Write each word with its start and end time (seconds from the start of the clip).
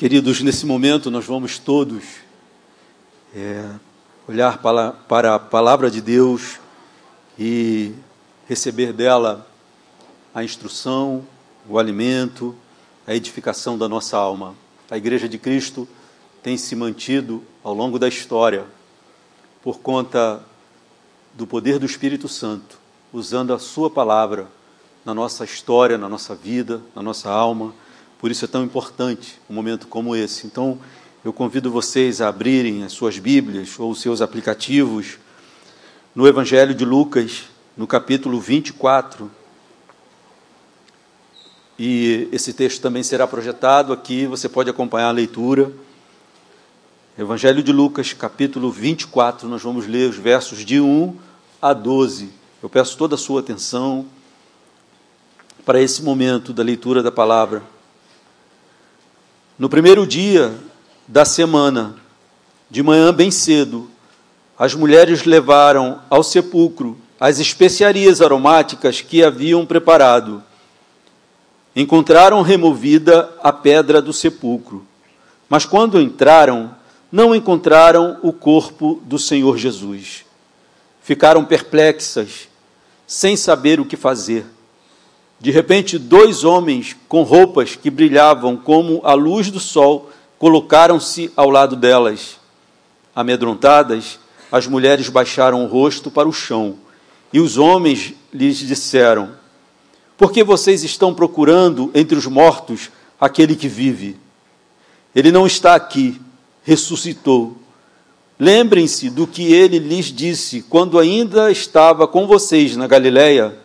Queridos, 0.00 0.40
nesse 0.40 0.64
momento 0.64 1.10
nós 1.10 1.26
vamos 1.26 1.58
todos 1.58 2.02
é, 3.36 3.68
olhar 4.26 4.56
para, 4.56 4.92
para 4.92 5.34
a 5.34 5.38
palavra 5.38 5.90
de 5.90 6.00
Deus 6.00 6.58
e 7.38 7.92
receber 8.48 8.94
dela 8.94 9.46
a 10.34 10.42
instrução, 10.42 11.22
o 11.68 11.78
alimento, 11.78 12.56
a 13.06 13.14
edificação 13.14 13.76
da 13.76 13.90
nossa 13.90 14.16
alma. 14.16 14.54
A 14.90 14.96
Igreja 14.96 15.28
de 15.28 15.36
Cristo 15.36 15.86
tem 16.42 16.56
se 16.56 16.74
mantido 16.74 17.44
ao 17.62 17.74
longo 17.74 17.98
da 17.98 18.08
história 18.08 18.64
por 19.62 19.80
conta 19.80 20.42
do 21.34 21.46
poder 21.46 21.78
do 21.78 21.84
Espírito 21.84 22.26
Santo, 22.26 22.78
usando 23.12 23.52
a 23.52 23.58
Sua 23.58 23.90
palavra 23.90 24.48
na 25.04 25.12
nossa 25.12 25.44
história, 25.44 25.98
na 25.98 26.08
nossa 26.08 26.34
vida, 26.34 26.80
na 26.96 27.02
nossa 27.02 27.28
alma 27.28 27.74
por 28.20 28.30
isso 28.30 28.44
é 28.44 28.48
tão 28.48 28.62
importante 28.62 29.40
um 29.48 29.54
momento 29.54 29.86
como 29.86 30.14
esse. 30.14 30.46
Então, 30.46 30.78
eu 31.24 31.32
convido 31.32 31.70
vocês 31.70 32.20
a 32.20 32.28
abrirem 32.28 32.84
as 32.84 32.92
suas 32.92 33.18
Bíblias 33.18 33.78
ou 33.78 33.90
os 33.90 34.00
seus 34.02 34.20
aplicativos 34.20 35.18
no 36.14 36.28
Evangelho 36.28 36.74
de 36.74 36.84
Lucas, 36.84 37.44
no 37.74 37.86
capítulo 37.86 38.38
24. 38.38 39.30
E 41.78 42.28
esse 42.30 42.52
texto 42.52 42.82
também 42.82 43.02
será 43.02 43.26
projetado 43.26 43.90
aqui, 43.90 44.26
você 44.26 44.50
pode 44.50 44.68
acompanhar 44.68 45.08
a 45.08 45.12
leitura. 45.12 45.72
Evangelho 47.18 47.62
de 47.62 47.72
Lucas, 47.72 48.12
capítulo 48.12 48.70
24, 48.70 49.48
nós 49.48 49.62
vamos 49.62 49.86
ler 49.86 50.10
os 50.10 50.16
versos 50.16 50.62
de 50.62 50.78
1 50.78 51.16
a 51.60 51.72
12. 51.72 52.28
Eu 52.62 52.68
peço 52.68 52.98
toda 52.98 53.14
a 53.14 53.18
sua 53.18 53.40
atenção 53.40 54.04
para 55.64 55.80
esse 55.80 56.02
momento 56.02 56.52
da 56.52 56.62
leitura 56.62 57.02
da 57.02 57.10
palavra. 57.10 57.79
No 59.60 59.68
primeiro 59.68 60.06
dia 60.06 60.54
da 61.06 61.22
semana, 61.22 61.94
de 62.70 62.82
manhã 62.82 63.12
bem 63.12 63.30
cedo, 63.30 63.90
as 64.58 64.72
mulheres 64.72 65.24
levaram 65.24 66.00
ao 66.08 66.22
sepulcro 66.22 66.96
as 67.20 67.38
especiarias 67.38 68.22
aromáticas 68.22 69.02
que 69.02 69.22
haviam 69.22 69.66
preparado. 69.66 70.42
Encontraram 71.76 72.40
removida 72.40 73.28
a 73.42 73.52
pedra 73.52 74.00
do 74.00 74.14
sepulcro, 74.14 74.86
mas 75.46 75.66
quando 75.66 76.00
entraram, 76.00 76.74
não 77.12 77.34
encontraram 77.34 78.18
o 78.22 78.32
corpo 78.32 78.98
do 79.04 79.18
Senhor 79.18 79.58
Jesus. 79.58 80.24
Ficaram 81.02 81.44
perplexas, 81.44 82.48
sem 83.06 83.36
saber 83.36 83.78
o 83.78 83.84
que 83.84 83.98
fazer. 83.98 84.46
De 85.40 85.50
repente, 85.50 85.98
dois 85.98 86.44
homens 86.44 86.94
com 87.08 87.22
roupas 87.22 87.74
que 87.74 87.88
brilhavam 87.88 88.58
como 88.58 89.00
a 89.02 89.14
luz 89.14 89.50
do 89.50 89.58
sol 89.58 90.10
colocaram-se 90.38 91.32
ao 91.34 91.48
lado 91.48 91.74
delas. 91.74 92.38
Amedrontadas, 93.16 94.18
as 94.52 94.66
mulheres 94.66 95.08
baixaram 95.08 95.64
o 95.64 95.66
rosto 95.66 96.10
para 96.10 96.28
o 96.28 96.32
chão 96.32 96.76
e 97.32 97.40
os 97.40 97.56
homens 97.56 98.12
lhes 98.32 98.58
disseram: 98.58 99.30
Por 100.18 100.30
que 100.30 100.44
vocês 100.44 100.84
estão 100.84 101.14
procurando 101.14 101.90
entre 101.94 102.18
os 102.18 102.26
mortos 102.26 102.90
aquele 103.18 103.56
que 103.56 103.68
vive? 103.68 104.16
Ele 105.14 105.32
não 105.32 105.46
está 105.46 105.74
aqui, 105.74 106.20
ressuscitou. 106.62 107.56
Lembrem-se 108.38 109.08
do 109.08 109.26
que 109.26 109.52
ele 109.52 109.78
lhes 109.78 110.06
disse 110.06 110.62
quando 110.62 110.98
ainda 110.98 111.50
estava 111.50 112.06
com 112.06 112.26
vocês 112.26 112.76
na 112.76 112.86
Galileia 112.86 113.58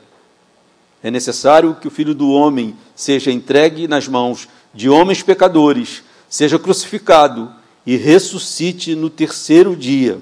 é 1.06 1.11
necessário 1.11 1.78
que 1.80 1.88
o 1.88 1.92
Filho 1.92 2.16
do 2.16 2.31
Homem 2.31 2.75
seja 2.95 3.31
entregue 3.31 3.88
nas 3.88 4.08
mãos 4.08 4.48
de 4.73 4.89
homens 4.89 5.22
pecadores, 5.22 6.02
seja 6.28 6.58
crucificado 6.58 7.53
e 7.86 7.95
ressuscite 7.95 8.95
no 8.95 9.08
terceiro 9.08 9.76
dia. 9.76 10.20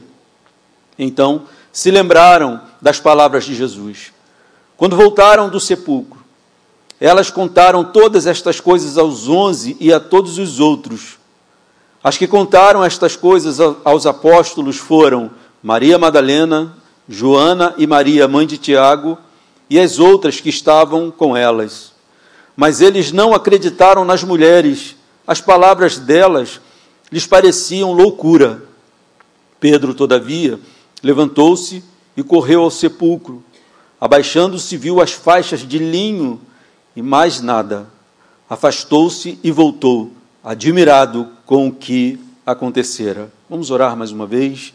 Então 0.99 1.43
se 1.71 1.89
lembraram 1.89 2.59
das 2.81 2.99
palavras 2.99 3.45
de 3.45 3.55
Jesus. 3.55 4.11
Quando 4.75 4.97
voltaram 4.97 5.47
do 5.47 5.57
sepulcro, 5.57 6.19
elas 6.99 7.31
contaram 7.31 7.85
todas 7.85 8.27
estas 8.27 8.59
coisas 8.59 8.97
aos 8.97 9.29
onze 9.29 9.77
e 9.79 9.93
a 9.93 10.01
todos 10.01 10.37
os 10.37 10.59
outros. 10.59 11.17
As 12.03 12.17
que 12.17 12.27
contaram 12.27 12.83
estas 12.83 13.15
coisas 13.15 13.57
aos 13.85 14.05
apóstolos 14.05 14.75
foram 14.75 15.31
Maria 15.63 15.97
Madalena, 15.97 16.75
Joana 17.07 17.73
e 17.77 17.87
Maria, 17.87 18.27
mãe 18.27 18.45
de 18.45 18.57
Tiago, 18.57 19.17
e 19.73 19.79
as 19.79 19.97
outras 19.97 20.39
que 20.39 20.49
estavam 20.49 21.09
com 21.09 21.35
elas. 21.35 21.93
Mas 22.55 22.79
eles 22.79 23.11
não 23.11 23.33
acreditaram 23.33 24.05
nas 24.05 24.23
mulheres, 24.23 24.95
as 25.25 25.41
palavras 25.41 25.97
delas 25.97 26.61
lhes 27.11 27.25
pareciam 27.25 27.91
loucura. 27.91 28.65
Pedro, 29.59 29.95
todavia, 29.95 30.59
levantou-se 31.01 31.83
e 32.15 32.21
correu 32.21 32.61
ao 32.61 32.69
sepulcro. 32.69 33.43
Abaixando-se, 33.99 34.77
viu 34.77 35.01
as 35.01 35.11
faixas 35.11 35.61
de 35.61 35.79
linho 35.79 36.39
e 36.95 37.01
mais 37.01 37.41
nada. 37.41 37.87
Afastou-se 38.47 39.39
e 39.43 39.49
voltou, 39.49 40.11
admirado 40.43 41.29
com 41.47 41.67
o 41.67 41.73
que 41.73 42.19
acontecera. 42.45 43.33
Vamos 43.49 43.71
orar 43.71 43.97
mais 43.97 44.11
uma 44.11 44.27
vez. 44.27 44.71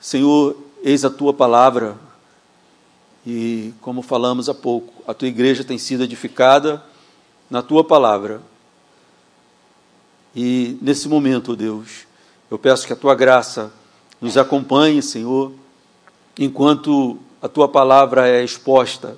Senhor, 0.00 0.56
eis 0.82 1.04
a 1.04 1.10
tua 1.10 1.32
palavra 1.32 1.96
e 3.26 3.72
como 3.80 4.02
falamos 4.02 4.48
há 4.48 4.54
pouco, 4.54 5.02
a 5.06 5.14
tua 5.14 5.28
igreja 5.28 5.64
tem 5.64 5.78
sido 5.78 6.04
edificada 6.04 6.84
na 7.48 7.62
tua 7.62 7.82
palavra. 7.82 8.42
E 10.36 10.76
nesse 10.82 11.08
momento, 11.08 11.56
Deus, 11.56 12.06
eu 12.50 12.58
peço 12.58 12.86
que 12.86 12.92
a 12.92 12.96
tua 12.96 13.14
graça 13.14 13.72
nos 14.20 14.36
acompanhe, 14.36 15.00
Senhor, 15.00 15.52
enquanto 16.38 17.18
a 17.40 17.48
tua 17.48 17.68
palavra 17.68 18.28
é 18.28 18.44
exposta. 18.44 19.16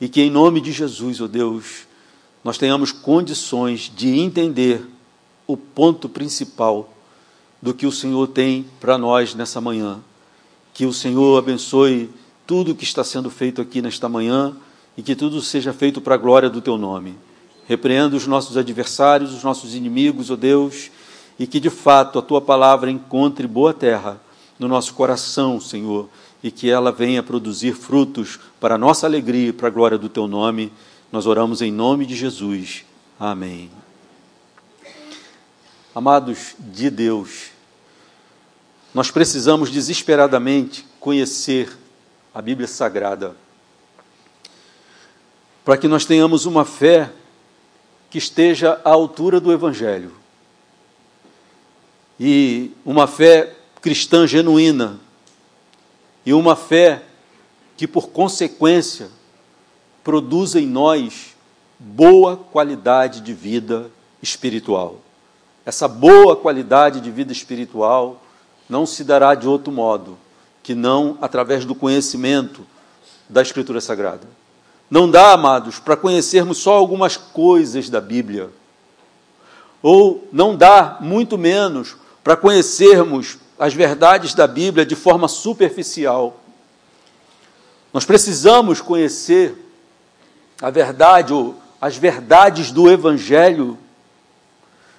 E 0.00 0.08
que 0.08 0.22
em 0.22 0.30
nome 0.30 0.60
de 0.60 0.70
Jesus, 0.70 1.20
ó 1.20 1.24
oh 1.24 1.28
Deus, 1.28 1.86
nós 2.44 2.56
tenhamos 2.56 2.92
condições 2.92 3.90
de 3.94 4.18
entender 4.18 4.86
o 5.46 5.56
ponto 5.56 6.08
principal 6.08 6.92
do 7.60 7.74
que 7.74 7.86
o 7.86 7.92
Senhor 7.92 8.28
tem 8.28 8.64
para 8.78 8.96
nós 8.96 9.34
nessa 9.34 9.60
manhã. 9.60 10.00
Que 10.72 10.86
o 10.86 10.92
Senhor 10.92 11.36
abençoe 11.36 12.08
tudo 12.48 12.74
que 12.74 12.82
está 12.82 13.04
sendo 13.04 13.28
feito 13.28 13.60
aqui 13.60 13.82
nesta 13.82 14.08
manhã 14.08 14.56
e 14.96 15.02
que 15.02 15.14
tudo 15.14 15.42
seja 15.42 15.70
feito 15.70 16.00
para 16.00 16.14
a 16.14 16.18
glória 16.18 16.48
do 16.48 16.62
teu 16.62 16.78
nome. 16.78 17.14
Repreenda 17.66 18.16
os 18.16 18.26
nossos 18.26 18.56
adversários, 18.56 19.34
os 19.34 19.44
nossos 19.44 19.74
inimigos, 19.74 20.30
ó 20.30 20.32
oh 20.32 20.36
Deus, 20.38 20.90
e 21.38 21.46
que 21.46 21.60
de 21.60 21.68
fato 21.68 22.18
a 22.18 22.22
tua 22.22 22.40
palavra 22.40 22.90
encontre 22.90 23.46
boa 23.46 23.74
terra 23.74 24.18
no 24.58 24.66
nosso 24.66 24.94
coração, 24.94 25.60
Senhor, 25.60 26.08
e 26.42 26.50
que 26.50 26.70
ela 26.70 26.90
venha 26.90 27.22
produzir 27.22 27.74
frutos 27.74 28.40
para 28.58 28.76
a 28.76 28.78
nossa 28.78 29.06
alegria 29.06 29.50
e 29.50 29.52
para 29.52 29.68
a 29.68 29.70
glória 29.70 29.98
do 29.98 30.08
teu 30.08 30.26
nome. 30.26 30.72
Nós 31.12 31.26
oramos 31.26 31.60
em 31.60 31.70
nome 31.70 32.06
de 32.06 32.16
Jesus. 32.16 32.82
Amém. 33.20 33.70
Amados 35.94 36.54
de 36.58 36.88
Deus, 36.88 37.50
nós 38.94 39.10
precisamos 39.10 39.70
desesperadamente 39.70 40.86
conhecer 40.98 41.76
a 42.38 42.40
Bíblia 42.40 42.68
Sagrada, 42.68 43.34
para 45.64 45.76
que 45.76 45.88
nós 45.88 46.04
tenhamos 46.04 46.46
uma 46.46 46.64
fé 46.64 47.10
que 48.08 48.16
esteja 48.16 48.80
à 48.84 48.90
altura 48.90 49.40
do 49.40 49.52
Evangelho 49.52 50.12
e 52.18 52.70
uma 52.84 53.08
fé 53.08 53.56
cristã 53.80 54.24
genuína 54.24 55.00
e 56.24 56.32
uma 56.32 56.54
fé 56.54 57.02
que, 57.76 57.88
por 57.88 58.10
consequência, 58.10 59.10
produza 60.04 60.60
em 60.60 60.66
nós 60.68 61.34
boa 61.76 62.36
qualidade 62.36 63.20
de 63.20 63.34
vida 63.34 63.90
espiritual. 64.22 65.00
Essa 65.66 65.88
boa 65.88 66.36
qualidade 66.36 67.00
de 67.00 67.10
vida 67.10 67.32
espiritual 67.32 68.22
não 68.68 68.86
se 68.86 69.02
dará 69.02 69.34
de 69.34 69.48
outro 69.48 69.72
modo 69.72 70.16
que 70.68 70.74
não 70.74 71.16
através 71.22 71.64
do 71.64 71.74
conhecimento 71.74 72.60
da 73.26 73.40
Escritura 73.40 73.80
Sagrada. 73.80 74.28
Não 74.90 75.10
dá, 75.10 75.32
amados, 75.32 75.78
para 75.78 75.96
conhecermos 75.96 76.58
só 76.58 76.74
algumas 76.74 77.16
coisas 77.16 77.88
da 77.88 78.02
Bíblia. 78.02 78.50
Ou 79.80 80.28
não 80.30 80.54
dá, 80.54 80.98
muito 81.00 81.38
menos, 81.38 81.96
para 82.22 82.36
conhecermos 82.36 83.38
as 83.58 83.72
verdades 83.72 84.34
da 84.34 84.46
Bíblia 84.46 84.84
de 84.84 84.94
forma 84.94 85.26
superficial. 85.26 86.38
Nós 87.90 88.04
precisamos 88.04 88.82
conhecer 88.82 89.56
a 90.60 90.68
verdade 90.68 91.32
ou 91.32 91.58
as 91.80 91.96
verdades 91.96 92.70
do 92.70 92.90
Evangelho 92.90 93.78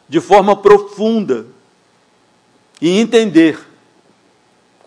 de 0.08 0.20
forma 0.20 0.56
profunda 0.56 1.46
e 2.82 3.00
entender 3.00 3.69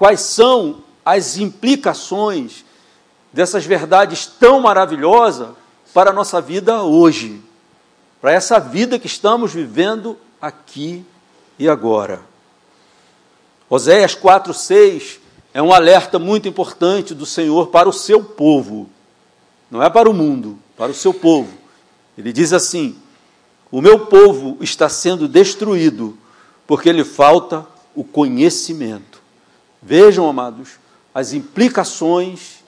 quais 0.02 0.22
são 0.22 0.82
as 1.04 1.36
implicações 1.36 2.64
dessas 3.32 3.64
verdades 3.64 4.26
tão 4.26 4.58
maravilhosas 4.58 5.50
para 5.94 6.10
a 6.10 6.12
nossa 6.12 6.40
vida 6.40 6.82
hoje. 6.82 7.40
para 8.20 8.32
essa 8.32 8.58
vida 8.58 8.98
que 8.98 9.06
estamos 9.06 9.52
vivendo 9.52 10.18
aqui 10.40 11.04
e 11.56 11.68
agora. 11.68 12.20
Oséias 13.70 14.16
4:6 14.16 15.20
é 15.54 15.62
um 15.62 15.72
alerta 15.72 16.18
muito 16.18 16.48
importante 16.48 17.14
do 17.14 17.24
Senhor 17.24 17.68
para 17.68 17.88
o 17.88 17.92
seu 17.92 18.24
povo. 18.24 18.90
Não 19.70 19.80
é 19.80 19.88
para 19.88 20.10
o 20.10 20.14
mundo, 20.14 20.58
para 20.76 20.90
o 20.90 20.94
seu 20.94 21.14
povo. 21.14 21.52
Ele 22.18 22.32
diz 22.32 22.52
assim: 22.52 22.98
O 23.70 23.80
meu 23.80 24.06
povo 24.06 24.56
está 24.60 24.88
sendo 24.88 25.28
destruído 25.28 26.18
porque 26.66 26.90
lhe 26.90 27.04
falta 27.04 27.64
o 27.94 28.02
conhecimento. 28.02 29.11
Vejam, 29.82 30.28
amados, 30.28 30.78
as 31.12 31.32
implicações 31.32 32.62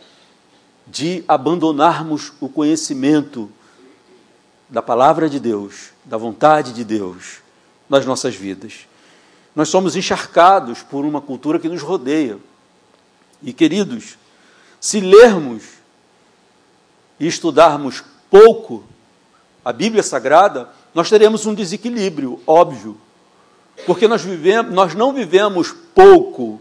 de 0.84 1.24
abandonarmos 1.28 2.32
o 2.40 2.48
conhecimento 2.48 3.50
da 4.68 4.82
palavra 4.82 5.30
de 5.30 5.38
Deus, 5.38 5.90
da 6.04 6.16
vontade 6.16 6.72
de 6.72 6.82
Deus 6.82 7.36
nas 7.88 8.04
nossas 8.04 8.34
vidas. 8.34 8.88
Nós 9.54 9.68
somos 9.68 9.94
encharcados 9.94 10.82
por 10.82 11.04
uma 11.04 11.20
cultura 11.20 11.60
que 11.60 11.68
nos 11.68 11.80
rodeia. 11.80 12.38
E, 13.40 13.52
queridos, 13.52 14.18
se 14.80 15.00
lermos 15.00 15.62
e 17.20 17.28
estudarmos 17.28 18.02
pouco 18.28 18.82
a 19.64 19.72
Bíblia 19.72 20.02
Sagrada, 20.02 20.68
nós 20.92 21.08
teremos 21.08 21.46
um 21.46 21.54
desequilíbrio, 21.54 22.40
óbvio. 22.44 23.00
Porque 23.86 24.08
nós, 24.08 24.22
vivemos, 24.22 24.74
nós 24.74 24.94
não 24.94 25.12
vivemos 25.12 25.72
pouco 25.94 26.60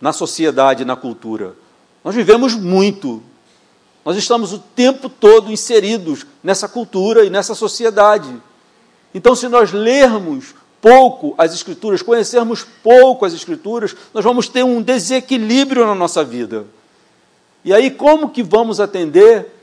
na 0.00 0.12
sociedade 0.12 0.84
na 0.84 0.96
cultura. 0.96 1.54
Nós 2.02 2.14
vivemos 2.14 2.54
muito. 2.54 3.22
Nós 4.04 4.16
estamos 4.16 4.52
o 4.52 4.58
tempo 4.58 5.08
todo 5.08 5.52
inseridos 5.52 6.26
nessa 6.42 6.68
cultura 6.68 7.24
e 7.24 7.30
nessa 7.30 7.54
sociedade. 7.54 8.34
Então, 9.14 9.34
se 9.34 9.48
nós 9.48 9.72
lermos 9.72 10.54
pouco 10.80 11.34
as 11.36 11.52
Escrituras, 11.52 12.00
conhecermos 12.00 12.66
pouco 12.82 13.26
as 13.26 13.34
Escrituras, 13.34 13.94
nós 14.14 14.24
vamos 14.24 14.48
ter 14.48 14.64
um 14.64 14.80
desequilíbrio 14.80 15.84
na 15.84 15.94
nossa 15.94 16.24
vida. 16.24 16.64
E 17.62 17.74
aí, 17.74 17.90
como 17.90 18.30
que 18.30 18.42
vamos 18.42 18.80
atender 18.80 19.54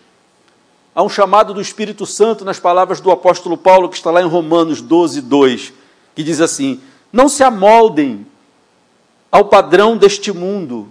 a 0.94 1.02
um 1.02 1.10
chamado 1.10 1.54
do 1.54 1.62
Espírito 1.62 2.06
Santo 2.06 2.46
nas 2.46 2.60
palavras 2.60 3.00
do 3.00 3.10
apóstolo 3.10 3.58
Paulo, 3.58 3.90
que 3.90 3.96
está 3.96 4.12
lá 4.12 4.22
em 4.22 4.28
Romanos 4.28 4.82
12, 4.82 5.22
2, 5.22 5.74
que 6.16 6.24
diz 6.24 6.40
assim: 6.42 6.80
Não 7.12 7.28
se 7.28 7.44
amoldem 7.44 8.26
ao 9.32 9.46
padrão 9.46 9.98
deste 9.98 10.32
mundo. 10.32 10.88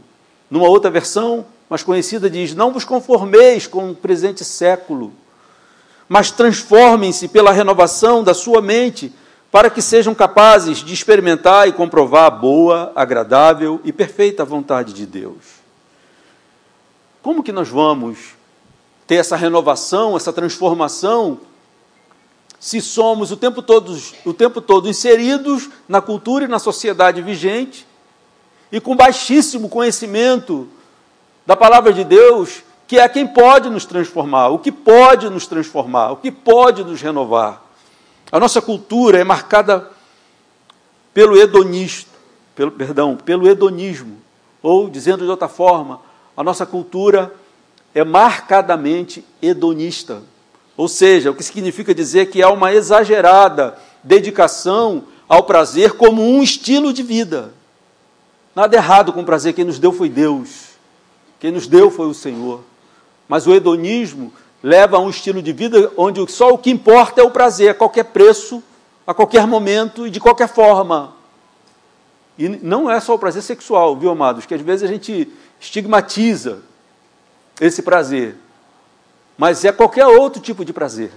Numa 0.51 0.69
outra 0.69 0.91
versão, 0.91 1.47
mais 1.69 1.83
conhecida, 1.83 2.31
diz: 2.31 2.55
Não 2.55 2.73
vos 2.73 2.85
conformeis 2.85 3.67
com 3.67 3.91
o 3.91 3.95
presente 3.95 4.45
século, 4.45 5.13
mas 6.09 6.31
transformem-se 6.31 7.29
pela 7.29 7.53
renovação 7.53 8.23
da 8.23 8.35
sua 8.35 8.61
mente, 8.61 9.13
para 9.51 9.71
que 9.71 9.83
sejam 9.83 10.15
capazes 10.15 10.79
de 10.79 10.93
experimentar 10.93 11.69
e 11.69 11.73
comprovar 11.73 12.25
a 12.25 12.31
boa, 12.31 12.93
agradável 12.95 13.81
e 13.85 13.93
perfeita 13.93 14.45
vontade 14.45 14.93
de 14.93 15.07
Deus. 15.07 15.57
Como 17.23 17.43
que 17.43 17.53
nós 17.53 17.69
vamos 17.69 18.37
ter 19.07 19.17
essa 19.17 19.37
renovação, 19.37 20.17
essa 20.17 20.33
transformação, 20.33 21.41
se 22.59 22.81
somos 22.81 23.31
o 23.31 23.37
tempo 23.37 23.63
todo, 23.63 23.97
o 24.25 24.35
tempo 24.35 24.61
todo 24.61 24.89
inseridos 24.89 25.69
na 25.89 26.01
cultura 26.01 26.45
e 26.45 26.49
na 26.49 26.59
sociedade 26.59 27.23
vigente 27.23 27.87
e 28.71 28.81
com 28.81 28.97
baixíssimo 28.97 29.69
conhecimento 29.69 30.69
da 31.47 31.57
palavra 31.57 31.93
de 31.93 32.05
Deus, 32.05 32.63
que 32.87 32.99
é 32.99 33.09
quem 33.09 33.27
pode 33.27 33.69
nos 33.69 33.85
transformar, 33.85 34.49
o 34.49 34.59
que 34.59 34.73
pode 34.73 35.29
nos 35.29 35.47
transformar, 35.47 36.13
o 36.13 36.17
que 36.17 36.31
pode 36.31 36.85
nos 36.85 37.01
renovar. 37.01 37.63
A 38.31 38.41
nossa 38.41 38.61
cultura 38.61 39.19
é 39.19 39.25
marcada 39.25 39.91
pelo 41.15 41.37
hedonismo, 41.37 42.11
pelo, 42.55 42.71
perdão, 42.71 43.17
pelo 43.17 43.49
hedonismo, 43.49 44.19
ou 44.63 44.89
dizendo 44.89 45.25
de 45.25 45.31
outra 45.31 45.49
forma, 45.49 46.01
a 46.37 46.43
nossa 46.43 46.67
cultura 46.67 47.33
é 47.95 48.05
marcadamente 48.05 49.25
hedonista. 49.41 50.23
Ou 50.77 50.89
seja, 50.89 51.31
o 51.31 51.35
que 51.35 51.43
significa 51.43 51.95
dizer 51.95 52.27
que 52.27 52.43
há 52.43 52.51
uma 52.51 52.73
exagerada 52.73 53.79
dedicação 54.03 55.05
ao 55.29 55.45
prazer 55.45 55.93
como 55.93 56.23
um 56.23 56.43
estilo 56.43 56.93
de 56.93 57.03
vida. 57.03 57.55
Nada 58.57 58.75
errado 58.75 59.13
com 59.13 59.21
o 59.21 59.25
prazer, 59.25 59.53
quem 59.53 59.67
nos 59.67 59.79
deu 59.79 59.93
foi 59.93 60.09
Deus. 60.09 60.69
Quem 61.39 61.53
nos 61.53 61.67
deu 61.67 61.91
foi 61.91 62.07
o 62.07 62.15
Senhor. 62.15 62.65
Mas 63.29 63.47
o 63.47 63.53
hedonismo 63.53 64.33
leva 64.63 64.97
a 64.97 65.01
um 65.01 65.11
estilo 65.11 65.43
de 65.43 65.53
vida 65.53 65.93
onde 65.95 66.27
só 66.33 66.49
o 66.49 66.57
que 66.57 66.71
importa 66.71 67.21
é 67.21 67.25
o 67.25 67.31
prazer, 67.31 67.69
a 67.69 67.75
qualquer 67.75 68.05
preço, 68.05 68.63
a 69.07 69.13
qualquer 69.13 69.47
momento 69.47 70.07
e 70.07 70.11
de 70.11 70.19
qualquer 70.19 70.49
forma. 70.49 71.13
E 72.39 72.49
não 72.49 72.91
é 72.91 72.99
só 72.99 73.15
o 73.15 73.19
prazer 73.19 73.43
sexual, 73.43 73.95
viu, 73.95 74.09
amados? 74.09 74.47
Que 74.47 74.55
às 74.55 74.63
vezes 74.63 74.89
a 74.89 74.91
gente 74.91 75.31
estigmatiza 75.61 76.61
esse 77.61 77.83
prazer. 77.83 78.37
Mas 79.37 79.67
é 79.67 79.71
qualquer 79.71 80.07
outro 80.07 80.41
tipo 80.41 80.65
de 80.65 80.73
prazer. 80.73 81.13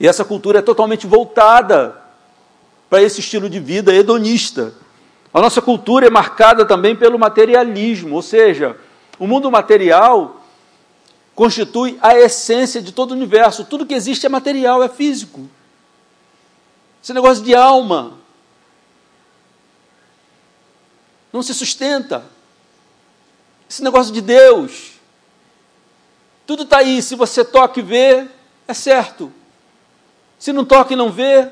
E 0.00 0.08
essa 0.08 0.24
cultura 0.24 0.60
é 0.60 0.62
totalmente 0.62 1.06
voltada 1.06 1.94
para 2.88 3.02
esse 3.02 3.20
estilo 3.20 3.50
de 3.50 3.60
vida 3.60 3.92
hedonista. 3.94 4.72
A 5.32 5.40
nossa 5.40 5.62
cultura 5.62 6.06
é 6.06 6.10
marcada 6.10 6.66
também 6.66 6.96
pelo 6.96 7.18
materialismo, 7.18 8.16
ou 8.16 8.22
seja, 8.22 8.76
o 9.18 9.26
mundo 9.26 9.50
material 9.50 10.42
constitui 11.34 11.98
a 12.02 12.16
essência 12.18 12.82
de 12.82 12.92
todo 12.92 13.12
o 13.12 13.14
universo. 13.14 13.64
Tudo 13.64 13.86
que 13.86 13.94
existe 13.94 14.26
é 14.26 14.28
material, 14.28 14.82
é 14.82 14.88
físico. 14.88 15.48
Esse 17.02 17.14
negócio 17.14 17.42
de 17.42 17.54
alma 17.54 18.18
não 21.32 21.42
se 21.42 21.54
sustenta. 21.54 22.24
Esse 23.68 23.82
negócio 23.82 24.12
de 24.12 24.20
Deus. 24.20 24.94
Tudo 26.46 26.64
está 26.64 26.78
aí. 26.78 27.00
Se 27.00 27.14
você 27.14 27.44
toca 27.44 27.78
e 27.78 27.82
vê, 27.82 28.26
é 28.66 28.74
certo. 28.74 29.32
Se 30.38 30.52
não 30.52 30.64
toca 30.64 30.92
e 30.92 30.96
não 30.96 31.10
vê. 31.10 31.48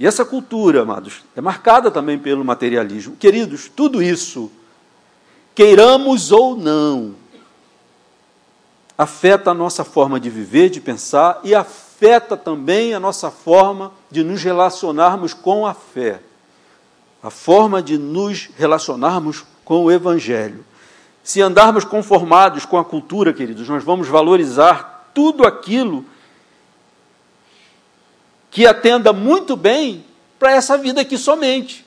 E 0.00 0.06
essa 0.06 0.24
cultura, 0.24 0.82
amados, 0.82 1.22
é 1.36 1.40
marcada 1.40 1.90
também 1.90 2.18
pelo 2.18 2.44
materialismo. 2.44 3.14
Queridos, 3.14 3.68
tudo 3.68 4.02
isso, 4.02 4.50
queiramos 5.54 6.32
ou 6.32 6.56
não, 6.56 7.14
afeta 8.98 9.52
a 9.52 9.54
nossa 9.54 9.84
forma 9.84 10.18
de 10.18 10.28
viver, 10.28 10.70
de 10.70 10.80
pensar 10.80 11.40
e 11.44 11.54
afeta 11.54 12.36
também 12.36 12.94
a 12.94 12.98
nossa 12.98 13.30
forma 13.30 13.92
de 14.10 14.24
nos 14.24 14.42
relacionarmos 14.42 15.32
com 15.32 15.64
a 15.64 15.74
fé 15.74 16.20
a 17.22 17.30
forma 17.30 17.82
de 17.82 17.98
nos 17.98 18.48
relacionarmos 18.56 19.44
com 19.64 19.84
o 19.84 19.90
Evangelho. 19.90 20.64
Se 21.22 21.42
andarmos 21.42 21.84
conformados 21.84 22.64
com 22.64 22.78
a 22.78 22.84
cultura, 22.84 23.32
queridos, 23.32 23.68
nós 23.68 23.84
vamos 23.84 24.08
valorizar 24.08 25.10
tudo 25.14 25.46
aquilo 25.46 26.04
que 28.50 28.66
atenda 28.66 29.12
muito 29.12 29.56
bem 29.56 30.04
para 30.38 30.52
essa 30.52 30.76
vida 30.76 31.00
aqui 31.00 31.16
somente. 31.16 31.86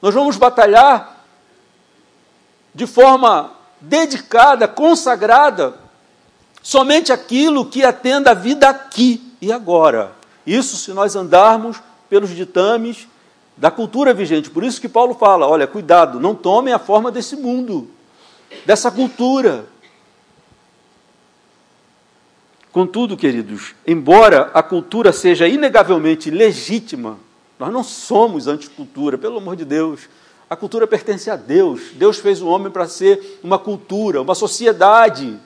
Nós 0.00 0.12
vamos 0.12 0.36
batalhar 0.36 1.24
de 2.74 2.86
forma 2.86 3.52
dedicada, 3.80 4.66
consagrada, 4.66 5.74
somente 6.62 7.12
aquilo 7.12 7.66
que 7.66 7.84
atenda 7.84 8.32
a 8.32 8.34
vida 8.34 8.68
aqui 8.68 9.34
e 9.40 9.52
agora. 9.52 10.12
Isso 10.46 10.76
se 10.76 10.92
nós 10.92 11.14
andarmos 11.14 11.80
pelos 12.08 12.30
ditames 12.30 13.06
da 13.56 13.70
cultura 13.70 14.12
vigente. 14.12 14.50
Por 14.50 14.64
isso 14.64 14.80
que 14.80 14.88
Paulo 14.88 15.14
fala: 15.14 15.46
olha, 15.46 15.66
cuidado, 15.66 16.18
não 16.18 16.34
tomem 16.34 16.74
a 16.74 16.78
forma 16.78 17.10
desse 17.10 17.36
mundo, 17.36 17.90
dessa 18.66 18.90
cultura. 18.90 19.66
Contudo, 22.72 23.18
queridos, 23.18 23.74
embora 23.86 24.50
a 24.54 24.62
cultura 24.62 25.12
seja 25.12 25.46
inegavelmente 25.46 26.30
legítima, 26.30 27.18
nós 27.58 27.70
não 27.70 27.84
somos 27.84 28.48
anticultura, 28.48 29.18
pelo 29.18 29.36
amor 29.36 29.56
de 29.56 29.64
Deus. 29.66 30.08
A 30.48 30.56
cultura 30.56 30.86
pertence 30.86 31.30
a 31.30 31.36
Deus. 31.36 31.92
Deus 31.92 32.18
fez 32.18 32.40
o 32.40 32.48
homem 32.48 32.72
para 32.72 32.88
ser 32.88 33.38
uma 33.44 33.58
cultura, 33.58 34.22
uma 34.22 34.34
sociedade. 34.34 35.38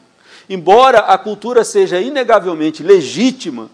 Embora 0.49 1.00
a 1.00 1.18
cultura 1.18 1.64
seja 1.64 2.00
inegavelmente 2.00 2.83
legítima, 2.83 3.68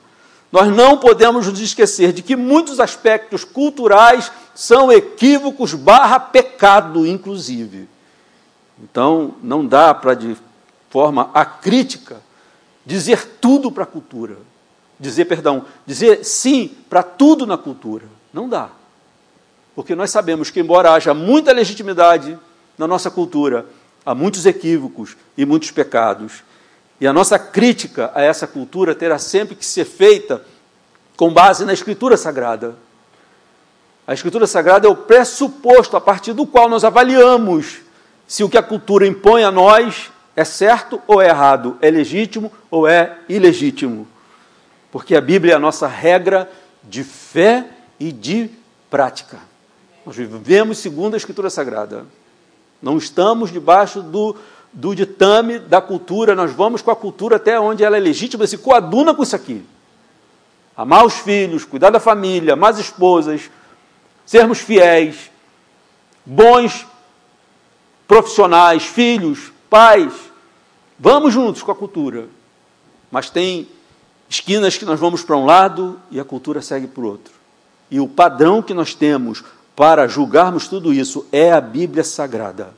nós 0.50 0.74
não 0.74 0.96
podemos 0.96 1.46
nos 1.46 1.60
esquecer 1.60 2.12
de 2.12 2.22
que 2.22 2.34
muitos 2.34 2.80
aspectos 2.80 3.44
culturais 3.44 4.32
são 4.54 4.90
equívocos 4.90 5.74
barra 5.74 6.18
pecado, 6.18 7.06
inclusive. 7.06 7.86
Então, 8.82 9.34
não 9.42 9.64
dá 9.64 9.92
para, 9.94 10.14
de 10.14 10.36
forma 10.90 11.30
acrítica, 11.34 12.20
dizer 12.84 13.36
tudo 13.40 13.70
para 13.70 13.84
a 13.84 13.86
cultura. 13.86 14.36
Dizer, 14.98 15.24
perdão, 15.24 15.64
dizer 15.86 16.24
sim 16.24 16.70
para 16.88 17.02
tudo 17.02 17.46
na 17.46 17.58
cultura. 17.58 18.04
Não 18.32 18.48
dá. 18.48 18.70
Porque 19.74 19.94
nós 19.94 20.10
sabemos 20.10 20.50
que, 20.50 20.60
embora 20.60 20.92
haja 20.92 21.14
muita 21.14 21.52
legitimidade 21.52 22.38
na 22.76 22.86
nossa 22.86 23.10
cultura, 23.10 23.66
há 24.04 24.14
muitos 24.14 24.46
equívocos 24.46 25.16
e 25.36 25.44
muitos 25.44 25.70
pecados. 25.70 26.42
E 27.00 27.06
a 27.06 27.12
nossa 27.12 27.38
crítica 27.38 28.12
a 28.14 28.22
essa 28.22 28.46
cultura 28.46 28.94
terá 28.94 29.18
sempre 29.18 29.56
que 29.56 29.66
ser 29.66 29.84
feita 29.84 30.44
com 31.16 31.32
base 31.32 31.64
na 31.64 31.72
Escritura 31.72 32.16
Sagrada. 32.16 32.76
A 34.06 34.14
Escritura 34.14 34.46
Sagrada 34.46 34.86
é 34.86 34.90
o 34.90 34.96
pressuposto 34.96 35.96
a 35.96 36.00
partir 36.00 36.32
do 36.32 36.46
qual 36.46 36.68
nós 36.68 36.84
avaliamos 36.84 37.80
se 38.26 38.44
o 38.44 38.48
que 38.48 38.58
a 38.58 38.62
cultura 38.62 39.06
impõe 39.06 39.44
a 39.44 39.50
nós 39.50 40.10
é 40.34 40.44
certo 40.44 41.00
ou 41.06 41.20
é 41.20 41.28
errado, 41.28 41.76
é 41.80 41.90
legítimo 41.90 42.50
ou 42.70 42.86
é 42.88 43.18
ilegítimo. 43.28 44.06
Porque 44.90 45.14
a 45.14 45.20
Bíblia 45.20 45.54
é 45.54 45.56
a 45.56 45.60
nossa 45.60 45.86
regra 45.86 46.50
de 46.82 47.04
fé 47.04 47.66
e 47.98 48.10
de 48.10 48.50
prática. 48.90 49.38
Nós 50.04 50.16
vivemos 50.16 50.78
segundo 50.78 51.14
a 51.14 51.16
Escritura 51.16 51.48
Sagrada. 51.48 52.06
Não 52.80 52.98
estamos 52.98 53.52
debaixo 53.52 54.02
do, 54.02 54.36
do 54.72 54.94
ditame 54.94 55.58
da 55.58 55.80
cultura, 55.80 56.34
nós 56.34 56.52
vamos 56.52 56.82
com 56.82 56.90
a 56.90 56.96
cultura 56.96 57.36
até 57.36 57.60
onde 57.60 57.84
ela 57.84 57.96
é 57.96 58.00
legítima, 58.00 58.46
se 58.46 58.58
coaduna 58.58 59.14
com 59.14 59.22
isso 59.22 59.36
aqui. 59.36 59.64
Amar 60.76 61.04
os 61.04 61.14
filhos, 61.18 61.64
cuidar 61.64 61.90
da 61.90 62.00
família, 62.00 62.54
amar 62.54 62.70
as 62.70 62.78
esposas, 62.78 63.50
sermos 64.26 64.58
fiéis, 64.58 65.30
bons 66.24 66.86
profissionais, 68.08 68.82
filhos, 68.82 69.51
pais. 69.72 70.12
Vamos 70.98 71.32
juntos 71.32 71.62
com 71.62 71.72
a 71.72 71.74
cultura. 71.74 72.26
Mas 73.10 73.30
tem 73.30 73.66
esquinas 74.28 74.76
que 74.76 74.84
nós 74.84 75.00
vamos 75.00 75.22
para 75.22 75.34
um 75.34 75.46
lado 75.46 75.98
e 76.10 76.20
a 76.20 76.24
cultura 76.24 76.60
segue 76.60 76.86
para 76.86 77.02
o 77.02 77.06
outro. 77.06 77.32
E 77.90 77.98
o 77.98 78.06
padrão 78.06 78.60
que 78.60 78.74
nós 78.74 78.94
temos 78.94 79.42
para 79.74 80.06
julgarmos 80.06 80.68
tudo 80.68 80.92
isso 80.92 81.26
é 81.32 81.50
a 81.50 81.60
Bíblia 81.60 82.04
Sagrada. 82.04 82.74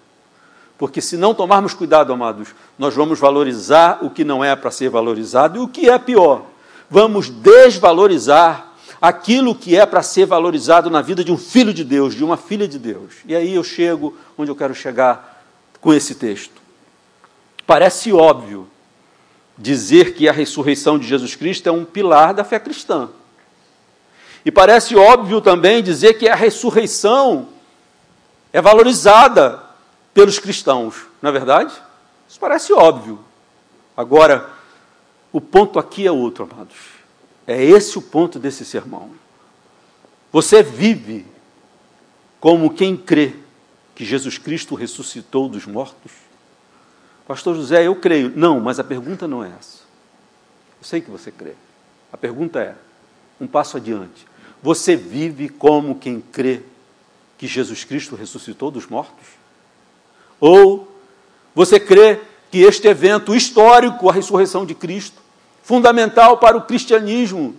Porque 0.78 1.00
se 1.00 1.16
não 1.16 1.34
tomarmos 1.34 1.74
cuidado, 1.74 2.12
amados, 2.12 2.54
nós 2.78 2.94
vamos 2.94 3.18
valorizar 3.18 3.98
o 4.04 4.10
que 4.10 4.22
não 4.22 4.44
é 4.44 4.54
para 4.54 4.70
ser 4.70 4.88
valorizado 4.88 5.58
e 5.58 5.60
o 5.60 5.68
que 5.68 5.88
é 5.90 5.98
pior, 5.98 6.42
vamos 6.88 7.28
desvalorizar 7.28 8.72
aquilo 9.02 9.54
que 9.54 9.76
é 9.76 9.84
para 9.84 10.02
ser 10.02 10.26
valorizado 10.26 10.88
na 10.90 11.02
vida 11.02 11.24
de 11.24 11.32
um 11.32 11.38
filho 11.38 11.74
de 11.74 11.82
Deus, 11.82 12.14
de 12.14 12.22
uma 12.22 12.36
filha 12.36 12.68
de 12.68 12.78
Deus. 12.78 13.14
E 13.26 13.34
aí 13.34 13.54
eu 13.54 13.64
chego 13.64 14.16
onde 14.38 14.50
eu 14.50 14.56
quero 14.56 14.74
chegar 14.74 15.42
com 15.80 15.92
esse 15.92 16.14
texto. 16.14 16.63
Parece 17.66 18.12
óbvio 18.12 18.68
dizer 19.56 20.14
que 20.14 20.28
a 20.28 20.33
ressurreição 20.33 20.99
de 20.99 21.06
Jesus 21.06 21.35
Cristo 21.35 21.68
é 21.68 21.73
um 21.73 21.85
pilar 21.85 22.35
da 22.35 22.44
fé 22.44 22.59
cristã. 22.59 23.09
E 24.44 24.50
parece 24.50 24.94
óbvio 24.94 25.40
também 25.40 25.83
dizer 25.83 26.14
que 26.14 26.28
a 26.28 26.35
ressurreição 26.35 27.49
é 28.52 28.61
valorizada 28.61 29.62
pelos 30.12 30.38
cristãos, 30.38 31.06
não 31.23 31.30
é 31.30 31.33
verdade? 31.33 31.73
Isso 32.28 32.38
parece 32.38 32.73
óbvio. 32.73 33.18
Agora, 33.97 34.50
o 35.33 35.40
ponto 35.40 35.78
aqui 35.78 36.06
é 36.06 36.12
outro, 36.12 36.49
amados. 36.50 36.76
É 37.47 37.62
esse 37.62 37.99
o 37.99 38.02
ponto 38.02 38.38
desse 38.38 38.64
sermão. 38.64 39.11
Você 40.30 40.62
vive 40.62 41.26
como 42.40 42.75
quem 42.75 42.97
crê 42.97 43.35
que 43.94 44.04
Jesus 44.04 44.37
Cristo 44.37 44.75
ressuscitou 44.75 45.49
dos 45.49 45.66
mortos? 45.66 46.12
Pastor 47.26 47.54
José, 47.56 47.86
eu 47.86 47.96
creio. 47.96 48.32
Não, 48.34 48.60
mas 48.60 48.78
a 48.78 48.84
pergunta 48.84 49.26
não 49.26 49.42
é 49.42 49.48
essa. 49.58 49.78
Eu 50.80 50.84
sei 50.84 51.00
que 51.00 51.10
você 51.10 51.30
crê. 51.30 51.54
A 52.12 52.16
pergunta 52.16 52.60
é: 52.60 52.74
um 53.40 53.46
passo 53.46 53.76
adiante. 53.76 54.26
Você 54.62 54.96
vive 54.96 55.48
como 55.48 55.98
quem 55.98 56.20
crê 56.20 56.62
que 57.36 57.46
Jesus 57.46 57.84
Cristo 57.84 58.16
ressuscitou 58.16 58.70
dos 58.70 58.86
mortos? 58.86 59.26
Ou 60.40 60.88
você 61.54 61.78
crê 61.78 62.20
que 62.50 62.58
este 62.60 62.88
evento 62.88 63.34
histórico, 63.34 64.08
a 64.08 64.12
ressurreição 64.12 64.64
de 64.64 64.74
Cristo, 64.74 65.20
fundamental 65.62 66.38
para 66.38 66.56
o 66.56 66.62
cristianismo, 66.62 67.56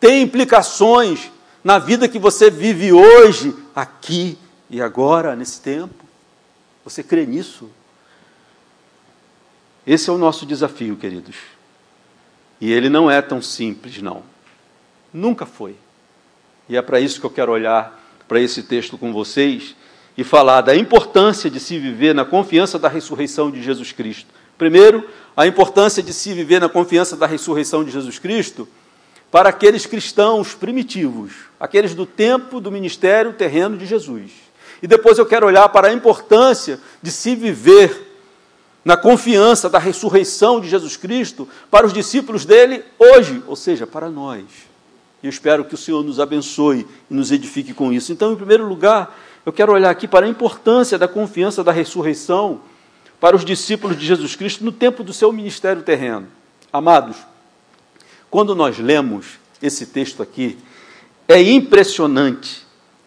tem 0.00 0.22
implicações 0.22 1.30
na 1.62 1.78
vida 1.78 2.08
que 2.08 2.18
você 2.18 2.50
vive 2.50 2.92
hoje, 2.92 3.54
aqui 3.74 4.36
e 4.68 4.80
agora, 4.82 5.36
nesse 5.36 5.60
tempo? 5.60 5.94
Você 6.84 7.02
crê 7.02 7.24
nisso? 7.24 7.70
Esse 9.86 10.10
é 10.10 10.12
o 10.12 10.18
nosso 10.18 10.46
desafio, 10.46 10.96
queridos. 10.96 11.36
E 12.60 12.70
ele 12.72 12.88
não 12.88 13.10
é 13.10 13.20
tão 13.20 13.42
simples, 13.42 14.00
não. 14.00 14.22
Nunca 15.12 15.44
foi. 15.44 15.74
E 16.68 16.76
é 16.76 16.82
para 16.82 17.00
isso 17.00 17.20
que 17.20 17.26
eu 17.26 17.30
quero 17.30 17.52
olhar 17.52 18.00
para 18.28 18.40
esse 18.40 18.62
texto 18.62 18.96
com 18.96 19.12
vocês 19.12 19.74
e 20.16 20.22
falar 20.22 20.60
da 20.60 20.76
importância 20.76 21.50
de 21.50 21.58
se 21.58 21.78
viver 21.78 22.14
na 22.14 22.24
confiança 22.24 22.78
da 22.78 22.88
ressurreição 22.88 23.50
de 23.50 23.62
Jesus 23.62 23.92
Cristo. 23.92 24.28
Primeiro, 24.56 25.08
a 25.36 25.46
importância 25.46 26.02
de 26.02 26.12
se 26.12 26.32
viver 26.32 26.60
na 26.60 26.68
confiança 26.68 27.16
da 27.16 27.26
ressurreição 27.26 27.84
de 27.84 27.90
Jesus 27.90 28.18
Cristo 28.18 28.68
para 29.30 29.48
aqueles 29.48 29.86
cristãos 29.86 30.54
primitivos, 30.54 31.32
aqueles 31.58 31.94
do 31.94 32.06
tempo 32.06 32.60
do 32.60 32.70
ministério 32.70 33.32
terreno 33.32 33.76
de 33.76 33.86
Jesus. 33.86 34.30
E 34.82 34.86
depois 34.86 35.18
eu 35.18 35.26
quero 35.26 35.46
olhar 35.46 35.68
para 35.70 35.88
a 35.88 35.92
importância 35.92 36.78
de 37.02 37.10
se 37.10 37.34
viver 37.34 38.11
na 38.84 38.96
confiança 38.96 39.70
da 39.70 39.78
ressurreição 39.78 40.60
de 40.60 40.68
Jesus 40.68 40.96
Cristo 40.96 41.48
para 41.70 41.86
os 41.86 41.92
discípulos 41.92 42.44
dele 42.44 42.84
hoje, 42.98 43.42
ou 43.46 43.54
seja, 43.54 43.86
para 43.86 44.10
nós. 44.10 44.44
E 45.22 45.26
eu 45.26 45.30
espero 45.30 45.64
que 45.64 45.74
o 45.74 45.78
Senhor 45.78 46.02
nos 46.02 46.18
abençoe 46.18 46.86
e 47.10 47.14
nos 47.14 47.30
edifique 47.30 47.72
com 47.72 47.92
isso. 47.92 48.12
Então, 48.12 48.32
em 48.32 48.36
primeiro 48.36 48.66
lugar, 48.66 49.16
eu 49.46 49.52
quero 49.52 49.72
olhar 49.72 49.90
aqui 49.90 50.08
para 50.08 50.26
a 50.26 50.28
importância 50.28 50.98
da 50.98 51.06
confiança 51.06 51.62
da 51.62 51.70
ressurreição 51.70 52.60
para 53.20 53.36
os 53.36 53.44
discípulos 53.44 53.96
de 53.96 54.04
Jesus 54.04 54.34
Cristo 54.34 54.64
no 54.64 54.72
tempo 54.72 55.04
do 55.04 55.12
seu 55.12 55.32
ministério 55.32 55.82
terreno. 55.82 56.26
Amados, 56.72 57.16
quando 58.28 58.54
nós 58.54 58.78
lemos 58.78 59.38
esse 59.60 59.86
texto 59.86 60.22
aqui, 60.22 60.58
é 61.28 61.40
impressionante, 61.40 62.61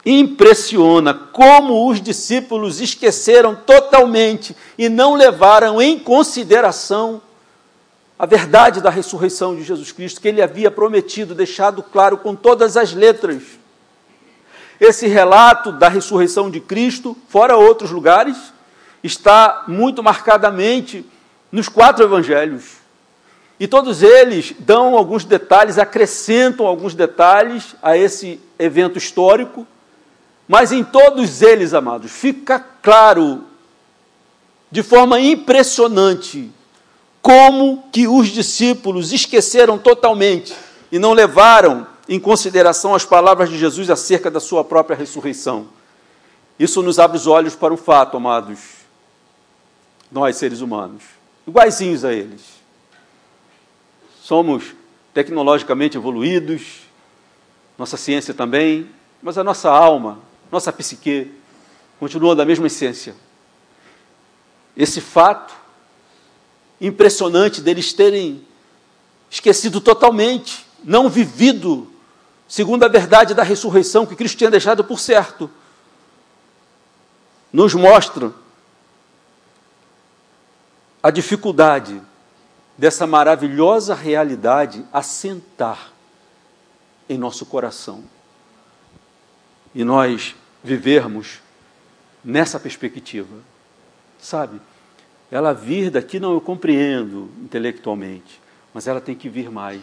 impressiona 0.06 1.14
como 1.14 1.90
os 1.90 2.00
discípulos 2.00 2.80
esqueceram 2.80 3.56
totalmente 3.56 4.56
e 4.78 4.88
não 4.88 5.16
levaram 5.16 5.82
em 5.82 5.98
consideração 5.98 7.22
a 8.18 8.26
verdade 8.26 8.80
da 8.80 8.90
ressurreição 8.90 9.56
de 9.56 9.64
Jesus 9.64 9.92
Cristo, 9.92 10.22
que 10.22 10.28
ele 10.28 10.42
havia 10.42 10.72
prometido, 10.72 11.36
deixado 11.36 11.84
claro 11.84 12.18
com 12.18 12.36
todas 12.36 12.78
as 12.78 12.94
letras. 12.94 13.44
Esse 14.80 15.08
relato 15.08 15.72
da 15.72 15.90
ressurreição 15.90 16.50
de 16.50 16.60
Cristo, 16.60 17.18
fora 17.28 17.58
outros 17.58 17.92
lugares, 17.92 18.38
está 19.04 19.64
muito 19.68 20.02
marcadamente 20.02 21.06
nos 21.52 21.68
quatro 21.68 22.04
evangelhos. 22.04 22.86
E 23.60 23.68
todos 23.68 24.04
eles 24.04 24.54
dão 24.60 24.98
alguns 24.98 25.24
detalhes, 25.26 25.78
acrescentam 25.78 26.66
alguns 26.66 26.94
detalhes 26.94 27.76
a 27.82 27.98
esse 27.98 28.40
evento 28.60 28.98
histórico, 28.98 29.66
mas 30.48 30.72
em 30.72 30.84
todos 30.84 31.42
eles, 31.42 31.74
amados, 31.74 32.12
fica 32.12 32.60
claro, 32.60 33.44
de 34.70 34.84
forma 34.84 35.20
impressionante, 35.20 36.52
como 37.22 37.84
que 37.92 38.08
os 38.08 38.28
discípulos 38.28 39.12
esqueceram 39.12 39.78
totalmente 39.78 40.54
e 40.92 41.00
não 41.00 41.14
levaram 41.14 41.88
em 42.08 42.20
consideração 42.20 42.94
as 42.94 43.04
palavras 43.04 43.50
de 43.50 43.58
Jesus 43.58 43.90
acerca 43.90 44.30
da 44.30 44.40
sua 44.40 44.64
própria 44.64 44.96
ressurreição. 44.96 45.68
Isso 46.60 46.82
nos 46.82 47.00
abre 47.00 47.18
os 47.18 47.26
olhos 47.26 47.56
para 47.56 47.74
o 47.74 47.78
fato, 47.78 48.16
amados, 48.16 48.60
nós 50.12 50.38
seres 50.38 50.62
humanos, 50.62 51.04
iguaizinhos 51.48 52.06
a 52.06 52.14
eles. 52.14 52.42
Somos 54.22 54.76
tecnologicamente 55.14 55.98
evoluídos, 55.98 56.82
nossa 57.78 57.98
ciência 57.98 58.34
também, 58.34 58.90
mas 59.22 59.38
a 59.38 59.44
nossa 59.44 59.70
alma, 59.70 60.20
nossa 60.52 60.72
psique, 60.72 61.32
continua 62.00 62.36
da 62.36 62.46
mesma 62.46 62.68
essência. 62.68 63.16
Esse 64.76 65.02
fato 65.02 65.54
impressionante 66.80 67.62
deles 67.62 67.94
terem 67.94 68.46
esquecido 69.30 69.80
totalmente, 69.82 70.66
não 70.84 71.10
vivido 71.10 71.92
segundo 72.48 72.84
a 72.84 72.88
verdade 72.88 73.34
da 73.34 73.44
ressurreição 73.44 74.06
que 74.06 74.16
Cristo 74.16 74.38
tinha 74.38 74.52
deixado 74.52 74.84
por 74.84 75.00
certo, 75.00 75.50
nos 77.52 77.74
mostra 77.74 78.34
a 81.02 81.10
dificuldade 81.10 82.02
dessa 82.78 83.08
maravilhosa 83.08 83.96
realidade 83.96 84.86
assentar 84.92 85.92
em 87.08 87.18
nosso 87.18 87.46
coração 87.46 88.04
e 89.76 89.84
nós 89.84 90.36
vivermos 90.64 91.40
nessa 92.24 92.60
perspectiva, 92.60 93.36
sabe? 94.18 94.60
ela 95.30 95.54
vir 95.54 95.92
daqui 95.92 96.20
não 96.20 96.34
eu 96.34 96.42
compreendo 96.42 97.30
intelectualmente, 97.44 98.40
mas 98.74 98.88
ela 98.88 99.02
tem 99.02 99.16
que 99.16 99.28
vir 99.28 99.52
mais 99.52 99.82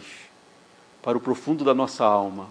para 1.01 1.17
o 1.17 1.21
profundo 1.21 1.63
da 1.63 1.73
nossa 1.73 2.03
alma, 2.03 2.47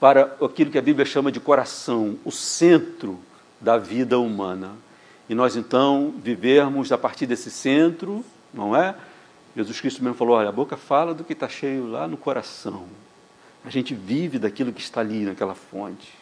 para 0.00 0.36
aquilo 0.40 0.70
que 0.70 0.78
a 0.78 0.82
Bíblia 0.82 1.04
chama 1.04 1.30
de 1.30 1.40
coração, 1.40 2.16
o 2.24 2.30
centro 2.30 3.18
da 3.60 3.76
vida 3.76 4.18
humana. 4.18 4.72
E 5.28 5.34
nós 5.34 5.56
então 5.56 6.14
vivermos 6.22 6.92
a 6.92 6.98
partir 6.98 7.26
desse 7.26 7.50
centro 7.50 8.24
não 8.52 8.74
é? 8.74 8.94
Jesus 9.54 9.80
Cristo 9.80 10.02
mesmo 10.02 10.16
falou: 10.16 10.36
olha, 10.36 10.48
a 10.48 10.52
boca 10.52 10.76
fala 10.76 11.14
do 11.14 11.24
que 11.24 11.32
está 11.32 11.48
cheio 11.48 11.90
lá 11.90 12.06
no 12.06 12.16
coração. 12.16 12.86
A 13.64 13.70
gente 13.70 13.94
vive 13.94 14.38
daquilo 14.38 14.72
que 14.72 14.80
está 14.80 15.00
ali 15.00 15.24
naquela 15.24 15.54
fonte. 15.54 16.12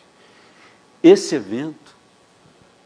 Esse 1.06 1.36
evento, 1.36 1.94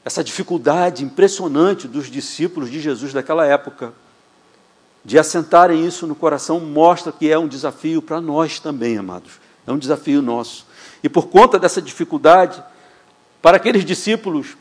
essa 0.05 0.23
dificuldade 0.23 1.03
impressionante 1.03 1.89
dos 1.89 2.11
discípulos 2.11 2.71
de 2.71 2.79
Jesus 2.79 3.15
daquela 3.15 3.47
época, 3.47 3.95
de 5.03 5.19
assentarem 5.19 5.87
isso 5.87 6.07
no 6.07 6.15
coração, 6.15 6.61
mostra 6.61 7.11
que 7.13 7.31
é 7.31 7.39
um 7.39 7.49
desafio 7.49 8.03
para 8.03 8.21
nós 8.21 8.61
também, 8.61 8.99
amados. 8.99 9.41
É 9.67 9.73
um 9.73 9.79
desafio 9.79 10.21
nosso. 10.21 10.67
E 11.03 11.09
por 11.09 11.29
conta 11.29 11.59
dessa 11.59 11.81
dificuldade, 11.81 12.63
para 13.41 13.57
aqueles 13.57 13.87
discípulos, 13.87 14.55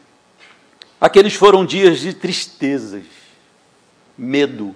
aqueles 1.02 1.34
foram 1.34 1.66
dias 1.66 2.00
de 2.00 2.14
tristezas, 2.14 3.04
medo, 4.18 4.74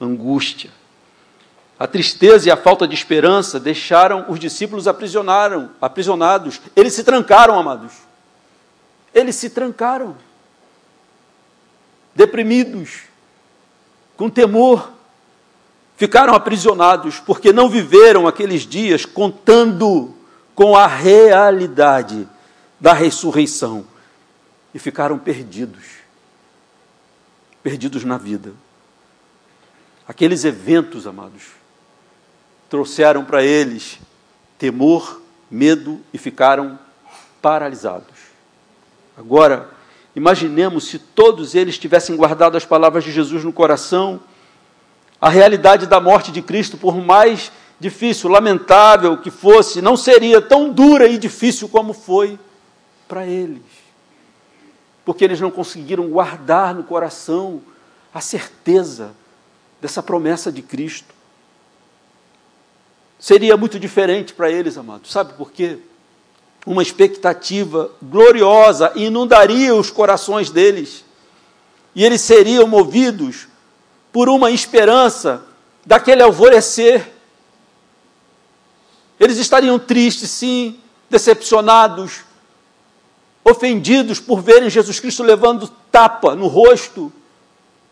angústia. 0.00 0.72
A 1.80 1.86
tristeza 1.86 2.46
e 2.46 2.50
a 2.50 2.58
falta 2.58 2.86
de 2.86 2.94
esperança 2.94 3.58
deixaram 3.58 4.26
os 4.28 4.38
discípulos 4.38 4.86
aprisionaram, 4.86 5.70
aprisionados. 5.80 6.60
Eles 6.76 6.92
se 6.92 7.02
trancaram, 7.02 7.58
amados. 7.58 7.94
Eles 9.14 9.34
se 9.36 9.48
trancaram. 9.48 10.14
Deprimidos, 12.14 13.04
com 14.14 14.28
temor, 14.28 14.92
ficaram 15.96 16.34
aprisionados 16.34 17.18
porque 17.18 17.50
não 17.50 17.66
viveram 17.66 18.28
aqueles 18.28 18.66
dias 18.66 19.06
contando 19.06 20.14
com 20.54 20.76
a 20.76 20.86
realidade 20.86 22.28
da 22.78 22.92
ressurreição 22.92 23.86
e 24.74 24.78
ficaram 24.78 25.18
perdidos. 25.18 25.86
Perdidos 27.62 28.04
na 28.04 28.18
vida. 28.18 28.52
Aqueles 30.06 30.44
eventos, 30.44 31.06
amados, 31.06 31.59
trouxeram 32.70 33.24
para 33.24 33.42
eles 33.42 33.98
temor, 34.56 35.20
medo 35.50 36.00
e 36.14 36.18
ficaram 36.18 36.78
paralisados. 37.42 38.30
Agora, 39.18 39.68
imaginemos 40.14 40.84
se 40.84 40.98
todos 40.98 41.56
eles 41.56 41.76
tivessem 41.76 42.16
guardado 42.16 42.56
as 42.56 42.64
palavras 42.64 43.02
de 43.02 43.10
Jesus 43.10 43.42
no 43.42 43.52
coração, 43.52 44.20
a 45.20 45.28
realidade 45.28 45.86
da 45.86 46.00
morte 46.00 46.30
de 46.30 46.40
Cristo, 46.40 46.78
por 46.78 46.96
mais 46.96 47.50
difícil, 47.80 48.30
lamentável 48.30 49.18
que 49.18 49.30
fosse, 49.30 49.82
não 49.82 49.96
seria 49.96 50.40
tão 50.40 50.70
dura 50.70 51.08
e 51.08 51.18
difícil 51.18 51.68
como 51.68 51.92
foi 51.92 52.38
para 53.08 53.26
eles. 53.26 53.62
Porque 55.04 55.24
eles 55.24 55.40
não 55.40 55.50
conseguiram 55.50 56.08
guardar 56.08 56.74
no 56.74 56.84
coração 56.84 57.60
a 58.14 58.20
certeza 58.20 59.12
dessa 59.80 60.02
promessa 60.02 60.52
de 60.52 60.62
Cristo 60.62 61.19
seria 63.20 63.54
muito 63.56 63.78
diferente 63.78 64.32
para 64.32 64.50
eles, 64.50 64.78
amados. 64.78 65.12
Sabe 65.12 65.34
por 65.34 65.52
quê? 65.52 65.78
Uma 66.66 66.82
expectativa 66.82 67.92
gloriosa 68.02 68.92
inundaria 68.96 69.74
os 69.74 69.90
corações 69.90 70.50
deles. 70.50 71.04
E 71.94 72.04
eles 72.04 72.22
seriam 72.22 72.66
movidos 72.66 73.46
por 74.10 74.28
uma 74.28 74.50
esperança 74.50 75.44
daquele 75.84 76.22
alvorecer. 76.22 77.12
Eles 79.18 79.36
estariam 79.36 79.78
tristes, 79.78 80.30
sim, 80.30 80.80
decepcionados, 81.10 82.20
ofendidos 83.44 84.18
por 84.18 84.40
verem 84.40 84.70
Jesus 84.70 84.98
Cristo 84.98 85.22
levando 85.22 85.68
tapa 85.90 86.34
no 86.34 86.46
rosto, 86.46 87.12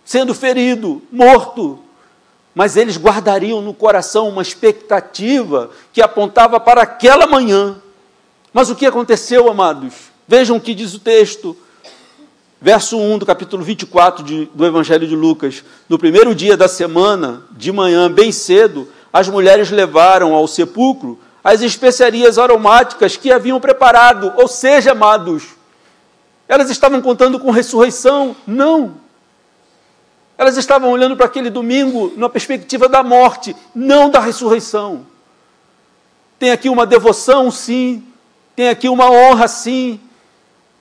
sendo 0.05 0.35
ferido, 0.35 1.03
morto 1.13 1.85
mas 2.59 2.77
eles 2.77 2.97
guardariam 2.97 3.63
no 3.63 3.73
coração 3.73 4.29
uma 4.29 4.43
expectativa 4.43 5.71
que 5.93 6.03
apontava 6.03 6.59
para 6.59 6.83
aquela 6.83 7.25
manhã. 7.25 7.77
Mas 8.53 8.69
o 8.69 8.75
que 8.75 8.85
aconteceu, 8.85 9.49
amados? 9.49 9.95
Vejam 10.27 10.57
o 10.57 10.61
que 10.61 10.75
diz 10.75 10.93
o 10.93 10.99
texto. 10.99 11.57
Verso 12.61 12.99
1 12.99 13.19
do 13.19 13.25
capítulo 13.25 13.63
24 13.63 14.25
de, 14.25 14.47
do 14.47 14.67
Evangelho 14.67 15.07
de 15.07 15.15
Lucas. 15.15 15.63
No 15.89 16.01
primeiro 16.01 16.35
dia 16.35 16.57
da 16.57 16.67
semana, 16.67 17.45
de 17.53 17.71
manhã, 17.71 18.11
bem 18.11 18.33
cedo, 18.33 18.89
as 19.13 19.29
mulheres 19.29 19.71
levaram 19.71 20.35
ao 20.35 20.49
sepulcro 20.49 21.17
as 21.45 21.63
especiarias 21.63 22.39
aromáticas 22.39 23.17
que 23.17 23.31
haviam 23.31 23.61
preparado. 23.61 24.33
Ou 24.37 24.49
seja, 24.49 24.91
amados, 24.91 25.45
elas 26.49 26.71
estavam 26.71 27.01
contando 27.01 27.39
com 27.39 27.53
ressurreição? 27.53 28.35
Não. 28.45 28.95
Elas 30.39 30.57
estavam 30.57 30.91
olhando 30.93 31.17
para 31.17 31.27
aquele 31.27 31.51
domingo 31.51 32.13
na 32.17 32.29
perspectiva 32.29 32.89
da 32.89 33.03
morte, 33.03 33.57
não 33.75 34.09
da 34.09 34.21
ressurreição. 34.21 35.05
Tem 36.39 36.53
aqui 36.53 36.69
uma 36.69 36.87
devoção, 36.87 37.51
sim, 37.51 38.05
tem 38.55 38.69
aqui 38.69 38.89
uma 38.89 39.11
honra, 39.11 39.49
sim, 39.49 39.99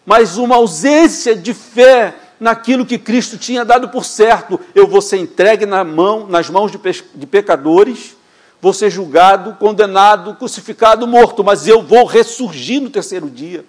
mas 0.05 0.37
uma 0.37 0.57
ausência 0.57 1.35
de 1.35 1.55
fé 1.55 2.13
naquilo 2.39 2.85
que 2.85 2.99
Cristo 2.99 3.35
tinha 3.35 3.65
dado 3.65 3.89
por 3.89 4.05
certo. 4.05 4.59
Eu 4.75 4.85
vou 4.87 5.01
ser 5.01 5.17
entregue 5.17 5.65
na 5.65 5.83
mão, 5.83 6.27
nas 6.27 6.51
mãos 6.51 6.71
de, 6.71 6.79
de 7.15 7.25
pecadores, 7.25 8.15
vou 8.61 8.73
ser 8.73 8.91
julgado, 8.91 9.55
condenado, 9.55 10.35
crucificado, 10.35 11.07
morto, 11.07 11.43
mas 11.43 11.67
eu 11.67 11.81
vou 11.81 12.05
ressurgir 12.05 12.79
no 12.79 12.91
terceiro 12.91 13.27
dia. 13.27 13.65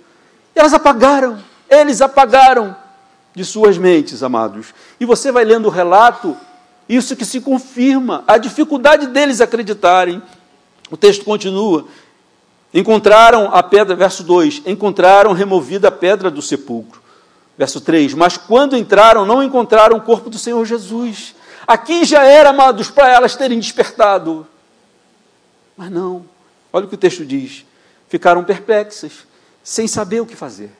E 0.54 0.58
elas 0.58 0.74
apagaram, 0.74 1.38
eles 1.70 2.02
apagaram 2.02 2.76
de 3.34 3.44
suas 3.44 3.78
mentes, 3.78 4.22
amados. 4.22 4.74
E 4.98 5.04
você 5.04 5.30
vai 5.30 5.44
lendo 5.44 5.66
o 5.66 5.70
relato, 5.70 6.36
isso 6.88 7.14
que 7.16 7.24
se 7.24 7.40
confirma, 7.40 8.24
a 8.26 8.38
dificuldade 8.38 9.06
deles 9.08 9.40
acreditarem. 9.40 10.22
O 10.90 10.96
texto 10.96 11.24
continua. 11.24 11.86
Encontraram 12.72 13.54
a 13.54 13.62
pedra, 13.62 13.94
verso 13.94 14.22
2: 14.22 14.62
encontraram 14.66 15.32
removida 15.32 15.88
a 15.88 15.92
pedra 15.92 16.30
do 16.30 16.42
sepulcro. 16.42 17.00
Verso 17.56 17.80
3: 17.80 18.14
Mas 18.14 18.36
quando 18.36 18.76
entraram, 18.76 19.26
não 19.26 19.42
encontraram 19.42 19.96
o 19.96 20.02
corpo 20.02 20.30
do 20.30 20.38
Senhor 20.38 20.64
Jesus. 20.64 21.34
Aqui 21.66 22.04
já 22.04 22.24
era, 22.24 22.50
amados, 22.50 22.90
para 22.90 23.10
elas 23.10 23.36
terem 23.36 23.58
despertado. 23.58 24.46
Mas 25.76 25.90
não, 25.90 26.24
olha 26.72 26.86
o 26.86 26.88
que 26.88 26.94
o 26.94 26.98
texto 26.98 27.24
diz: 27.24 27.64
ficaram 28.08 28.44
perplexas, 28.44 29.26
sem 29.62 29.86
saber 29.86 30.20
o 30.20 30.26
que 30.26 30.34
fazer. 30.34 30.70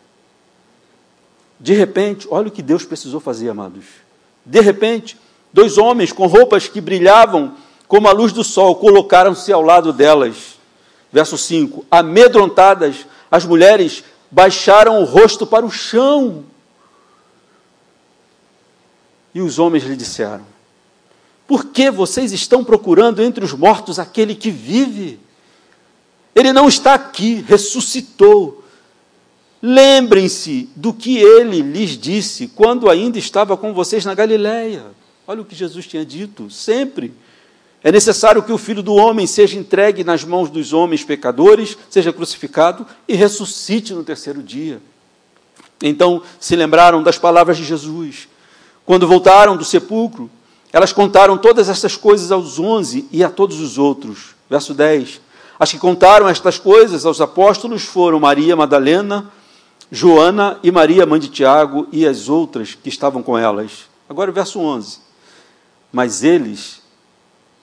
De 1.61 1.75
repente, 1.75 2.27
olha 2.31 2.49
o 2.49 2.51
que 2.51 2.63
Deus 2.63 2.85
precisou 2.85 3.21
fazer, 3.21 3.49
amados. 3.49 3.85
De 4.45 4.61
repente, 4.61 5.19
dois 5.53 5.77
homens 5.77 6.13
com 6.13 6.27
roupas 6.27 6.69
que 6.69 6.81
brilhavam 6.81 7.55
como 7.89 8.07
a 8.07 8.13
luz 8.13 8.33
do 8.33 8.45
sol 8.45 8.77
colocaram-se 8.77 9.53
ao 9.53 9.63
lado 9.63 9.93
delas. 9.93 10.59
Verso 11.13 11.37
5: 11.37 11.87
Amedrontadas, 11.91 13.07
as 13.31 13.45
mulheres 13.45 14.05
baixaram 14.31 15.01
o 15.01 15.05
rosto 15.05 15.47
para 15.47 15.65
o 15.65 15.71
chão. 15.71 16.45
E 19.35 19.41
os 19.41 19.59
homens 19.59 19.85
lhe 19.85 19.97
disseram: 19.97 20.45
Por 21.47 21.67
que 21.67 21.91
vocês 21.91 22.33
estão 22.33 22.63
procurando 22.63 23.23
entre 23.23 23.45
os 23.45 23.53
mortos 23.53 23.99
aquele 23.99 24.35
que 24.35 24.51
vive? 24.51 25.19
Ele 26.35 26.53
não 26.53 26.69
está 26.69 26.95
aqui, 26.95 27.45
ressuscitou. 27.47 28.58
Lembrem-se 29.63 30.69
do 30.77 30.93
que 30.93 31.19
ele 31.19 31.61
lhes 31.63 31.91
disse 31.91 32.47
quando 32.49 32.89
ainda 32.89 33.19
estava 33.19 33.57
com 33.57 33.75
vocês 33.75 34.05
na 34.05 34.15
Galiléia. 34.15 34.87
Olha 35.27 35.43
o 35.43 35.45
que 35.45 35.55
Jesus 35.55 35.87
tinha 35.87 36.05
dito, 36.05 36.49
sempre. 36.51 37.13
É 37.83 37.93
necessário 37.93 38.43
que 38.43 38.53
o 38.53 38.59
filho 38.59 38.83
do 38.83 38.95
homem 38.95 39.27
seja 39.27 39.59
entregue 39.59 40.03
nas 40.03 40.25
mãos 40.25 40.51
dos 40.51 40.73
homens 40.73 41.05
pecadores, 41.05 41.77
seja 41.91 42.13
crucificado 42.13 42.87
e 43.07 43.15
ressuscite 43.15 43.93
no 43.93 44.05
terceiro 44.05 44.43
dia. 44.43 44.81
Então 45.83 46.23
se 46.41 46.57
lembraram 46.57 47.03
das 47.03 47.19
palavras 47.19 47.57
de 47.57 47.65
Jesus. 47.65 48.29
Quando 48.85 49.07
voltaram 49.07 49.57
do 49.57 49.65
sepulcro, 49.65 50.31
elas 50.73 50.93
contaram 50.93 51.37
todas 51.37 51.69
essas 51.69 51.97
coisas 51.97 52.31
aos 52.31 52.59
onze 52.59 53.07
e 53.13 53.23
a 53.23 53.31
todos 53.31 53.61
os 53.61 53.79
outros. 53.79 54.35
Verso 54.51 54.75
10. 54.75 55.21
As 55.59 55.71
que 55.71 55.79
contaram 55.79 56.29
estas 56.29 56.59
coisas 56.59 57.05
aos 57.05 57.21
apóstolos 57.21 57.83
foram 57.83 58.21
Maria 58.21 58.57
Madalena, 58.57 59.31
Joana 59.91 60.59
e 60.63 60.71
Maria, 60.71 61.07
mãe 61.07 61.19
de 61.19 61.29
Tiago, 61.29 61.89
e 61.91 62.07
as 62.07 62.29
outras 62.29 62.75
que 62.75 62.89
estavam 62.89 63.23
com 63.23 63.39
elas. 63.39 63.89
Agora 64.09 64.31
o 64.31 64.35
verso 64.35 64.61
11. 64.61 65.01
Mas 65.91 66.23
eles 66.23 66.83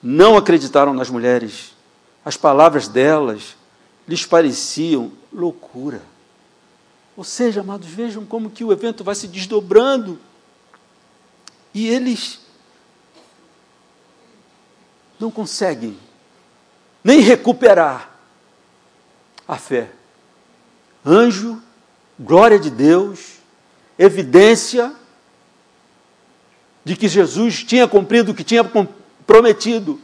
não 0.02 0.36
acreditaram 0.36 0.92
nas 0.92 1.08
mulheres. 1.08 1.74
As 2.24 2.36
palavras 2.36 2.88
delas 2.88 3.56
lhes 4.06 4.26
pareciam 4.26 5.12
loucura. 5.32 6.02
Ou 7.16 7.24
seja, 7.24 7.60
amados, 7.60 7.86
vejam 7.86 8.26
como 8.26 8.50
que 8.50 8.64
o 8.64 8.72
evento 8.72 9.04
vai 9.04 9.14
se 9.14 9.28
desdobrando. 9.28 10.18
E 11.72 11.88
eles 11.88 12.40
não 15.18 15.30
conseguem 15.30 15.96
nem 17.02 17.20
recuperar 17.20 18.10
a 19.46 19.56
fé. 19.56 19.90
Anjo 21.04 21.62
glória 22.18 22.58
de 22.58 22.70
Deus, 22.70 23.36
evidência, 23.98 24.92
de 26.84 26.94
que 26.94 27.08
Jesus 27.08 27.64
tinha 27.64 27.88
cumprido 27.88 28.30
o 28.30 28.34
que 28.34 28.44
tinha 28.44 28.64
prometido, 29.26 30.00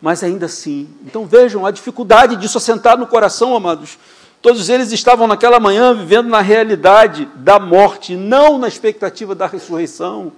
mas 0.00 0.22
ainda 0.22 0.46
assim. 0.46 0.88
Então 1.04 1.26
vejam 1.26 1.66
a 1.66 1.70
dificuldade 1.70 2.36
disso 2.36 2.58
assentar 2.58 2.96
no 2.96 3.06
coração, 3.06 3.56
amados. 3.56 3.98
Todos 4.40 4.68
eles 4.68 4.92
estavam 4.92 5.26
naquela 5.26 5.58
manhã 5.58 5.94
vivendo 5.94 6.28
na 6.28 6.40
realidade 6.40 7.28
da 7.34 7.58
morte, 7.58 8.14
não 8.14 8.58
na 8.58 8.68
expectativa 8.68 9.34
da 9.34 9.46
ressurreição. 9.46 10.32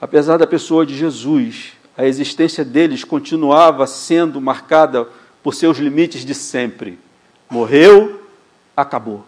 Apesar 0.00 0.38
da 0.38 0.46
pessoa 0.46 0.86
de 0.86 0.96
Jesus, 0.96 1.72
a 1.96 2.06
existência 2.06 2.64
deles 2.64 3.04
continuava 3.04 3.86
sendo 3.86 4.40
marcada 4.40 5.08
por 5.42 5.54
seus 5.54 5.78
limites 5.78 6.24
de 6.24 6.34
sempre. 6.34 6.98
Morreu, 7.50 8.22
acabou. 8.76 9.24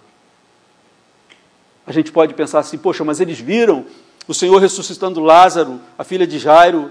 A 1.89 1.93
gente 1.93 2.13
pode 2.13 2.35
pensar 2.35 2.59
assim, 2.59 2.77
poxa, 2.77 3.03
mas 3.03 3.19
eles 3.19 3.41
viram 3.41 3.87
o 4.27 4.35
Senhor 4.35 4.59
ressuscitando 4.59 5.21
Lázaro, 5.21 5.81
a 5.97 6.05
filha 6.05 6.27
de 6.27 6.39
Jairo, 6.39 6.91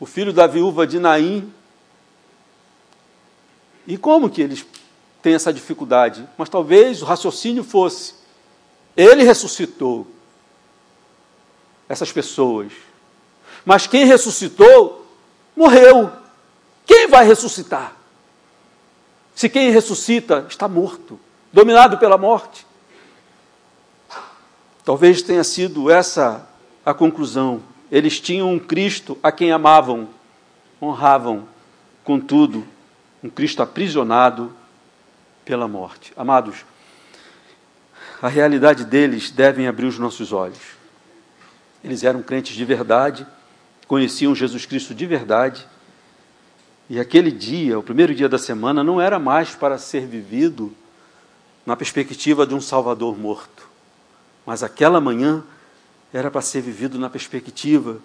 o 0.00 0.06
filho 0.06 0.32
da 0.32 0.46
viúva 0.46 0.86
de 0.86 0.98
Naim. 0.98 1.52
E 3.86 3.98
como 3.98 4.30
que 4.30 4.40
eles 4.40 4.64
têm 5.20 5.34
essa 5.34 5.52
dificuldade? 5.52 6.26
Mas 6.38 6.48
talvez 6.48 7.02
o 7.02 7.04
raciocínio 7.04 7.62
fosse: 7.62 8.14
ele 8.96 9.22
ressuscitou 9.22 10.06
essas 11.86 12.10
pessoas. 12.10 12.72
Mas 13.66 13.86
quem 13.86 14.06
ressuscitou, 14.06 15.06
morreu. 15.54 16.10
Quem 16.86 17.06
vai 17.06 17.26
ressuscitar? 17.26 17.94
Se 19.34 19.46
quem 19.50 19.70
ressuscita 19.70 20.46
está 20.48 20.66
morto, 20.66 21.20
dominado 21.52 21.98
pela 21.98 22.16
morte. 22.16 22.65
Talvez 24.86 25.20
tenha 25.20 25.42
sido 25.42 25.90
essa 25.90 26.48
a 26.84 26.94
conclusão. 26.94 27.60
Eles 27.90 28.20
tinham 28.20 28.52
um 28.52 28.58
Cristo 28.58 29.18
a 29.20 29.32
quem 29.32 29.50
amavam, 29.50 30.08
honravam, 30.80 31.48
contudo, 32.04 32.64
um 33.20 33.28
Cristo 33.28 33.60
aprisionado 33.60 34.54
pela 35.44 35.66
morte. 35.66 36.12
Amados, 36.16 36.64
a 38.22 38.28
realidade 38.28 38.84
deles 38.84 39.28
deve 39.28 39.66
abrir 39.66 39.86
os 39.86 39.98
nossos 39.98 40.32
olhos. 40.32 40.76
Eles 41.82 42.04
eram 42.04 42.22
crentes 42.22 42.54
de 42.54 42.64
verdade, 42.64 43.26
conheciam 43.88 44.36
Jesus 44.36 44.66
Cristo 44.66 44.94
de 44.94 45.04
verdade, 45.04 45.66
e 46.88 47.00
aquele 47.00 47.32
dia, 47.32 47.76
o 47.76 47.82
primeiro 47.82 48.14
dia 48.14 48.28
da 48.28 48.38
semana, 48.38 48.84
não 48.84 49.00
era 49.00 49.18
mais 49.18 49.52
para 49.52 49.78
ser 49.78 50.06
vivido 50.06 50.72
na 51.66 51.74
perspectiva 51.74 52.46
de 52.46 52.54
um 52.54 52.60
Salvador 52.60 53.18
morto, 53.18 53.65
mas 54.46 54.62
aquela 54.62 55.00
manhã 55.00 55.42
era 56.12 56.30
para 56.30 56.40
ser 56.40 56.62
vivido 56.62 56.98
na 56.98 57.10
perspectiva 57.10 57.98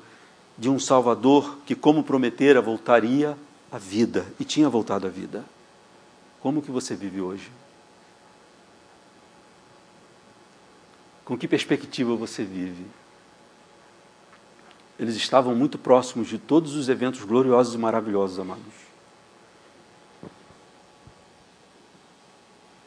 de 0.57 0.67
um 0.67 0.79
Salvador 0.79 1.59
que, 1.65 1.75
como 1.75 2.03
prometera, 2.03 2.59
voltaria 2.59 3.37
à 3.71 3.77
vida 3.77 4.25
e 4.39 4.43
tinha 4.43 4.67
voltado 4.67 5.05
à 5.05 5.09
vida. 5.09 5.45
Como 6.41 6.61
que 6.61 6.71
você 6.71 6.95
vive 6.95 7.21
hoje? 7.21 7.51
Com 11.23 11.37
que 11.37 11.47
perspectiva 11.47 12.15
você 12.15 12.43
vive? 12.43 12.85
Eles 14.99 15.15
estavam 15.15 15.55
muito 15.55 15.77
próximos 15.77 16.27
de 16.27 16.37
todos 16.37 16.75
os 16.75 16.89
eventos 16.89 17.23
gloriosos 17.23 17.75
e 17.75 17.77
maravilhosos, 17.77 18.39
amados. 18.39 18.91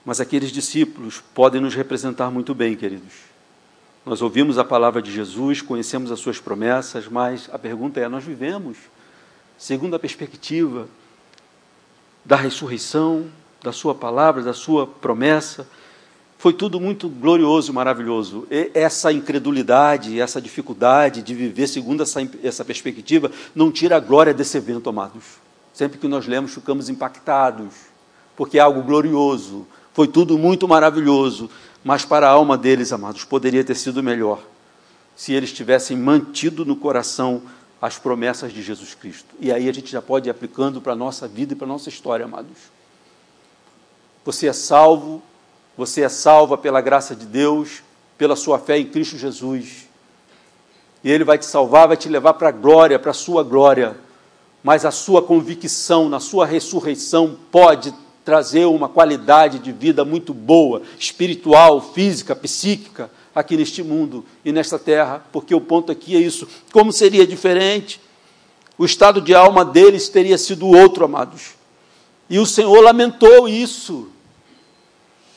Mas 0.04 0.20
aqueles 0.20 0.52
discípulos 0.52 1.22
podem 1.34 1.60
nos 1.60 1.74
representar 1.74 2.30
muito 2.30 2.54
bem, 2.54 2.76
queridos. 2.76 3.33
Nós 4.04 4.20
ouvimos 4.20 4.58
a 4.58 4.64
palavra 4.64 5.00
de 5.00 5.10
Jesus, 5.10 5.62
conhecemos 5.62 6.12
as 6.12 6.20
suas 6.20 6.38
promessas, 6.38 7.08
mas 7.08 7.48
a 7.50 7.58
pergunta 7.58 7.98
é: 7.98 8.08
nós 8.08 8.22
vivemos 8.22 8.76
segundo 9.56 9.96
a 9.96 9.98
perspectiva 9.98 10.86
da 12.22 12.36
ressurreição, 12.36 13.26
da 13.62 13.72
sua 13.72 13.94
palavra, 13.94 14.42
da 14.42 14.52
sua 14.52 14.86
promessa? 14.86 15.66
Foi 16.36 16.52
tudo 16.52 16.78
muito 16.78 17.08
glorioso 17.08 17.72
e 17.72 17.74
maravilhoso. 17.74 18.46
E 18.50 18.70
essa 18.74 19.10
incredulidade, 19.10 20.20
essa 20.20 20.38
dificuldade 20.38 21.22
de 21.22 21.34
viver 21.34 21.66
segundo 21.66 22.02
essa, 22.02 22.20
essa 22.42 22.62
perspectiva, 22.62 23.30
não 23.54 23.72
tira 23.72 23.96
a 23.96 24.00
glória 24.00 24.34
desse 24.34 24.58
evento, 24.58 24.90
amados. 24.90 25.24
Sempre 25.72 25.98
que 25.98 26.06
nós 26.06 26.26
lemos, 26.26 26.52
ficamos 26.52 26.90
impactados, 26.90 27.72
porque 28.36 28.58
é 28.58 28.60
algo 28.60 28.82
glorioso. 28.82 29.66
Foi 29.94 30.06
tudo 30.06 30.36
muito 30.36 30.68
maravilhoso, 30.68 31.48
mas 31.84 32.04
para 32.04 32.26
a 32.26 32.30
alma 32.30 32.58
deles, 32.58 32.92
amados, 32.92 33.24
poderia 33.24 33.62
ter 33.62 33.76
sido 33.76 34.02
melhor 34.02 34.40
se 35.14 35.32
eles 35.32 35.52
tivessem 35.52 35.96
mantido 35.96 36.64
no 36.64 36.74
coração 36.74 37.42
as 37.80 37.98
promessas 37.98 38.52
de 38.52 38.62
Jesus 38.62 38.94
Cristo. 38.94 39.34
E 39.38 39.52
aí 39.52 39.68
a 39.68 39.72
gente 39.72 39.92
já 39.92 40.02
pode 40.02 40.28
ir 40.28 40.30
aplicando 40.30 40.80
para 40.80 40.94
a 40.94 40.96
nossa 40.96 41.28
vida 41.28 41.52
e 41.52 41.56
para 41.56 41.66
a 41.66 41.68
nossa 41.68 41.88
história, 41.88 42.24
amados. 42.24 42.56
Você 44.24 44.48
é 44.48 44.52
salvo 44.52 45.22
você 45.76 46.02
é 46.02 46.08
salva 46.08 46.56
pela 46.56 46.80
graça 46.80 47.16
de 47.16 47.26
Deus, 47.26 47.82
pela 48.16 48.36
sua 48.36 48.58
fé 48.58 48.78
em 48.78 48.86
Cristo 48.86 49.18
Jesus. 49.18 49.88
E 51.02 51.10
Ele 51.10 51.24
vai 51.24 51.36
te 51.36 51.44
salvar, 51.44 51.88
vai 51.88 51.96
te 51.96 52.08
levar 52.08 52.34
para 52.34 52.48
a 52.48 52.52
glória, 52.52 52.98
para 52.98 53.10
a 53.10 53.14
sua 53.14 53.42
glória. 53.42 53.96
Mas 54.62 54.84
a 54.84 54.90
sua 54.90 55.20
convicção 55.20 56.08
na 56.08 56.20
sua 56.20 56.46
ressurreição 56.46 57.36
pode 57.50 57.92
trazer 58.24 58.64
uma 58.64 58.88
qualidade 58.88 59.58
de 59.58 59.70
vida 59.70 60.04
muito 60.04 60.32
boa, 60.32 60.82
espiritual, 60.98 61.80
física, 61.80 62.34
psíquica, 62.34 63.10
aqui 63.34 63.56
neste 63.56 63.82
mundo 63.82 64.24
e 64.44 64.52
nesta 64.52 64.78
terra, 64.78 65.24
porque 65.32 65.54
o 65.54 65.60
ponto 65.60 65.92
aqui 65.92 66.16
é 66.16 66.20
isso. 66.20 66.48
Como 66.72 66.92
seria 66.92 67.26
diferente? 67.26 68.00
O 68.78 68.84
estado 68.84 69.20
de 69.20 69.34
alma 69.34 69.64
deles 69.64 70.08
teria 70.08 70.38
sido 70.38 70.66
outro, 70.66 71.04
amados. 71.04 71.54
E 72.30 72.38
o 72.38 72.46
Senhor 72.46 72.80
lamentou 72.80 73.48
isso 73.48 74.08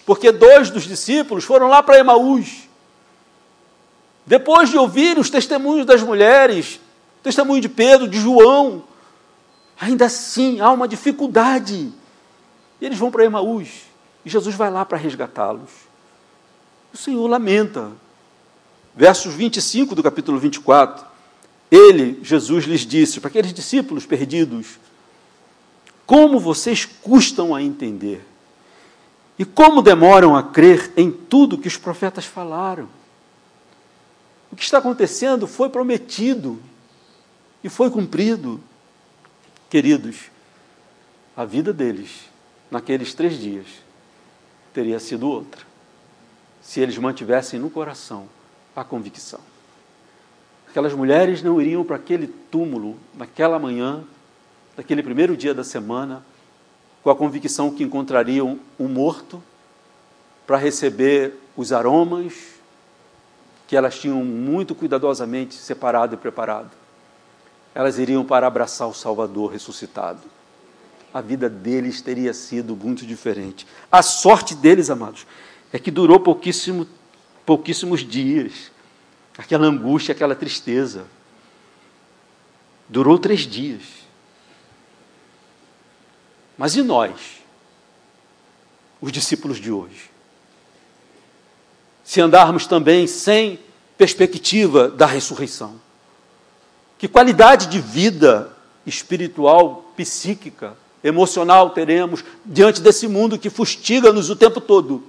porque 0.08 0.32
dois 0.32 0.69
dos 0.69 0.84
discípulos 0.84 1.43
foram 1.43 1.67
lá 1.67 1.84
para 1.84 2.00
Emaús. 2.00 2.69
Depois 4.26 4.69
de 4.69 4.78
ouvir 4.78 5.19
os 5.19 5.30
testemunhos 5.30 5.86
das 5.86 6.02
mulheres, 6.02 6.80
testemunho 7.21 7.60
de 7.60 7.67
Pedro, 7.67 8.08
de 8.08 8.17
João, 8.17 8.86
ainda 9.78 10.06
assim 10.06 10.62
há 10.62 10.71
uma 10.71 10.88
dificuldade. 10.88 11.91
E 12.80 12.86
eles 12.86 12.98
vão 12.98 13.12
para 13.12 13.26
Emaús. 13.26 13.84
E 14.26 14.30
Jesus 14.30 14.56
vai 14.56 14.70
lá 14.70 14.86
para 14.86 14.98
resgatá-los. 14.98 15.70
O 16.94 16.98
Senhor 16.98 17.26
lamenta. 17.28 17.92
Versos 18.96 19.34
25 19.34 19.96
do 19.96 20.04
capítulo 20.04 20.40
24. 20.40 21.06
Ele, 21.70 22.20
Jesus, 22.24 22.66
lhes 22.66 22.82
disse 22.82 23.20
para 23.20 23.30
aqueles 23.30 23.54
discípulos 23.54 24.06
perdidos: 24.06 24.80
Como 26.06 26.40
vocês 26.40 26.86
custam 26.86 27.54
a 27.54 27.62
entender? 27.62 28.26
E 29.38 29.46
como 29.46 29.82
demoram 29.82 30.36
a 30.36 30.42
crer 30.42 30.92
em 30.98 31.12
tudo 31.12 31.58
que 31.58 31.68
os 31.68 31.78
profetas 31.78 32.26
falaram? 32.26 32.90
O 34.52 34.56
que 34.56 34.63
está 34.63 34.80
acontecendo 34.80 35.46
foi 35.46 35.70
prometido 35.70 36.60
e 37.63 37.70
foi 37.70 37.90
cumprido. 37.90 38.60
Queridos, 39.70 40.32
a 41.36 41.44
vida 41.44 41.74
deles, 41.74 42.22
naqueles 42.69 43.13
três 43.13 43.39
dias, 43.39 43.67
teria 44.73 44.99
sido 44.99 45.27
outra, 45.30 45.62
se 46.62 46.80
eles 46.80 46.97
mantivessem 46.97 47.60
no 47.60 47.69
coração 47.69 48.27
a 48.75 48.84
convicção. 48.84 49.39
Aquelas 50.69 50.93
mulheres 50.93 51.41
não 51.41 51.60
iriam 51.60 51.84
para 51.84 51.95
aquele 51.95 52.27
túmulo 52.27 52.97
naquela 53.15 53.58
manhã, 53.58 54.03
naquele 54.75 55.01
primeiro 55.01 55.36
dia 55.36 55.53
da 55.53 55.63
semana, 55.63 56.23
com 57.01 57.10
a 57.10 57.15
convicção 57.15 57.71
que 57.73 57.84
encontrariam 57.84 58.60
um 58.80 58.88
morto 58.88 59.41
para 60.45 60.58
receber 60.58 61.34
os 61.56 61.71
aromas 61.71 62.58
que 63.67 63.75
elas 63.75 63.99
tinham 63.99 64.23
muito 64.23 64.73
cuidadosamente 64.75 65.56
separado 65.56 66.15
e 66.15 66.17
preparado. 66.17 66.71
Elas 67.75 67.99
iriam 67.99 68.23
para 68.23 68.47
abraçar 68.47 68.88
o 68.88 68.93
Salvador 68.93 69.51
ressuscitado. 69.51 70.21
A 71.17 71.21
vida 71.21 71.49
deles 71.49 71.99
teria 71.99 72.32
sido 72.32 72.75
muito 72.75 73.03
diferente. 73.03 73.65
A 73.91 74.03
sorte 74.03 74.53
deles, 74.53 74.91
amados, 74.91 75.25
é 75.73 75.80
que 75.80 75.89
durou 75.89 76.19
pouquíssimo, 76.19 76.88
pouquíssimos 77.43 78.01
dias. 78.01 78.71
Aquela 79.36 79.65
angústia, 79.65 80.12
aquela 80.12 80.36
tristeza. 80.36 81.08
Durou 82.88 83.17
três 83.17 83.47
dias. 83.47 83.82
Mas 86.56 86.75
e 86.75 86.84
nós, 86.84 87.41
os 89.01 89.12
discípulos 89.12 89.58
de 89.58 89.71
hoje? 89.71 90.12
Se 92.03 92.21
andarmos 92.21 92.67
também 92.67 93.08
sem 93.08 93.60
perspectiva 93.97 94.88
da 94.88 95.08
ressurreição, 95.08 95.82
que 96.95 97.08
qualidade 97.08 97.65
de 97.65 97.82
vida 97.82 98.56
espiritual, 98.86 99.91
psíquica, 99.97 100.77
emocional 101.03 101.69
teremos 101.69 102.23
diante 102.45 102.81
desse 102.81 103.07
mundo 103.07 103.38
que 103.38 103.49
fustiga-nos 103.49 104.29
o 104.29 104.36
tempo 104.36 104.60
todo? 104.60 105.03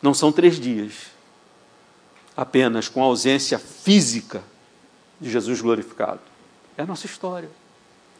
Não 0.00 0.12
são 0.12 0.30
três 0.30 0.60
dias, 0.60 1.06
apenas 2.36 2.88
com 2.88 3.02
a 3.02 3.06
ausência 3.06 3.58
física 3.58 4.42
de 5.20 5.30
Jesus 5.30 5.60
glorificado. 5.60 6.20
É 6.76 6.82
a 6.82 6.86
nossa 6.86 7.06
história, 7.06 7.48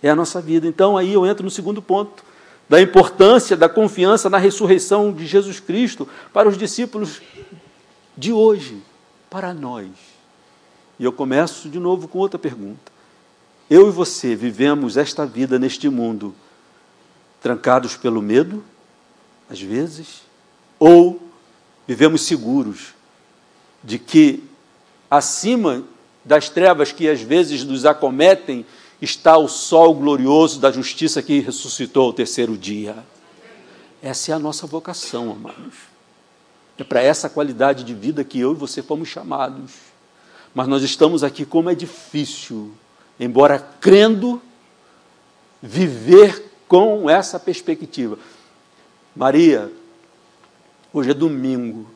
é 0.02 0.08
a 0.08 0.16
nossa 0.16 0.40
vida. 0.40 0.66
Então 0.66 0.96
aí 0.96 1.12
eu 1.12 1.26
entro 1.26 1.44
no 1.44 1.50
segundo 1.50 1.82
ponto 1.82 2.24
da 2.68 2.80
importância 2.80 3.56
da 3.56 3.68
confiança 3.68 4.30
na 4.30 4.38
ressurreição 4.38 5.12
de 5.12 5.26
Jesus 5.26 5.60
Cristo 5.60 6.08
para 6.32 6.48
os 6.48 6.56
discípulos 6.56 7.20
de 8.16 8.32
hoje, 8.32 8.82
para 9.28 9.52
nós. 9.52 9.88
E 10.98 11.04
eu 11.04 11.12
começo 11.12 11.68
de 11.68 11.78
novo 11.78 12.08
com 12.08 12.18
outra 12.18 12.38
pergunta. 12.38 12.93
Eu 13.68 13.88
e 13.88 13.90
você 13.90 14.36
vivemos 14.36 14.96
esta 14.96 15.24
vida 15.24 15.58
neste 15.58 15.88
mundo 15.88 16.34
trancados 17.40 17.96
pelo 17.96 18.22
medo, 18.22 18.64
às 19.50 19.60
vezes, 19.60 20.22
ou 20.78 21.20
vivemos 21.86 22.22
seguros 22.22 22.94
de 23.82 23.98
que 23.98 24.42
acima 25.10 25.84
das 26.24 26.48
trevas 26.48 26.90
que 26.90 27.08
às 27.08 27.20
vezes 27.20 27.64
nos 27.64 27.84
acometem 27.84 28.64
está 29.00 29.36
o 29.36 29.48
sol 29.48 29.94
glorioso 29.94 30.58
da 30.58 30.72
justiça 30.72 31.22
que 31.22 31.40
ressuscitou 31.40 32.06
ao 32.06 32.12
terceiro 32.12 32.56
dia. 32.56 32.96
Essa 34.02 34.32
é 34.32 34.34
a 34.34 34.38
nossa 34.38 34.66
vocação, 34.66 35.30
amados. 35.30 35.74
É 36.78 36.84
para 36.84 37.02
essa 37.02 37.28
qualidade 37.28 37.84
de 37.84 37.94
vida 37.94 38.24
que 38.24 38.40
eu 38.40 38.52
e 38.52 38.56
você 38.56 38.82
fomos 38.82 39.08
chamados. 39.08 39.72
Mas 40.54 40.66
nós 40.66 40.82
estamos 40.82 41.22
aqui 41.22 41.44
como 41.44 41.70
é 41.70 41.74
difícil, 41.74 42.72
embora 43.18 43.58
crendo, 43.80 44.40
viver 45.62 46.52
com 46.68 47.08
essa 47.08 47.38
perspectiva. 47.38 48.18
Maria, 49.14 49.70
hoje 50.92 51.10
é 51.10 51.14
domingo. 51.14 51.88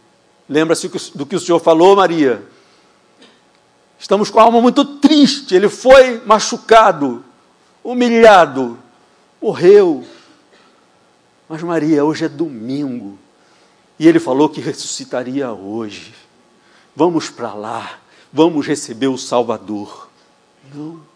Lembra-se 0.48 0.88
do 1.14 1.26
que 1.26 1.36
o 1.36 1.40
Senhor 1.40 1.58
falou, 1.58 1.96
Maria? 1.96 2.42
Estamos 3.98 4.30
com 4.30 4.38
a 4.38 4.44
alma 4.44 4.60
muito 4.60 4.84
triste. 4.84 5.54
Ele 5.54 5.68
foi 5.68 6.22
machucado, 6.24 7.24
humilhado, 7.82 8.78
morreu. 9.42 10.06
Mas 11.48 11.62
Maria, 11.62 12.04
hoje 12.04 12.24
é 12.24 12.28
domingo. 12.28 13.18
E 13.98 14.06
ele 14.06 14.20
falou 14.20 14.48
que 14.48 14.60
ressuscitaria 14.60 15.50
hoje. 15.50 16.14
Vamos 16.94 17.28
para 17.30 17.52
lá, 17.54 17.98
vamos 18.32 18.66
receber 18.66 19.08
o 19.08 19.18
Salvador. 19.18 20.08
Não. 20.72 21.07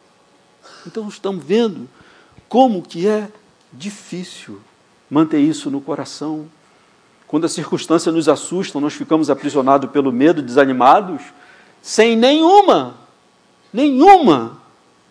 Então 0.87 1.09
estamos 1.09 1.45
vendo 1.45 1.89
como 2.49 2.83
que 2.83 3.07
é 3.07 3.29
difícil 3.73 4.61
manter 5.09 5.41
isso 5.41 5.71
no 5.71 5.81
coração. 5.81 6.49
Quando 7.27 7.45
as 7.45 7.53
circunstâncias 7.53 8.15
nos 8.15 8.29
assustam, 8.29 8.81
nós 8.81 8.93
ficamos 8.93 9.31
aprisionados 9.31 9.91
pelo 9.91 10.13
medo, 10.13 10.43
desanimados, 10.43 11.23
sem 11.81 12.17
nenhuma, 12.17 12.95
nenhuma 13.73 14.61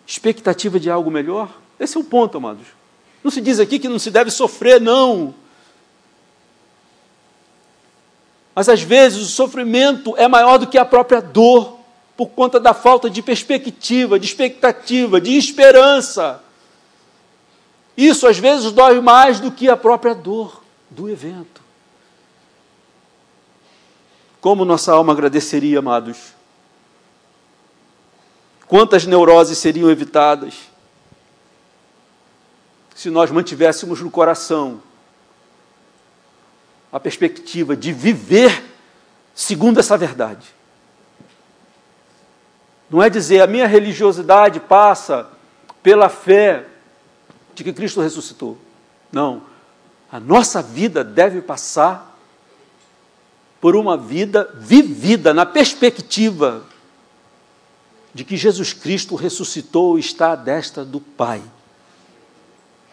expectativa 0.06 0.78
de 0.78 0.90
algo 0.90 1.10
melhor. 1.10 1.48
Esse 1.80 1.96
é 1.96 2.00
o 2.00 2.04
ponto, 2.04 2.38
amados. 2.38 2.66
Não 3.24 3.30
se 3.30 3.40
diz 3.40 3.58
aqui 3.58 3.78
que 3.78 3.88
não 3.88 3.98
se 3.98 4.10
deve 4.10 4.30
sofrer, 4.30 4.80
não. 4.80 5.34
Mas 8.54 8.68
às 8.68 8.82
vezes 8.82 9.20
o 9.20 9.26
sofrimento 9.26 10.14
é 10.16 10.28
maior 10.28 10.58
do 10.58 10.66
que 10.66 10.78
a 10.78 10.84
própria 10.84 11.20
dor, 11.20 11.78
por 12.16 12.28
conta 12.30 12.60
da 12.60 12.74
falta 12.74 13.08
de 13.08 13.22
perspectiva, 13.22 14.18
de 14.18 14.26
expectativa, 14.26 15.20
de 15.20 15.36
esperança. 15.36 16.42
Isso 17.96 18.26
às 18.26 18.38
vezes 18.38 18.72
dói 18.72 19.00
mais 19.00 19.40
do 19.40 19.50
que 19.50 19.68
a 19.68 19.76
própria 19.76 20.14
dor 20.14 20.62
do 20.90 21.08
evento. 21.08 21.60
Como 24.40 24.64
nossa 24.64 24.92
alma 24.92 25.12
agradeceria, 25.12 25.78
amados? 25.78 26.34
Quantas 28.66 29.06
neuroses 29.06 29.58
seriam 29.58 29.90
evitadas 29.90 30.54
se 32.94 33.10
nós 33.10 33.30
mantivéssemos 33.30 34.00
no 34.00 34.10
coração 34.10 34.82
a 36.92 37.00
perspectiva 37.00 37.74
de 37.74 37.92
viver 37.92 38.62
segundo 39.34 39.80
essa 39.80 39.96
verdade. 39.96 40.46
Não 42.92 43.02
é 43.02 43.08
dizer 43.08 43.40
a 43.40 43.46
minha 43.46 43.66
religiosidade 43.66 44.60
passa 44.60 45.28
pela 45.82 46.08
fé 46.08 46.66
de 47.54 47.64
que 47.64 47.72
Cristo 47.72 48.00
ressuscitou. 48.00 48.58
Não. 49.10 49.42
A 50.10 50.20
nossa 50.20 50.62
vida 50.62 51.02
deve 51.02 51.40
passar 51.40 52.16
por 53.60 53.74
uma 53.74 53.96
vida 53.96 54.54
vivida 54.58 55.32
na 55.32 55.46
perspectiva 55.46 56.64
de 58.12 58.24
que 58.24 58.36
Jesus 58.36 58.74
Cristo 58.74 59.14
ressuscitou 59.14 59.96
e 59.96 60.00
está 60.00 60.32
à 60.32 60.36
destra 60.36 60.84
do 60.84 61.00
Pai, 61.00 61.42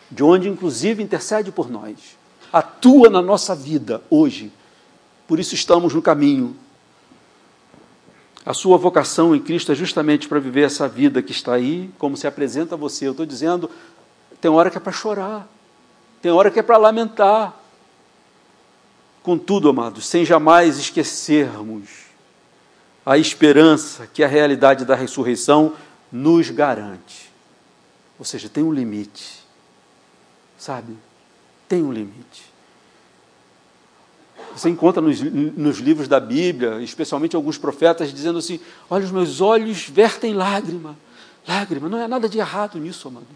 de 0.10 0.24
onde 0.24 0.48
inclusive 0.48 1.04
intercede 1.04 1.52
por 1.52 1.70
nós 1.70 2.18
atua 2.52 3.10
na 3.10 3.22
nossa 3.22 3.56
vida 3.56 4.02
hoje. 4.10 4.52
Por 5.28 5.40
isso 5.40 5.54
estamos 5.54 5.94
no 5.94 6.02
caminho. 6.02 6.56
A 8.46 8.54
sua 8.54 8.78
vocação 8.78 9.36
em 9.36 9.40
Cristo 9.40 9.72
é 9.72 9.76
justamente 9.76 10.28
para 10.28 10.40
viver 10.40 10.64
essa 10.64 10.88
vida 10.88 11.22
que 11.22 11.32
está 11.32 11.54
aí, 11.54 11.92
como 11.98 12.18
se 12.18 12.26
apresenta 12.26 12.76
a 12.76 12.78
você. 12.78 13.08
Eu 13.08 13.12
estou 13.12 13.26
dizendo, 13.26 13.70
tem 14.40 14.50
hora 14.50 14.70
que 14.70 14.78
é 14.78 14.80
para 14.80 14.92
chorar, 14.92 15.48
tem 16.22 16.32
hora 16.32 16.50
que 16.50 16.60
é 16.60 16.64
para 16.64 16.78
lamentar. 16.78 17.54
Contudo, 19.22 19.70
amados, 19.70 20.08
sem 20.08 20.26
jamais 20.26 20.78
esquecermos 20.80 22.08
a 23.06 23.18
esperança 23.18 24.08
que 24.08 24.24
a 24.24 24.28
realidade 24.28 24.86
da 24.86 24.96
ressurreição 24.96 25.74
nos 26.12 26.50
garante. 26.50 27.30
Ou 28.18 28.26
seja, 28.26 28.50
tem 28.50 28.64
um 28.64 28.72
limite, 28.72 29.44
sabe? 30.58 30.96
tem 31.70 31.84
um 31.84 31.94
limite. 31.94 32.49
Você 34.56 34.70
encontra 34.70 35.02
nos, 35.02 35.22
nos, 35.22 35.78
livros 35.78 36.08
da 36.08 36.20
Bíblia, 36.20 36.82
especialmente 36.82 37.36
alguns 37.36 37.58
profetas, 37.58 38.14
dizendo 38.14 38.40
assim: 38.40 38.60
Olha, 38.90 39.06
os 39.06 39.12
meus 39.12 39.42
olhos 39.42 39.88
vertem 39.88 40.34
lágrima. 40.34 40.98
Lágrima, 41.48 41.88
não 41.88 41.98
é 41.98 42.08
nada 42.08 42.28
de 42.28 42.38
errado 42.40 42.78
nisso, 42.78 43.08
amados. 43.08 43.28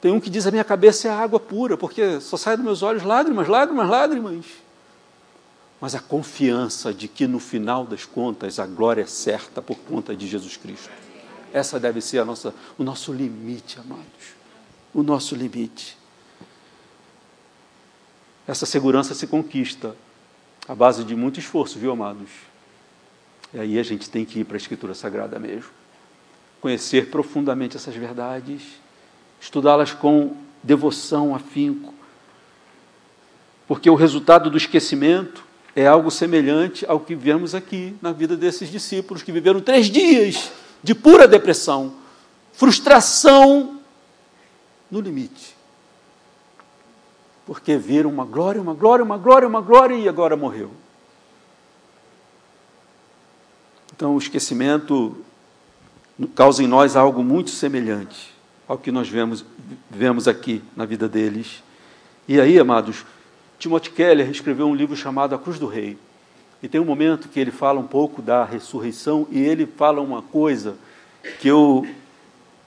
Tem 0.00 0.12
um 0.12 0.20
que 0.20 0.30
diz: 0.30 0.46
A 0.46 0.50
minha 0.50 0.64
cabeça 0.64 1.08
é 1.08 1.10
água 1.10 1.38
pura, 1.38 1.76
porque 1.76 2.20
só 2.20 2.36
sai 2.36 2.56
dos 2.56 2.64
meus 2.64 2.82
olhos 2.82 3.02
lágrimas, 3.02 3.48
lágrimas, 3.48 3.88
lágrimas. 3.88 4.44
Mas 5.80 5.94
a 5.94 6.00
confiança 6.00 6.92
de 6.92 7.06
que 7.06 7.26
no 7.26 7.38
final 7.38 7.84
das 7.84 8.04
contas 8.04 8.58
a 8.58 8.66
glória 8.66 9.02
é 9.02 9.06
certa 9.06 9.62
por 9.62 9.76
conta 9.78 10.14
de 10.14 10.26
Jesus 10.26 10.56
Cristo. 10.56 10.90
Essa 11.52 11.78
deve 11.78 12.00
ser 12.00 12.18
a 12.18 12.24
nossa, 12.24 12.54
o 12.76 12.84
nosso 12.84 13.12
limite, 13.12 13.78
amados. 13.78 14.04
O 14.94 15.02
nosso 15.02 15.34
limite. 15.34 15.97
Essa 18.48 18.64
segurança 18.64 19.14
se 19.14 19.26
conquista 19.26 19.94
à 20.66 20.74
base 20.74 21.04
de 21.04 21.14
muito 21.14 21.38
esforço, 21.38 21.78
viu, 21.78 21.92
amados? 21.92 22.30
E 23.52 23.60
aí 23.60 23.78
a 23.78 23.82
gente 23.82 24.08
tem 24.08 24.24
que 24.24 24.40
ir 24.40 24.44
para 24.44 24.56
a 24.56 24.58
Escritura 24.58 24.94
Sagrada 24.94 25.38
mesmo. 25.38 25.68
Conhecer 26.58 27.10
profundamente 27.10 27.76
essas 27.76 27.94
verdades, 27.94 28.62
estudá-las 29.38 29.92
com 29.92 30.34
devoção, 30.62 31.34
afinco. 31.34 31.92
Porque 33.66 33.90
o 33.90 33.94
resultado 33.94 34.48
do 34.48 34.56
esquecimento 34.56 35.44
é 35.76 35.86
algo 35.86 36.10
semelhante 36.10 36.86
ao 36.88 37.00
que 37.00 37.14
vemos 37.14 37.54
aqui 37.54 37.94
na 38.00 38.12
vida 38.12 38.34
desses 38.34 38.70
discípulos 38.70 39.22
que 39.22 39.30
viveram 39.30 39.60
três 39.60 39.88
dias 39.88 40.50
de 40.82 40.94
pura 40.94 41.28
depressão, 41.28 41.92
frustração 42.54 43.78
no 44.90 45.02
limite 45.02 45.58
porque 47.48 47.78
viram 47.78 48.10
uma 48.10 48.26
glória, 48.26 48.60
uma 48.60 48.74
glória, 48.74 49.02
uma 49.02 49.16
glória, 49.16 49.48
uma 49.48 49.62
glória 49.62 49.94
e 49.94 50.06
agora 50.06 50.36
morreu. 50.36 50.70
Então, 53.90 54.14
o 54.14 54.18
esquecimento 54.18 55.16
causa 56.34 56.62
em 56.62 56.66
nós 56.66 56.94
algo 56.94 57.24
muito 57.24 57.48
semelhante 57.48 58.34
ao 58.68 58.76
que 58.76 58.92
nós 58.92 59.08
vemos, 59.08 59.46
vemos 59.88 60.28
aqui 60.28 60.62
na 60.76 60.84
vida 60.84 61.08
deles. 61.08 61.62
E 62.28 62.38
aí, 62.38 62.58
amados, 62.58 63.06
Timothy 63.58 63.92
Keller 63.92 64.28
escreveu 64.28 64.68
um 64.68 64.74
livro 64.74 64.94
chamado 64.94 65.34
A 65.34 65.38
Cruz 65.38 65.58
do 65.58 65.66
Rei. 65.66 65.96
E 66.62 66.68
tem 66.68 66.78
um 66.78 66.84
momento 66.84 67.30
que 67.30 67.40
ele 67.40 67.50
fala 67.50 67.80
um 67.80 67.86
pouco 67.86 68.20
da 68.20 68.44
ressurreição 68.44 69.26
e 69.30 69.40
ele 69.40 69.64
fala 69.64 70.02
uma 70.02 70.20
coisa 70.20 70.76
que 71.40 71.48
eu, 71.48 71.86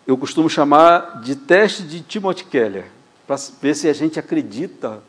eu 0.08 0.18
costumo 0.18 0.50
chamar 0.50 1.22
de 1.22 1.36
teste 1.36 1.84
de 1.84 2.02
Timothy 2.02 2.46
Keller 2.46 2.86
para 3.32 3.40
ver 3.62 3.76
se 3.76 3.88
a 3.88 3.94
gente 3.94 4.20
acredita, 4.20 5.02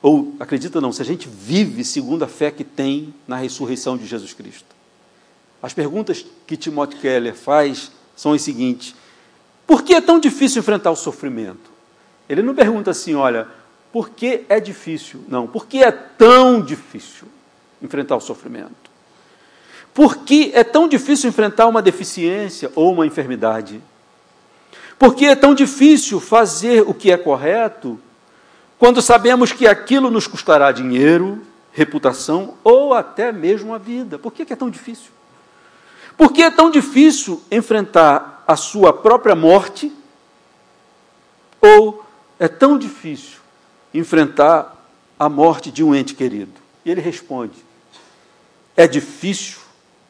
ou 0.00 0.36
acredita 0.38 0.80
não, 0.80 0.92
se 0.92 1.02
a 1.02 1.04
gente 1.04 1.28
vive 1.28 1.82
segundo 1.82 2.24
a 2.24 2.28
fé 2.28 2.52
que 2.52 2.62
tem 2.62 3.12
na 3.26 3.36
ressurreição 3.36 3.96
de 3.96 4.06
Jesus 4.06 4.32
Cristo. 4.32 4.76
As 5.60 5.74
perguntas 5.74 6.24
que 6.46 6.56
Timothy 6.56 6.96
Keller 6.98 7.34
faz 7.34 7.90
são 8.14 8.32
as 8.32 8.42
seguintes: 8.42 8.94
por 9.66 9.82
que 9.82 9.92
é 9.94 10.00
tão 10.00 10.20
difícil 10.20 10.60
enfrentar 10.60 10.92
o 10.92 10.96
sofrimento? 10.96 11.68
Ele 12.28 12.42
não 12.42 12.54
pergunta 12.54 12.92
assim, 12.92 13.16
olha, 13.16 13.48
por 13.92 14.10
que 14.10 14.44
é 14.48 14.60
difícil? 14.60 15.24
Não, 15.26 15.48
por 15.48 15.66
que 15.66 15.82
é 15.82 15.90
tão 15.90 16.62
difícil 16.62 17.26
enfrentar 17.82 18.14
o 18.14 18.20
sofrimento? 18.20 18.88
Por 19.92 20.18
que 20.18 20.52
é 20.54 20.62
tão 20.62 20.86
difícil 20.86 21.28
enfrentar 21.28 21.66
uma 21.66 21.82
deficiência 21.82 22.70
ou 22.76 22.92
uma 22.92 23.04
enfermidade? 23.04 23.80
Por 24.98 25.14
que 25.14 25.26
é 25.26 25.36
tão 25.36 25.54
difícil 25.54 26.20
fazer 26.20 26.82
o 26.82 26.94
que 26.94 27.10
é 27.10 27.16
correto 27.16 28.00
quando 28.78 29.00
sabemos 29.02 29.52
que 29.52 29.66
aquilo 29.66 30.10
nos 30.10 30.26
custará 30.26 30.72
dinheiro, 30.72 31.42
reputação 31.72 32.54
ou 32.64 32.94
até 32.94 33.30
mesmo 33.32 33.74
a 33.74 33.78
vida? 33.78 34.18
Por 34.18 34.32
que 34.32 34.50
é 34.50 34.56
tão 34.56 34.70
difícil? 34.70 35.10
Por 36.16 36.32
que 36.32 36.42
é 36.42 36.50
tão 36.50 36.70
difícil 36.70 37.42
enfrentar 37.50 38.42
a 38.46 38.56
sua 38.56 38.92
própria 38.92 39.34
morte? 39.34 39.92
Ou 41.60 42.02
é 42.38 42.48
tão 42.48 42.78
difícil 42.78 43.38
enfrentar 43.92 44.74
a 45.18 45.28
morte 45.28 45.70
de 45.70 45.84
um 45.84 45.94
ente 45.94 46.14
querido? 46.14 46.52
E 46.84 46.90
ele 46.90 47.00
responde: 47.02 47.56
é 48.76 48.86
difícil, 48.86 49.58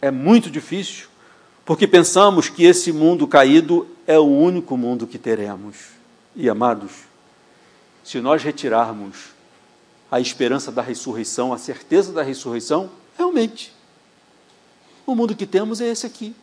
é 0.01 0.11
muito 0.11 0.49
difícil, 0.49 1.09
porque 1.66 1.88
pensamos 1.88 2.48
que 2.48 2.62
esse 2.62 2.92
mundo 2.92 3.26
caído 3.26 3.88
é 4.07 4.16
o 4.16 4.24
único 4.24 4.76
mundo 4.76 5.05
que 5.05 5.18
teremos. 5.18 5.76
E 6.37 6.48
amados, 6.48 6.92
se 8.05 8.20
nós 8.20 8.40
retirarmos 8.44 9.35
a 10.09 10.20
esperança 10.20 10.70
da 10.70 10.81
ressurreição, 10.81 11.52
a 11.52 11.59
certeza 11.59 12.12
da 12.12 12.22
ressurreição, 12.22 12.88
realmente, 13.18 13.74
o 15.05 15.16
mundo 15.16 15.35
que 15.35 15.44
temos 15.44 15.81
é 15.81 15.88
esse 15.88 16.07
aqui. 16.07 16.37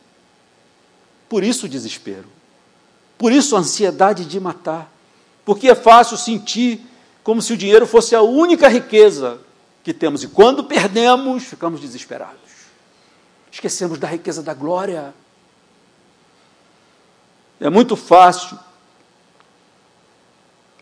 Por 1.30 1.42
isso 1.42 1.68
o 1.68 1.70
desespero. 1.70 2.28
Por 3.18 3.32
isso 3.32 3.56
a 3.56 3.60
ansiedade 3.60 4.26
de 4.26 4.42
matar. 4.42 4.92
Porque 5.46 5.70
é 5.70 5.76
fácil 5.76 6.18
sentir 6.18 6.82
como 7.24 7.42
se 7.42 7.54
o 7.54 7.58
dinheiro 7.58 7.88
fosse 7.88 8.14
a 8.14 8.22
única 8.22 8.68
riqueza 8.68 9.40
que 9.86 9.94
temos. 9.94 10.22
E 10.22 10.28
quando 10.28 10.66
perdemos, 10.66 11.44
ficamos 11.44 11.80
desesperados. 11.80 12.53
Esquecemos 13.54 14.00
da 14.00 14.08
riqueza 14.08 14.42
da 14.42 14.56
glória. 14.56 15.14
É 17.60 17.70
muito 17.70 17.96
fácil 17.96 18.58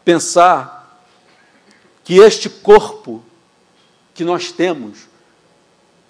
pensar 0.06 1.06
que 2.02 2.16
este 2.16 2.50
corpo 2.50 3.22
que 4.14 4.24
nós 4.24 4.54
temos 4.54 5.00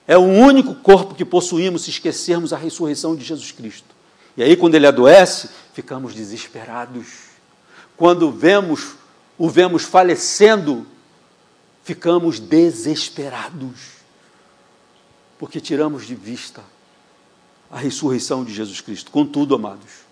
é 0.07 0.15
o 0.15 0.21
único 0.21 0.75
corpo 0.75 1.15
que 1.15 1.25
possuímos 1.25 1.81
se 1.83 1.89
esquecermos 1.89 2.53
a 2.53 2.57
ressurreição 2.57 3.15
de 3.15 3.25
Jesus 3.25 3.51
Cristo. 3.51 3.95
E 4.37 4.43
aí, 4.43 4.55
quando 4.55 4.75
ele 4.75 4.85
adoece, 4.85 5.49
ficamos 5.73 6.13
desesperados. 6.13 7.07
Quando 7.97 8.31
vemos 8.31 8.93
o 9.35 9.49
vemos 9.49 9.81
falecendo, 9.81 10.85
ficamos 11.83 12.39
desesperados, 12.39 14.00
porque 15.41 15.59
tiramos 15.59 16.05
de 16.05 16.13
vista 16.13 16.61
a 17.71 17.79
ressurreição 17.79 18.43
de 18.45 18.53
Jesus 18.53 18.79
Cristo. 18.79 19.09
Contudo, 19.09 19.55
amados, 19.55 20.05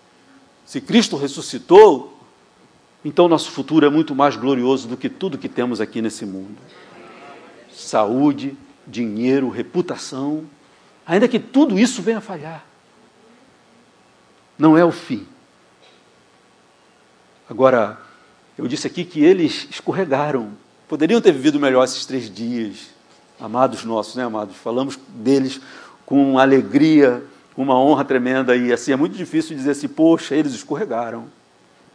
se 0.66 0.80
Cristo 0.80 1.16
ressuscitou, 1.16 2.18
então 3.04 3.28
nosso 3.28 3.52
futuro 3.52 3.86
é 3.86 3.88
muito 3.88 4.12
mais 4.12 4.34
glorioso 4.34 4.88
do 4.88 4.96
que 4.96 5.08
tudo 5.08 5.38
que 5.38 5.48
temos 5.48 5.80
aqui 5.80 6.02
nesse 6.02 6.26
mundo. 6.26 6.56
Saúde, 7.72 8.56
dinheiro, 8.84 9.48
reputação, 9.50 10.50
ainda 11.06 11.28
que 11.28 11.38
tudo 11.38 11.78
isso 11.78 12.02
venha 12.02 12.18
a 12.18 12.20
falhar, 12.20 12.66
não 14.58 14.76
é 14.76 14.84
o 14.84 14.90
fim. 14.90 15.28
Agora, 17.48 18.00
eu 18.58 18.66
disse 18.66 18.88
aqui 18.88 19.04
que 19.04 19.22
eles 19.22 19.68
escorregaram, 19.70 20.50
poderiam 20.88 21.20
ter 21.20 21.30
vivido 21.30 21.60
melhor 21.60 21.84
esses 21.84 22.04
três 22.04 22.28
dias, 22.28 22.98
amados 23.40 23.84
nossos, 23.84 24.14
né, 24.16 24.24
amados? 24.24 24.56
Falamos 24.56 24.98
deles 25.08 25.60
com 26.04 26.38
alegria, 26.38 27.22
uma 27.56 27.78
honra 27.78 28.04
tremenda, 28.04 28.56
e 28.56 28.72
assim 28.72 28.92
é 28.92 28.96
muito 28.96 29.16
difícil 29.16 29.56
dizer 29.56 29.72
assim, 29.72 29.88
poxa, 29.88 30.34
eles 30.34 30.52
escorregaram. 30.52 31.26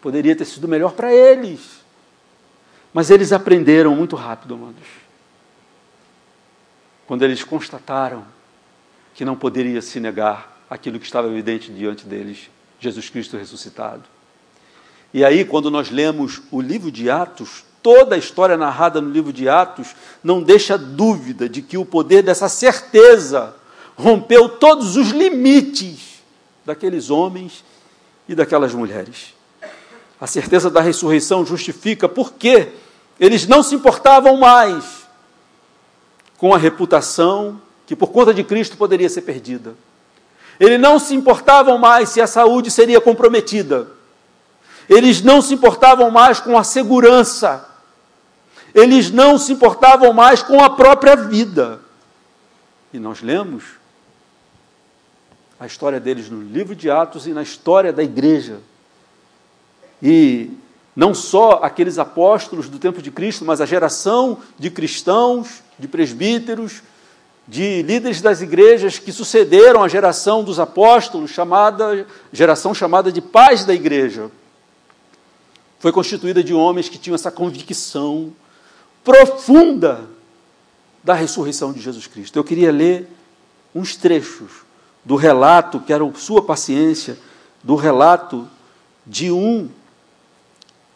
Poderia 0.01 0.36
ter 0.36 0.45
sido 0.45 0.67
melhor 0.67 0.93
para 0.93 1.13
eles. 1.13 1.84
Mas 2.93 3.10
eles 3.10 3.34
aprenderam 3.34 3.95
muito 3.95 4.15
rápido, 4.15 4.53
amados 4.55 5.05
quando 7.08 7.23
eles 7.23 7.43
constataram 7.43 8.25
que 9.13 9.23
não 9.23 9.36
poderia 9.36 9.81
se 9.81 9.99
negar 9.99 10.63
aquilo 10.69 10.99
que 10.99 11.05
estava 11.05 11.27
evidente 11.27 11.71
diante 11.71 12.05
deles, 12.05 12.49
Jesus 12.79 13.10
Cristo 13.10 13.38
ressuscitado. 13.38 14.03
E 15.13 15.23
aí, 15.23 15.45
quando 15.45 15.71
nós 15.71 15.89
lemos 15.89 16.41
o 16.51 16.60
livro 16.60 16.91
de 16.91 17.10
Atos, 17.10 17.63
toda 17.86 18.15
a 18.15 18.17
história 18.17 18.58
narrada 18.58 19.00
no 19.00 19.12
livro 19.12 19.32
de 19.32 19.48
Atos 19.48 19.95
não 20.24 20.41
deixa 20.41 20.76
dúvida 20.76 21.48
de 21.48 21.62
que 21.62 21.78
o 21.78 21.86
poder 21.86 22.24
dessa 22.24 22.50
certeza 22.50 23.54
rompeu 23.95 24.50
todos 24.50 24.98
os 24.98 25.10
limites 25.10 26.24
daqueles 26.65 27.12
homens 27.12 27.63
e 28.28 28.34
daquelas 28.34 28.74
mulheres. 28.74 29.36
A 30.19 30.26
certeza 30.26 30.67
da 30.67 30.82
ressurreição 30.82 31.45
justifica 31.45 32.10
porque 32.10 32.69
eles 33.19 33.45
não 33.45 33.62
se 33.62 33.76
importavam 33.76 34.36
mais 34.38 35.06
com 36.39 36.56
a 36.56 36.58
reputação 36.58 37.62
que 37.86 37.95
por 37.95 38.08
conta 38.08 38.34
de 38.34 38.43
Cristo 38.43 38.78
poderia 38.78 39.10
ser 39.10 39.21
perdida. 39.21 39.76
Eles 40.60 40.80
não 40.80 40.98
se 40.98 41.13
importavam 41.13 41.78
mais 41.78 42.10
se 42.10 42.19
a 42.19 42.26
saúde 42.26 42.71
seria 42.71 43.00
comprometida. 43.00 43.89
Eles 44.89 45.21
não 45.21 45.39
se 45.39 45.54
importavam 45.54 46.10
mais 46.10 46.39
com 46.39 46.58
a 46.58 46.63
segurança. 46.63 47.74
Eles 48.75 49.09
não 49.09 49.38
se 49.38 49.53
importavam 49.53 50.11
mais 50.11 50.43
com 50.43 50.61
a 50.61 50.69
própria 50.69 51.15
vida. 51.15 51.79
E 52.93 52.99
nós 52.99 53.21
lemos 53.21 53.63
a 55.57 55.65
história 55.65 55.97
deles 55.97 56.29
no 56.29 56.41
livro 56.41 56.75
de 56.75 56.91
Atos 56.91 57.25
e 57.25 57.29
na 57.29 57.41
história 57.41 57.93
da 57.93 58.03
igreja. 58.03 58.59
E 60.03 60.51
não 60.93 61.13
só 61.13 61.61
aqueles 61.63 61.97
apóstolos 61.97 62.67
do 62.67 62.77
tempo 62.77 63.01
de 63.01 63.11
Cristo, 63.11 63.45
mas 63.45 63.61
a 63.61 63.65
geração 63.65 64.39
de 64.59 64.69
cristãos, 64.69 65.63
de 65.79 65.88
presbíteros, 65.88 66.83
de 67.47 67.81
líderes 67.81 68.21
das 68.21 68.41
igrejas 68.41 68.99
que 68.99 69.13
sucederam 69.13 69.83
a 69.83 69.88
geração 69.88 70.43
dos 70.43 70.59
apóstolos, 70.59 71.31
chamada 71.31 72.05
geração 72.33 72.73
chamada 72.73 73.09
de 73.09 73.21
pais 73.21 73.63
da 73.63 73.73
igreja. 73.73 74.29
Foi 75.79 75.93
constituída 75.93 76.43
de 76.43 76.53
homens 76.53 76.89
que 76.89 76.97
tinham 76.97 77.15
essa 77.15 77.31
convicção 77.31 78.33
profunda 79.06 80.10
da 81.04 81.13
ressurreição 81.13 81.72
de 81.72 81.80
Jesus 81.80 82.08
Cristo. 82.08 82.36
Eu 82.36 82.44
queria 82.44 82.72
ler 82.72 83.08
uns 83.74 83.96
trechos 83.96 84.65
do 85.06 85.15
relato, 85.15 85.80
que 85.80 85.94
era 85.94 86.04
sua 86.15 86.44
paciência, 86.44 87.18
do 87.63 87.76
relato 87.76 88.48
de 89.06 89.32
um 89.32 89.70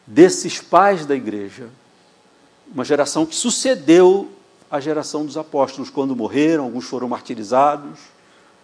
desses 0.05 0.59
pais 0.59 1.05
da 1.05 1.15
igreja, 1.15 1.69
uma 2.73 2.83
geração 2.83 3.25
que 3.25 3.35
sucedeu 3.35 4.31
a 4.69 4.79
geração 4.79 5.25
dos 5.25 5.37
apóstolos, 5.37 5.89
quando 5.89 6.15
morreram, 6.15 6.63
alguns 6.63 6.85
foram 6.85 7.07
martirizados 7.07 7.99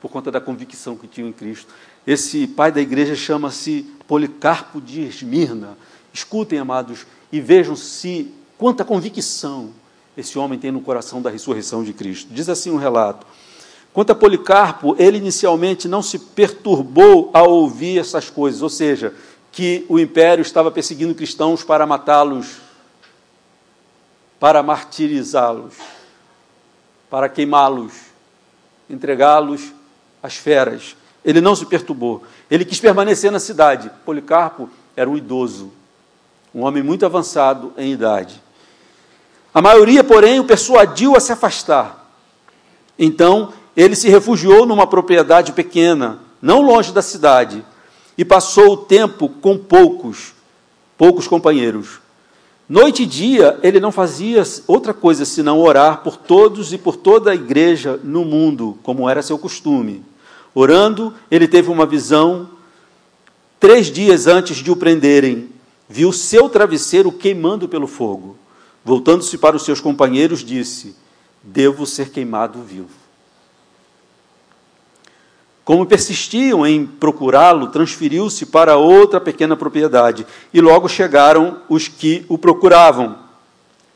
por 0.02 0.10
conta 0.10 0.32
da 0.32 0.42
convicção 0.42 0.96
que 0.96 1.08
tinham 1.08 1.30
em 1.30 1.34
Cristo. 1.34 1.72
Esse 2.06 2.46
pai 2.48 2.72
da 2.72 2.82
igreja 2.82 3.16
chama-se 3.16 3.92
Policarpo 4.08 4.80
de 4.80 5.02
Esmirna. 5.02 5.78
Escutem, 6.14 6.60
amados, 6.60 7.08
e 7.32 7.42
vejam 7.42 7.76
se 7.76 8.32
quanta 8.58 8.84
convicção 8.86 9.72
esse 10.18 10.40
homem 10.40 10.58
tem 10.58 10.72
no 10.72 10.82
coração 10.82 11.22
da 11.22 11.30
ressurreição 11.30 11.84
de 11.84 11.94
Cristo. 11.94 12.34
Diz 12.34 12.48
assim 12.48 12.72
um 12.72 12.78
relato. 12.78 13.28
Quanto 13.94 14.12
a 14.12 14.16
Policarpo, 14.16 14.96
ele 15.00 15.18
inicialmente 15.18 15.88
não 15.88 16.02
se 16.02 16.20
perturbou 16.20 17.30
ao 17.34 17.50
ouvir 17.50 18.00
essas 18.00 18.30
coisas, 18.30 18.62
ou 18.62 18.70
seja, 18.70 19.14
que 19.52 19.86
o 19.88 19.98
império 19.98 20.42
estava 20.42 20.70
perseguindo 20.70 21.16
cristãos 21.16 21.64
para 21.64 21.86
matá-los, 21.86 22.58
para 24.40 24.62
martirizá-los, 24.62 25.76
para 27.10 27.30
queimá-los, 27.30 27.94
entregá-los 28.90 29.72
às 30.22 30.36
feras. 30.36 30.96
Ele 31.24 31.40
não 31.40 31.56
se 31.56 31.66
perturbou. 31.66 32.24
Ele 32.52 32.66
quis 32.66 32.80
permanecer 32.80 33.32
na 33.32 33.40
cidade. 33.40 33.90
Policarpo 34.06 34.70
era 34.96 35.10
um 35.10 35.16
idoso, 35.16 35.72
um 36.54 36.64
homem 36.64 36.84
muito 36.84 37.06
avançado 37.06 37.74
em 37.78 37.92
idade. 37.94 38.44
A 39.56 39.62
maioria, 39.62 40.04
porém, 40.04 40.38
o 40.38 40.44
persuadiu 40.44 41.16
a 41.16 41.20
se 41.22 41.32
afastar. 41.32 42.12
Então, 43.00 43.54
ele 43.76 43.96
se 43.96 44.10
refugiou 44.10 44.66
numa 44.66 44.86
propriedade 44.86 45.54
pequena, 45.54 46.20
não 46.42 46.62
longe 46.62 46.92
da 46.92 47.02
cidade 47.02 47.64
e 48.18 48.26
passou 48.26 48.74
o 48.74 48.78
tempo 48.78 49.30
com 49.30 49.58
poucos, 49.58 50.34
poucos 50.98 51.26
companheiros. 51.26 52.02
Noite 52.68 53.04
e 53.04 53.06
dia 53.06 53.58
ele 53.64 53.80
não 53.80 53.94
fazia 53.94 54.44
outra 54.68 54.94
coisa 54.94 55.24
senão 55.24 55.62
orar 55.62 56.02
por 56.04 56.18
todos 56.18 56.74
e 56.74 56.78
por 56.78 56.98
toda 56.98 57.32
a 57.32 57.36
igreja 57.36 57.98
no 58.04 58.26
mundo, 58.26 58.78
como 58.84 59.10
era 59.10 59.22
seu 59.22 59.38
costume. 59.38 60.04
Orando, 60.54 61.14
ele 61.32 61.48
teve 61.48 61.72
uma 61.72 61.86
visão. 61.86 62.50
Três 63.58 63.88
dias 63.88 64.28
antes 64.28 64.58
de 64.58 64.70
o 64.70 64.76
prenderem, 64.76 65.50
viu 65.88 66.12
seu 66.12 66.50
travesseiro 66.50 67.10
queimando 67.10 67.70
pelo 67.70 67.88
fogo. 67.88 68.36
Voltando-se 68.86 69.36
para 69.40 69.56
os 69.56 69.66
seus 69.66 69.82
companheiros, 69.82 70.44
disse: 70.44 70.96
Devo 71.42 71.88
ser 71.88 72.12
queimado 72.12 72.62
vivo. 72.62 72.90
Como 75.64 75.88
persistiam 75.88 76.64
em 76.68 76.86
procurá-lo, 76.86 77.70
transferiu-se 77.70 78.46
para 78.46 78.78
outra 78.78 79.20
pequena 79.20 79.58
propriedade, 79.58 80.28
e 80.54 80.62
logo 80.62 80.88
chegaram 80.88 81.62
os 81.68 81.88
que 81.88 82.24
o 82.30 82.38
procuravam. 82.38 83.18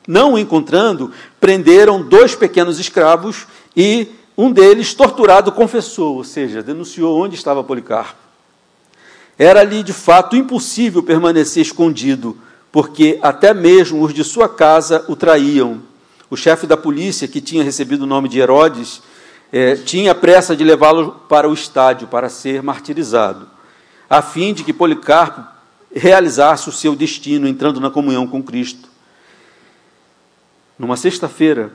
Não 0.08 0.34
o 0.34 0.40
encontrando, 0.40 1.12
prenderam 1.40 2.02
dois 2.02 2.34
pequenos 2.34 2.80
escravos 2.80 3.46
e 3.78 4.08
um 4.36 4.52
deles, 4.52 4.96
torturado, 4.96 5.52
confessou, 5.52 6.16
ou 6.16 6.24
seja, 6.24 6.64
denunciou 6.64 7.22
onde 7.22 7.36
estava 7.36 7.64
Policarpo. 7.64 8.18
Era-lhe 9.38 9.84
de 9.84 9.94
fato 9.94 10.36
impossível 10.36 11.04
permanecer 11.04 11.62
escondido, 11.62 12.36
porque 12.72 13.20
até 13.22 13.53
mesmo 13.53 14.03
os 14.03 14.13
de 14.13 14.24
sua 14.24 14.47
casa 14.47 15.05
o 15.07 15.15
traíam. 15.15 15.82
O 16.30 16.38
chefe 16.38 16.67
da 16.67 16.78
polícia, 16.78 17.28
que 17.28 17.41
tinha 17.41 17.63
recebido 17.63 18.03
o 18.03 18.07
nome 18.07 18.30
de 18.30 18.39
Herodes, 18.39 19.01
eh, 19.51 19.76
tinha 19.76 20.13
pressa 20.13 20.55
de 20.55 20.63
levá-lo 20.63 21.24
para 21.28 21.49
o 21.49 21.53
estádio 21.53 22.07
para 22.07 22.30
ser 22.30 22.61
martirizado, 22.61 23.47
a 24.07 24.22
fim 24.22 24.53
de 24.53 24.63
que 24.63 24.72
Policarpo 24.72 25.41
realizasse 25.93 26.70
o 26.70 26.72
seu 26.72 26.95
destino 26.95 27.47
entrando 27.47 27.80
na 27.80 27.89
comunhão 27.89 28.28
com 28.28 28.43
Cristo. 28.43 28.88
Numa 30.78 30.95
sexta-feira, 30.95 31.74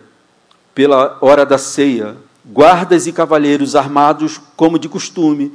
pela 0.72 1.18
hora 1.20 1.44
da 1.44 1.58
ceia, 1.58 2.16
guardas 2.44 3.06
e 3.06 3.12
cavalheiros 3.12 3.74
armados, 3.74 4.40
como 4.56 4.78
de 4.78 4.88
costume, 4.88 5.52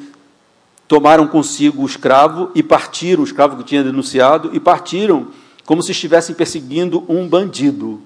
tomaram 0.89 1.27
consigo 1.27 1.83
o 1.83 1.85
escravo 1.85 2.49
e 2.55 2.63
partiram, 2.63 3.21
o 3.21 3.23
escravo 3.23 3.55
que 3.57 3.63
tinha 3.63 3.83
denunciado, 3.83 4.49
e 4.53 4.59
partiram 4.59 5.27
como 5.63 5.83
se 5.83 5.91
estivessem 5.91 6.35
perseguindo 6.35 7.05
um 7.07 7.27
bandido. 7.27 8.01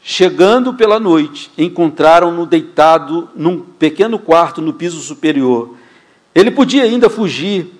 Chegando 0.00 0.72
pela 0.74 1.00
noite, 1.00 1.50
encontraram-no 1.58 2.46
deitado 2.46 3.28
num 3.34 3.58
pequeno 3.58 4.16
quarto 4.16 4.62
no 4.62 4.72
piso 4.72 5.00
superior. 5.00 5.74
Ele 6.32 6.52
podia 6.52 6.84
ainda 6.84 7.10
fugir 7.10 7.72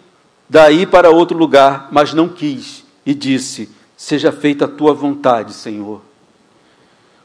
daí 0.51 0.85
para 0.85 1.11
outro 1.11 1.39
lugar, 1.39 1.89
mas 1.93 2.13
não 2.13 2.29
quis 2.29 2.85
e 3.07 3.15
disse: 3.15 3.71
Seja 3.97 4.33
feita 4.33 4.65
a 4.65 4.69
tua 4.69 4.93
vontade, 4.93 5.55
Senhor. 5.55 6.03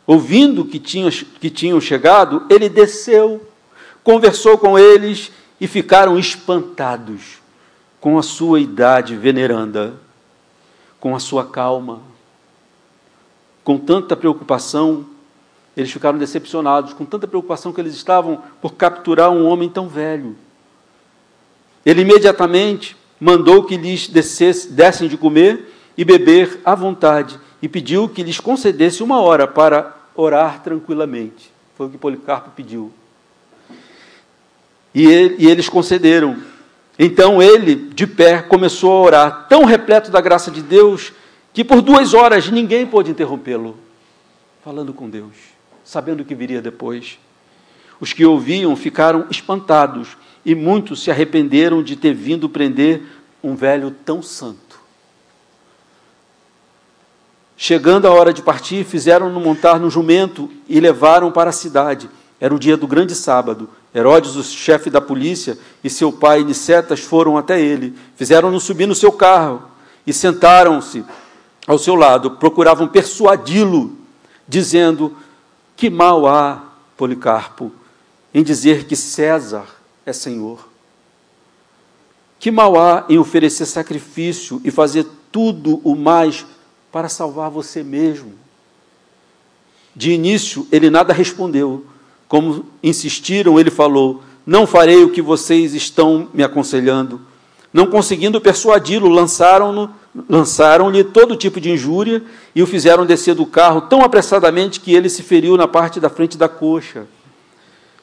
Ouvindo 0.06 0.64
que 0.64 0.78
tinham, 0.78 1.10
que 1.10 1.50
tinham 1.50 1.82
chegado, 1.82 2.44
ele 2.52 2.70
desceu, 2.70 3.50
conversou 4.04 4.60
com 4.60 4.78
eles 4.78 5.32
e 5.62 5.68
ficaram 5.68 6.18
espantados 6.18 7.40
com 8.00 8.18
a 8.18 8.24
sua 8.24 8.60
idade 8.60 9.16
veneranda, 9.16 9.94
com 11.00 11.16
a 11.16 11.20
sua 11.20 11.46
calma. 11.46 12.02
Com 13.64 13.78
tanta 13.78 14.16
preocupação, 14.16 15.06
eles 15.78 15.92
ficaram 15.92 16.18
decepcionados, 16.18 16.94
com 16.94 17.06
tanta 17.06 17.28
preocupação 17.28 17.72
que 17.72 17.80
eles 17.80 17.94
estavam 17.94 18.42
por 18.60 18.74
capturar 18.74 19.30
um 19.30 19.46
homem 19.46 19.70
tão 19.70 19.88
velho. 19.88 20.36
Ele 21.86 22.02
imediatamente 22.02 22.98
mandou 23.20 23.64
que 23.64 23.78
lhes 23.78 24.08
descesse, 24.08 24.72
dessem 24.72 25.08
de 25.08 25.16
comer 25.16 25.72
e 25.96 26.04
beber 26.04 26.60
à 26.66 26.74
vontade 26.74 27.40
e 27.62 27.70
pediu 27.70 28.10
que 28.10 28.24
lhes 28.24 28.40
concedesse 28.40 29.04
uma 29.04 29.22
hora 29.22 29.48
para 29.48 29.96
orar 30.16 30.64
tranquilamente. 30.64 31.54
Foi 31.76 31.86
o 31.86 31.90
que 31.92 32.00
Policarpo 32.00 32.50
pediu. 32.50 32.92
E, 34.94 35.06
ele, 35.06 35.36
e 35.40 35.48
eles 35.48 35.70
concederam. 35.70 36.38
Então 36.98 37.42
ele, 37.42 37.76
de 37.76 38.06
pé, 38.06 38.42
começou 38.42 38.92
a 38.92 39.02
orar, 39.02 39.48
tão 39.48 39.66
repleto 39.66 40.12
da 40.12 40.22
graça 40.22 40.52
de 40.52 40.62
Deus, 40.62 41.14
que 41.54 41.64
por 41.64 41.82
duas 41.82 42.14
horas 42.14 42.50
ninguém 42.50 42.86
pôde 42.86 43.12
interrompê-lo, 43.12 43.78
falando 44.64 44.94
com 44.94 45.10
Deus, 45.10 45.36
sabendo 45.84 46.22
o 46.22 46.26
que 46.26 46.36
viria 46.36 46.62
depois. 46.62 47.18
Os 48.00 48.14
que 48.14 48.26
ouviam 48.26 48.76
ficaram 48.76 49.26
espantados, 49.30 50.18
e 50.46 50.56
muitos 50.56 51.04
se 51.04 51.12
arrependeram 51.12 51.84
de 51.84 51.96
ter 51.96 52.14
vindo 52.14 52.50
prender 52.50 53.04
um 53.44 53.56
velho 53.56 53.92
tão 54.06 54.22
santo. 54.22 54.80
Chegando 57.56 58.08
a 58.08 58.12
hora 58.12 58.34
de 58.34 58.42
partir, 58.42 58.84
fizeram-no 58.84 59.40
montar 59.40 59.80
no 59.80 59.90
jumento 59.90 60.50
e 60.68 60.80
levaram 60.80 61.32
para 61.32 61.52
a 61.52 61.54
cidade. 61.54 62.10
Era 62.40 62.56
o 62.56 62.60
dia 62.60 62.76
do 62.76 62.88
grande 62.88 63.14
sábado. 63.14 63.70
Herodes, 63.94 64.36
o 64.36 64.44
chefe 64.44 64.90
da 64.90 65.02
polícia, 65.02 65.58
e 65.84 65.90
seu 65.90 66.12
pai 66.12 66.44
Nicetas 66.44 67.02
foram 67.02 67.38
até 67.38 67.60
ele. 67.60 67.94
Fizeram-no 68.16 68.60
subir 68.60 68.88
no 68.88 68.96
seu 68.96 69.12
carro 69.12 69.64
e 70.08 70.14
sentaram-se 70.14 71.04
ao 71.68 71.78
seu 71.78 71.96
lado. 71.96 72.32
Procuravam 72.32 72.88
persuadi-lo, 72.88 73.98
dizendo: 74.48 75.16
Que 75.76 75.90
mal 75.90 76.26
há, 76.26 76.64
Policarpo, 76.96 77.72
em 78.34 78.44
dizer 78.44 78.86
que 78.86 78.96
César 78.96 79.66
é 80.06 80.14
senhor? 80.14 80.70
Que 82.40 82.50
mal 82.50 82.80
há 82.80 83.06
em 83.10 83.20
oferecer 83.20 83.66
sacrifício 83.66 84.62
e 84.64 84.72
fazer 84.72 85.06
tudo 85.32 85.82
o 85.84 85.96
mais 85.96 86.46
para 86.92 87.10
salvar 87.10 87.50
você 87.50 87.84
mesmo. 87.84 88.34
De 89.96 90.12
início, 90.12 90.68
ele 90.72 90.90
nada 90.90 91.14
respondeu. 91.14 91.86
Como 92.32 92.66
insistiram, 92.82 93.60
ele 93.60 93.70
falou: 93.70 94.24
Não 94.46 94.66
farei 94.66 95.04
o 95.04 95.10
que 95.10 95.22
vocês 95.22 95.74
estão 95.74 96.30
me 96.34 96.42
aconselhando. 96.42 97.20
Não 97.74 97.88
conseguindo 97.88 98.40
persuadi-lo, 98.40 99.10
lançaram-lhe 99.10 99.90
lançaram 100.30 100.90
todo 101.14 101.36
tipo 101.36 101.60
de 101.60 101.72
injúria 101.72 102.24
e 102.56 102.64
o 102.64 102.68
fizeram 102.68 103.06
descer 103.06 103.36
do 103.36 103.46
carro 103.46 103.82
tão 103.82 104.02
apressadamente 104.02 104.80
que 104.80 104.94
ele 104.94 105.10
se 105.10 105.22
feriu 105.24 105.58
na 105.58 105.68
parte 105.68 106.00
da 106.00 106.10
frente 106.10 106.38
da 106.38 106.48
coxa. 106.48 107.06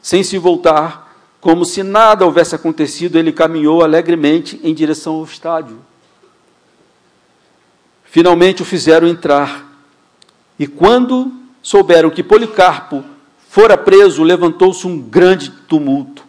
Sem 0.03 0.23
se 0.23 0.37
voltar, 0.37 1.11
como 1.41 1.65
se 1.65 1.83
nada 1.83 2.27
houvesse 2.27 2.55
acontecido, 2.55 3.17
ele 3.17 3.33
caminhou 3.33 3.83
alegremente 3.83 4.61
em 4.63 4.75
direção 4.75 5.15
ao 5.15 5.25
estádio. 5.25 5.79
Finalmente 8.05 8.61
o 8.61 8.67
fizeram 8.67 9.09
entrar. 9.09 9.67
E 10.59 10.67
quando 10.67 11.33
souberam 11.63 12.11
que 12.11 12.23
Policarpo 12.23 13.03
fora 13.49 13.77
preso, 13.77 14.23
levantou-se 14.23 14.87
um 14.87 15.01
grande 15.01 15.51
tumulto. 15.51 16.25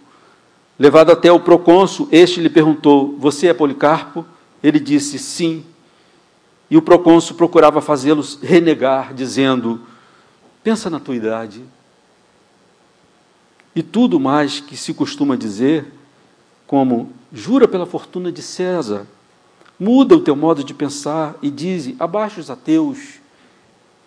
Levado 0.78 1.12
até 1.12 1.32
o 1.32 1.40
procônsul, 1.40 2.08
este 2.12 2.40
lhe 2.40 2.50
perguntou: 2.50 3.16
Você 3.18 3.48
é 3.48 3.54
Policarpo? 3.54 4.26
Ele 4.64 4.80
disse: 4.80 5.20
Sim. 5.20 5.66
E 6.70 6.78
o 6.78 6.82
procônsul 6.82 7.36
procurava 7.36 7.82
fazê-los 7.82 8.40
renegar, 8.42 9.14
dizendo: 9.14 9.82
Pensa 10.64 10.90
na 10.90 11.00
tua 11.00 11.16
idade. 11.16 11.64
E 13.76 13.84
tudo 13.84 14.20
mais 14.20 14.60
que 14.60 14.76
se 14.78 14.94
costuma 14.94 15.36
dizer, 15.36 15.92
como: 16.66 17.12
Jura 17.32 17.68
pela 17.68 17.86
fortuna 17.86 18.32
de 18.32 18.42
César 18.42 19.06
Muda 19.80 20.18
o 20.18 20.20
teu 20.20 20.36
modo 20.36 20.62
de 20.62 20.74
pensar 20.74 21.36
e 21.42 21.50
dize: 21.50 21.96
abaixo 21.98 22.42
os 22.42 22.50
ateus. 22.50 23.20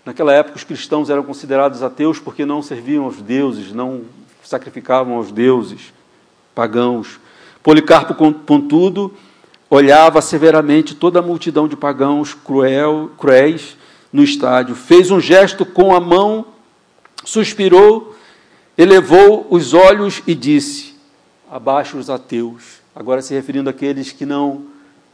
Naquela 0.05 0.33
época, 0.33 0.57
os 0.57 0.65
cristãos 0.65 1.11
eram 1.11 1.23
considerados 1.23 1.83
ateus 1.83 2.19
porque 2.19 2.45
não 2.45 2.61
serviam 2.61 3.05
aos 3.05 3.23
deuses, 3.23 3.73
não 3.73 4.03
sacrificavam 4.43 5.15
aos 5.15 5.31
deuses 5.31 5.93
pagãos. 6.55 7.21
Policarpo, 7.63 8.15
contudo, 8.15 9.15
olhava 9.71 10.21
severamente 10.21 10.95
toda 10.95 11.21
a 11.21 11.23
multidão 11.23 11.69
de 11.69 11.77
pagãos 11.77 12.35
cruel, 12.35 13.11
cruéis 13.17 13.77
no 14.13 14.23
estádio, 14.23 14.75
fez 14.75 15.11
um 15.11 15.21
gesto 15.21 15.65
com 15.65 15.95
a 15.95 16.01
mão, 16.01 16.45
suspirou, 17.25 18.15
elevou 18.77 19.47
os 19.49 19.73
olhos 19.73 20.21
e 20.27 20.35
disse: 20.35 20.97
Abaixo 21.51 21.97
os 21.97 22.11
ateus. 22.11 22.83
Agora 22.95 23.23
se 23.23 23.33
referindo 23.33 23.71
àqueles 23.71 24.13
que 24.13 24.27
não 24.27 24.65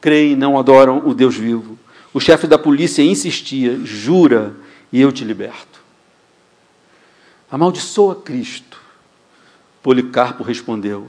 creem 0.01 0.34
não 0.34 0.59
adoram 0.59 1.03
o 1.07 1.14
Deus 1.14 1.36
vivo. 1.36 1.78
O 2.12 2.18
chefe 2.18 2.47
da 2.47 2.59
polícia 2.59 3.03
insistia: 3.03 3.78
jura 3.84 4.57
e 4.93 5.01
eu 5.01 5.12
te 5.12 5.24
liberto. 5.24 5.80
Amaldiçoa 7.51 8.16
Cristo. 8.16 8.80
Policarpo 9.82 10.43
respondeu: 10.43 11.09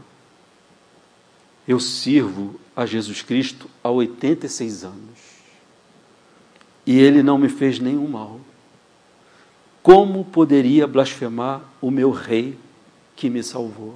Eu 1.67 1.79
sirvo 1.79 2.59
a 2.75 2.85
Jesus 2.85 3.21
Cristo 3.21 3.69
há 3.83 3.89
86 3.89 4.83
anos 4.83 5.39
e 6.89 6.99
ele 6.99 7.21
não 7.21 7.37
me 7.37 7.49
fez 7.49 7.79
nenhum 7.79 8.07
mal. 8.07 8.39
Como 9.83 10.25
poderia 10.25 10.87
blasfemar 10.87 11.61
o 11.79 11.91
meu 11.91 12.09
rei 12.09 12.57
que 13.15 13.29
me 13.29 13.43
salvou? 13.43 13.93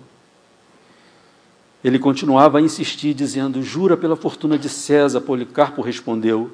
Ele 1.83 1.97
continuava 1.97 2.59
a 2.59 2.61
insistir, 2.61 3.15
dizendo: 3.15 3.63
Jura 3.63 3.97
pela 3.97 4.15
fortuna 4.15 4.59
de 4.59 4.69
César. 4.69 5.21
Policarpo 5.21 5.81
respondeu: 5.81 6.51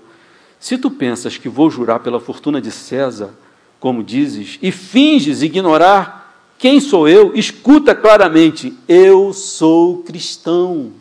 Se 0.59 0.77
tu 0.77 0.91
pensas 0.91 1.37
que 1.37 1.47
vou 1.47 1.69
jurar 1.69 1.99
pela 1.99 2.19
fortuna 2.19 2.61
de 2.61 2.71
César, 2.71 3.33
como 3.79 4.03
dizes, 4.03 4.59
e 4.61 4.71
finges 4.71 5.41
ignorar 5.41 6.19
quem 6.57 6.81
sou 6.81 7.07
eu, 7.07 7.33
escuta 7.33 7.95
claramente: 7.95 8.77
eu 8.87 9.31
sou 9.31 10.03
cristão. 10.03 10.91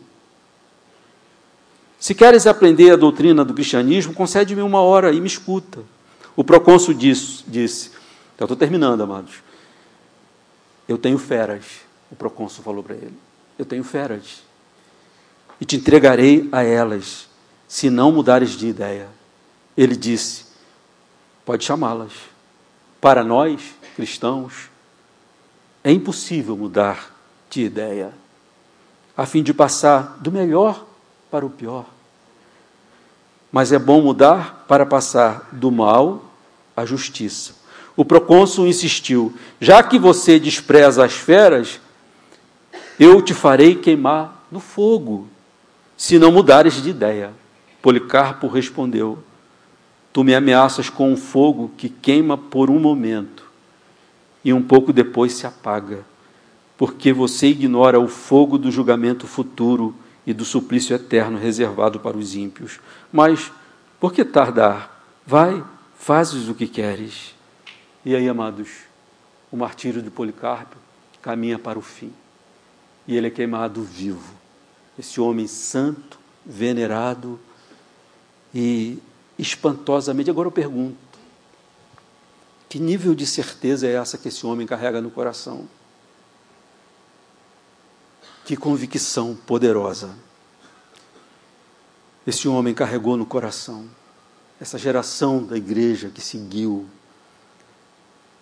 Se 1.98 2.14
queres 2.14 2.46
aprender 2.46 2.92
a 2.92 2.96
doutrina 2.96 3.44
do 3.44 3.52
cristianismo, 3.52 4.14
concede-me 4.14 4.62
uma 4.62 4.80
hora 4.80 5.12
e 5.12 5.20
me 5.20 5.26
escuta. 5.26 5.80
O 6.36 6.44
procônsul 6.44 6.94
disse, 6.94 7.42
disse 7.48 7.90
estou 8.44 8.56
terminando, 8.56 9.02
amados. 9.02 9.42
Eu 10.86 10.96
tenho 10.96 11.18
feras, 11.18 11.64
o 12.08 12.14
procônsul 12.14 12.62
falou 12.62 12.84
para 12.84 12.94
ele. 12.94 13.14
eu 13.58 13.64
tenho 13.64 13.82
feras, 13.82 14.44
e 15.60 15.64
te 15.64 15.74
entregarei 15.74 16.48
a 16.52 16.62
elas, 16.62 17.28
se 17.66 17.90
não 17.90 18.12
mudares 18.12 18.50
de 18.50 18.68
ideia. 18.68 19.17
Ele 19.78 19.94
disse: 19.94 20.44
Pode 21.46 21.64
chamá-las. 21.64 22.10
Para 23.00 23.22
nós, 23.22 23.60
cristãos, 23.94 24.68
é 25.84 25.92
impossível 25.92 26.56
mudar 26.56 27.14
de 27.48 27.62
ideia, 27.62 28.12
a 29.16 29.24
fim 29.24 29.40
de 29.40 29.54
passar 29.54 30.18
do 30.18 30.32
melhor 30.32 30.84
para 31.30 31.46
o 31.46 31.50
pior. 31.50 31.86
Mas 33.52 33.70
é 33.70 33.78
bom 33.78 34.02
mudar 34.02 34.64
para 34.66 34.84
passar 34.84 35.48
do 35.52 35.70
mal 35.70 36.24
à 36.76 36.84
justiça. 36.84 37.54
O 37.96 38.04
procônsul 38.04 38.66
insistiu: 38.66 39.32
já 39.60 39.80
que 39.80 39.96
você 39.96 40.40
despreza 40.40 41.04
as 41.04 41.12
feras, 41.12 41.78
eu 42.98 43.22
te 43.22 43.32
farei 43.32 43.76
queimar 43.76 44.44
no 44.50 44.58
fogo, 44.58 45.28
se 45.96 46.18
não 46.18 46.32
mudares 46.32 46.82
de 46.82 46.90
ideia. 46.90 47.32
Policarpo 47.80 48.48
respondeu: 48.48 49.22
Tu 50.12 50.24
me 50.24 50.34
ameaças 50.34 50.88
com 50.88 51.12
um 51.12 51.16
fogo 51.16 51.70
que 51.76 51.88
queima 51.88 52.36
por 52.36 52.70
um 52.70 52.78
momento 52.78 53.44
e 54.44 54.52
um 54.52 54.62
pouco 54.62 54.92
depois 54.92 55.32
se 55.32 55.46
apaga, 55.46 56.04
porque 56.76 57.12
você 57.12 57.48
ignora 57.48 58.00
o 58.00 58.08
fogo 58.08 58.56
do 58.56 58.70
julgamento 58.70 59.26
futuro 59.26 59.94
e 60.26 60.32
do 60.32 60.44
suplício 60.44 60.94
eterno 60.94 61.38
reservado 61.38 62.00
para 62.00 62.16
os 62.16 62.34
ímpios. 62.34 62.80
Mas 63.12 63.50
por 64.00 64.12
que 64.12 64.24
tardar? 64.24 65.02
Vai, 65.26 65.62
fazes 65.98 66.48
o 66.48 66.54
que 66.54 66.66
queres. 66.66 67.34
E 68.04 68.14
aí, 68.14 68.28
amados, 68.28 68.68
o 69.50 69.56
martírio 69.56 70.00
de 70.00 70.10
Policarpo 70.10 70.76
caminha 71.20 71.58
para 71.58 71.78
o 71.78 71.82
fim. 71.82 72.12
E 73.06 73.16
ele 73.16 73.26
é 73.26 73.30
queimado 73.30 73.82
vivo. 73.82 74.34
Esse 74.98 75.20
homem 75.20 75.46
santo, 75.46 76.18
venerado 76.46 77.38
e 78.54 78.98
espantosamente. 79.38 80.30
Agora 80.30 80.48
eu 80.48 80.52
pergunto: 80.52 80.96
que 82.68 82.78
nível 82.78 83.14
de 83.14 83.26
certeza 83.26 83.86
é 83.86 83.92
essa 83.92 84.18
que 84.18 84.28
esse 84.28 84.46
homem 84.46 84.66
carrega 84.66 85.00
no 85.00 85.10
coração? 85.10 85.68
Que 88.44 88.56
convicção 88.56 89.34
poderosa 89.34 90.14
esse 92.28 92.46
homem 92.46 92.74
carregou 92.74 93.16
no 93.16 93.24
coração. 93.24 93.86
Essa 94.60 94.76
geração 94.76 95.42
da 95.42 95.56
igreja 95.56 96.10
que 96.10 96.20
seguiu 96.20 96.86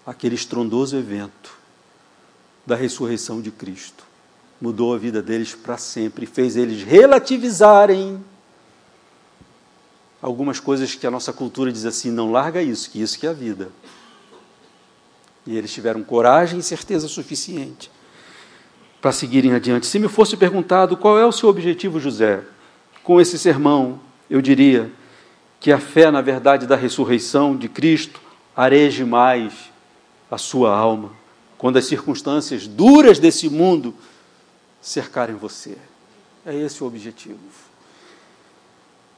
aquele 0.05 0.35
estrondoso 0.35 0.97
evento 0.97 1.57
da 2.67 2.75
ressurreição 2.75 3.41
de 3.41 3.53
Cristo 3.53 4.05
mudou 4.61 4.93
a 4.93 4.99
vida 4.99 5.23
deles 5.23 5.55
para 5.55 5.79
sempre, 5.79 6.27
fez 6.27 6.57
eles 6.57 6.83
relativizarem 6.83 8.25
algumas 10.21 10.61
coisas 10.61 10.95
que 10.95 11.07
a 11.07 11.11
nossa 11.11 11.33
cultura 11.33 11.73
diz 11.73 11.85
assim: 11.85 12.11
não 12.11 12.31
larga 12.33 12.63
isso, 12.63 12.91
que 12.91 13.01
isso 13.01 13.19
que 13.19 13.27
é 13.27 13.31
a 13.31 13.35
vida. 13.35 13.71
E 15.47 15.57
eles 15.57 15.73
tiveram 15.73 16.03
coragem 16.03 16.59
e 16.59 16.63
certeza 16.63 17.07
suficiente 17.07 17.91
para 19.01 19.13
seguirem 19.13 19.53
adiante. 19.53 19.87
Se 19.87 19.99
me 19.99 20.09
fosse 20.09 20.37
perguntado 20.37 20.97
qual 20.97 21.19
é 21.19 21.25
o 21.25 21.31
seu 21.31 21.49
objetivo, 21.49 22.01
José, 22.01 22.43
com 23.05 23.21
esse 23.21 23.39
sermão, 23.39 24.01
eu 24.29 24.43
diria 24.43 24.91
que 25.61 25.71
a 25.71 25.79
fé 25.79 26.11
na 26.11 26.21
verdade 26.21 26.67
da 26.67 26.75
ressurreição 26.75 27.57
de 27.57 27.69
Cristo 27.69 28.21
areje 28.57 29.05
mais 29.05 29.53
a 30.31 30.37
sua 30.37 30.77
alma 30.77 31.13
quando 31.57 31.77
as 31.77 31.87
circunstâncias 31.87 32.67
duras 32.67 33.19
desse 33.19 33.49
mundo 33.49 33.95
cercarem 34.81 35.37
você. 35.37 35.77
É 36.45 36.55
esse 36.55 36.83
o 36.83 36.87
objetivo. 36.87 37.39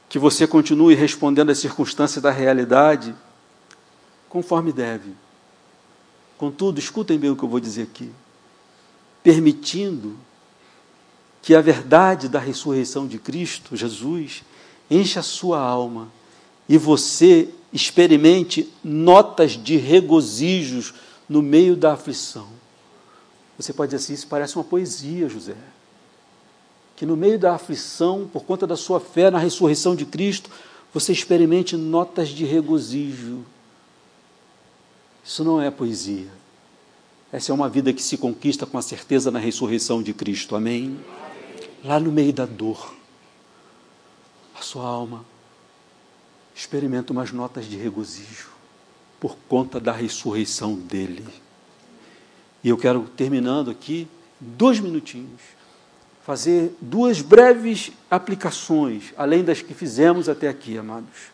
Que 0.09 0.19
você 0.19 0.45
continue 0.45 0.95
respondendo 0.95 1.51
às 1.51 1.59
circunstâncias 1.59 2.21
da 2.21 2.31
realidade 2.31 3.15
conforme 4.27 4.73
deve. 4.73 5.13
Contudo, 6.37 6.79
escutem 6.79 7.17
bem 7.17 7.29
o 7.29 7.35
que 7.35 7.43
eu 7.43 7.49
vou 7.49 7.59
dizer 7.59 7.83
aqui 7.83 8.11
permitindo 9.23 10.17
que 11.41 11.55
a 11.55 11.61
verdade 11.61 12.27
da 12.27 12.39
ressurreição 12.39 13.07
de 13.07 13.17
Cristo, 13.17 13.75
Jesus, 13.75 14.43
encha 14.89 15.19
a 15.19 15.23
sua 15.23 15.59
alma 15.59 16.11
e 16.67 16.77
você 16.77 17.49
experimente 17.71 18.71
notas 18.83 19.51
de 19.51 19.77
regozijos 19.77 20.93
no 21.27 21.41
meio 21.41 21.75
da 21.75 21.93
aflição. 21.93 22.47
Você 23.57 23.71
pode 23.73 23.91
dizer 23.91 24.03
assim: 24.03 24.13
isso 24.13 24.27
parece 24.27 24.55
uma 24.55 24.63
poesia, 24.63 25.29
José. 25.29 25.55
Que 26.99 27.05
no 27.05 27.15
meio 27.15 27.39
da 27.39 27.55
aflição, 27.55 28.27
por 28.27 28.43
conta 28.43 28.67
da 28.67 28.75
sua 28.75 28.99
fé 28.99 29.31
na 29.31 29.39
ressurreição 29.39 29.95
de 29.95 30.05
Cristo, 30.05 30.49
você 30.93 31.13
experimente 31.13 31.77
notas 31.77 32.27
de 32.27 32.43
regozijo. 32.43 33.45
Isso 35.23 35.41
não 35.45 35.61
é 35.61 35.71
poesia. 35.71 36.27
Essa 37.31 37.53
é 37.53 37.55
uma 37.55 37.69
vida 37.69 37.93
que 37.93 38.01
se 38.01 38.17
conquista 38.17 38.65
com 38.65 38.77
a 38.77 38.81
certeza 38.81 39.31
na 39.31 39.39
ressurreição 39.39 40.03
de 40.03 40.13
Cristo. 40.13 40.57
Amém? 40.57 40.99
Lá 41.85 42.01
no 42.01 42.11
meio 42.11 42.33
da 42.33 42.45
dor, 42.45 42.93
a 44.53 44.61
sua 44.61 44.85
alma 44.85 45.23
experimenta 46.53 47.13
umas 47.13 47.31
notas 47.31 47.65
de 47.65 47.77
regozijo 47.77 48.49
por 49.21 49.37
conta 49.47 49.79
da 49.79 49.93
ressurreição 49.93 50.75
dele. 50.75 51.25
E 52.61 52.67
eu 52.67 52.77
quero, 52.77 53.03
terminando 53.15 53.71
aqui, 53.71 54.05
dois 54.37 54.81
minutinhos, 54.81 55.58
fazer 56.29 56.77
duas 56.79 57.23
breves 57.23 57.91
aplicações, 58.07 59.05
além 59.17 59.43
das 59.43 59.63
que 59.63 59.73
fizemos 59.73 60.29
até 60.29 60.47
aqui, 60.47 60.77
amados. 60.77 61.31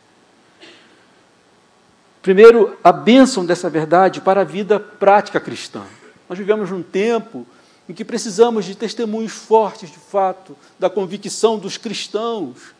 Primeiro, 2.22 2.78
a 2.82 2.94
bênção 2.94 3.46
dessa 3.46 3.70
verdade 3.70 4.22
para 4.22 4.40
a 4.40 4.46
vida 4.46 4.80
prática 4.80 5.38
cristã. 5.38 5.84
Nós 6.30 6.40
vivemos 6.40 6.72
num 6.72 6.82
tempo 6.82 7.46
em 7.90 7.94
que 7.94 8.06
precisamos 8.06 8.64
de 8.64 8.74
testemunhos 8.74 9.34
fortes, 9.34 9.92
de 9.92 9.98
fato, 9.98 10.56
da 10.80 10.90
convicção 10.90 11.60
dos 11.60 11.76
cristãos 11.76 12.74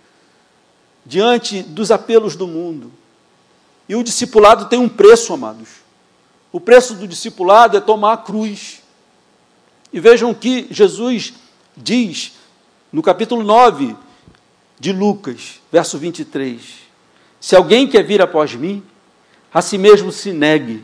diante 1.06 1.64
dos 1.64 1.92
apelos 1.92 2.38
do 2.38 2.48
mundo. 2.48 2.94
E 3.90 3.96
o 3.98 4.02
discipulado 4.02 4.70
tem 4.70 4.80
um 4.80 4.88
preço, 4.88 5.34
amados. 5.34 5.68
O 6.50 6.62
preço 6.62 6.94
do 6.94 7.10
discipulado 7.10 7.76
é 7.76 7.82
tomar 7.82 8.14
a 8.14 8.18
cruz. 8.18 8.82
E 9.92 10.00
vejam 10.00 10.34
que 10.34 10.66
Jesus 10.72 11.34
diz 11.76 12.34
no 12.92 13.02
capítulo 13.02 13.44
9 13.44 13.96
de 14.80 14.92
Lucas, 14.92 15.62
verso 15.72 15.98
23. 15.98 16.62
Se 17.40 17.56
alguém 17.56 17.88
quer 17.88 18.04
vir 18.04 18.22
após 18.22 18.56
mim, 18.56 18.84
a 19.54 19.62
si 19.62 19.78
mesmo 19.78 20.12
se 20.12 20.34
negue, 20.34 20.84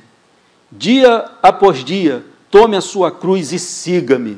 dia 0.71 1.29
após 1.41 1.83
dia, 1.83 2.23
tome 2.49 2.75
a 2.75 2.81
sua 2.81 3.11
cruz 3.11 3.51
e 3.51 3.59
siga-me. 3.59 4.37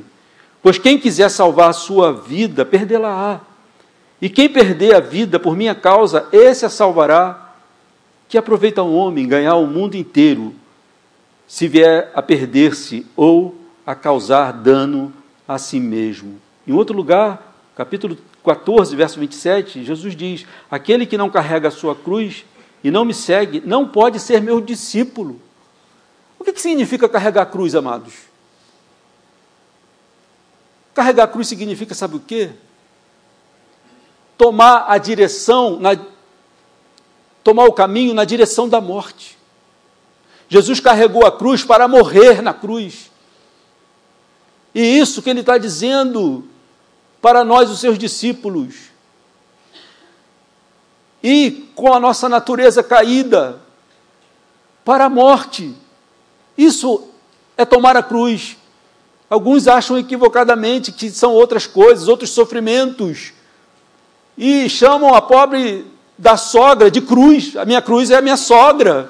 Pois 0.61 0.77
quem 0.77 0.97
quiser 0.97 1.29
salvar 1.29 1.69
a 1.69 1.73
sua 1.73 2.13
vida, 2.13 2.65
perdê-la-á. 2.65 3.41
E 4.21 4.29
quem 4.29 4.47
perder 4.47 4.95
a 4.95 4.99
vida 4.99 5.39
por 5.39 5.55
minha 5.55 5.75
causa, 5.75 6.27
esse 6.31 6.65
a 6.65 6.69
salvará. 6.69 7.53
Que 8.29 8.37
aproveita 8.37 8.81
um 8.81 8.95
homem 8.95 9.27
ganhar 9.27 9.55
o 9.55 9.67
mundo 9.67 9.95
inteiro, 9.95 10.55
se 11.45 11.67
vier 11.67 12.09
a 12.15 12.21
perder-se 12.21 13.05
ou 13.15 13.55
a 13.85 13.93
causar 13.93 14.53
dano 14.53 15.13
a 15.47 15.57
si 15.57 15.79
mesmo. 15.79 16.39
Em 16.65 16.71
outro 16.71 16.95
lugar, 16.95 17.55
capítulo 17.75 18.17
14, 18.43 18.95
verso 18.95 19.19
27, 19.19 19.83
Jesus 19.83 20.15
diz: 20.15 20.45
Aquele 20.71 21.05
que 21.05 21.17
não 21.17 21.29
carrega 21.29 21.67
a 21.67 21.71
sua 21.71 21.95
cruz 21.95 22.45
e 22.83 22.89
não 22.91 23.05
me 23.05 23.13
segue, 23.13 23.61
não 23.65 23.87
pode 23.87 24.19
ser 24.19 24.41
meu 24.41 24.61
discípulo. 24.61 25.41
O 26.39 26.43
que, 26.43 26.53
que 26.53 26.61
significa 26.61 27.07
carregar 27.07 27.43
a 27.43 27.45
cruz, 27.45 27.75
amados? 27.75 28.13
Carregar 30.93 31.23
a 31.23 31.27
cruz 31.27 31.47
significa, 31.47 31.95
sabe 31.95 32.17
o 32.17 32.19
quê? 32.19 32.51
Tomar 34.37 34.85
a 34.87 34.97
direção, 34.97 35.79
na, 35.79 35.97
tomar 37.43 37.65
o 37.65 37.73
caminho 37.73 38.13
na 38.13 38.25
direção 38.25 38.69
da 38.69 38.79
morte. 38.79 39.37
Jesus 40.49 40.79
carregou 40.79 41.25
a 41.25 41.31
cruz 41.31 41.63
para 41.63 41.87
morrer 41.87 42.41
na 42.41 42.53
cruz. 42.53 43.09
E 44.75 44.81
isso 44.81 45.21
que 45.21 45.29
ele 45.29 45.39
está 45.39 45.57
dizendo 45.57 46.47
para 47.23 47.45
nós, 47.45 47.71
os 47.71 47.79
seus 47.79 47.97
discípulos 47.97 48.91
e 51.23 51.69
com 51.73 51.93
a 51.93 51.99
nossa 52.01 52.27
natureza 52.27 52.83
caída 52.83 53.61
para 54.83 55.05
a 55.05 55.09
morte. 55.09 55.73
Isso 56.57 57.07
é 57.55 57.63
tomar 57.63 57.95
a 57.95 58.03
cruz. 58.03 58.57
Alguns 59.29 59.69
acham 59.69 59.97
equivocadamente 59.97 60.91
que 60.91 61.09
são 61.09 61.31
outras 61.31 61.65
coisas, 61.65 62.09
outros 62.09 62.31
sofrimentos, 62.31 63.31
e 64.37 64.67
chamam 64.67 65.15
a 65.15 65.21
pobre 65.21 65.87
da 66.17 66.35
sogra 66.35 66.91
de 66.91 66.99
cruz. 66.99 67.55
A 67.55 67.63
minha 67.63 67.81
cruz 67.81 68.11
é 68.11 68.17
a 68.17 68.21
minha 68.21 68.35
sogra. 68.35 69.09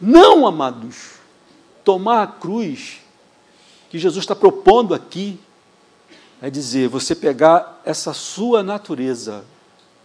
Não, 0.00 0.46
amados. 0.46 1.16
Tomar 1.82 2.22
a 2.22 2.26
cruz 2.28 2.98
que 3.90 3.98
Jesus 3.98 4.22
está 4.22 4.36
propondo 4.36 4.94
aqui 4.94 5.40
é 6.40 6.50
dizer, 6.50 6.88
você 6.88 7.14
pegar 7.14 7.80
essa 7.84 8.12
sua 8.12 8.62
natureza 8.62 9.44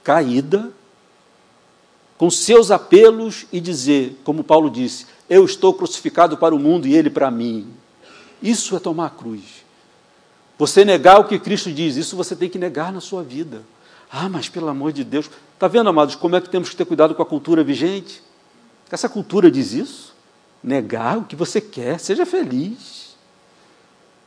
caída, 0.03 0.71
com 2.17 2.29
seus 2.29 2.69
apelos 2.69 3.47
e 3.51 3.59
dizer, 3.59 4.19
como 4.23 4.43
Paulo 4.43 4.69
disse, 4.69 5.07
eu 5.27 5.43
estou 5.43 5.73
crucificado 5.73 6.37
para 6.37 6.53
o 6.53 6.59
mundo 6.59 6.87
e 6.87 6.95
ele 6.95 7.09
para 7.09 7.31
mim. 7.31 7.67
Isso 8.41 8.75
é 8.75 8.79
tomar 8.79 9.07
a 9.07 9.09
cruz. 9.09 9.65
Você 10.59 10.85
negar 10.85 11.19
o 11.19 11.23
que 11.23 11.39
Cristo 11.39 11.71
diz, 11.71 11.95
isso 11.95 12.15
você 12.15 12.35
tem 12.35 12.47
que 12.47 12.59
negar 12.59 12.93
na 12.93 13.01
sua 13.01 13.23
vida. 13.23 13.63
Ah, 14.11 14.29
mas 14.29 14.47
pelo 14.47 14.67
amor 14.67 14.91
de 14.91 15.03
Deus. 15.03 15.31
Está 15.55 15.67
vendo, 15.67 15.89
amados, 15.89 16.13
como 16.13 16.35
é 16.35 16.41
que 16.41 16.49
temos 16.49 16.69
que 16.69 16.75
ter 16.75 16.85
cuidado 16.85 17.15
com 17.15 17.23
a 17.23 17.25
cultura 17.25 17.63
vigente? 17.63 18.21
Essa 18.91 19.09
cultura 19.09 19.49
diz 19.49 19.73
isso. 19.73 20.13
Negar 20.61 21.17
o 21.17 21.23
que 21.23 21.35
você 21.35 21.59
quer, 21.59 21.99
seja 21.99 22.23
feliz. 22.23 23.15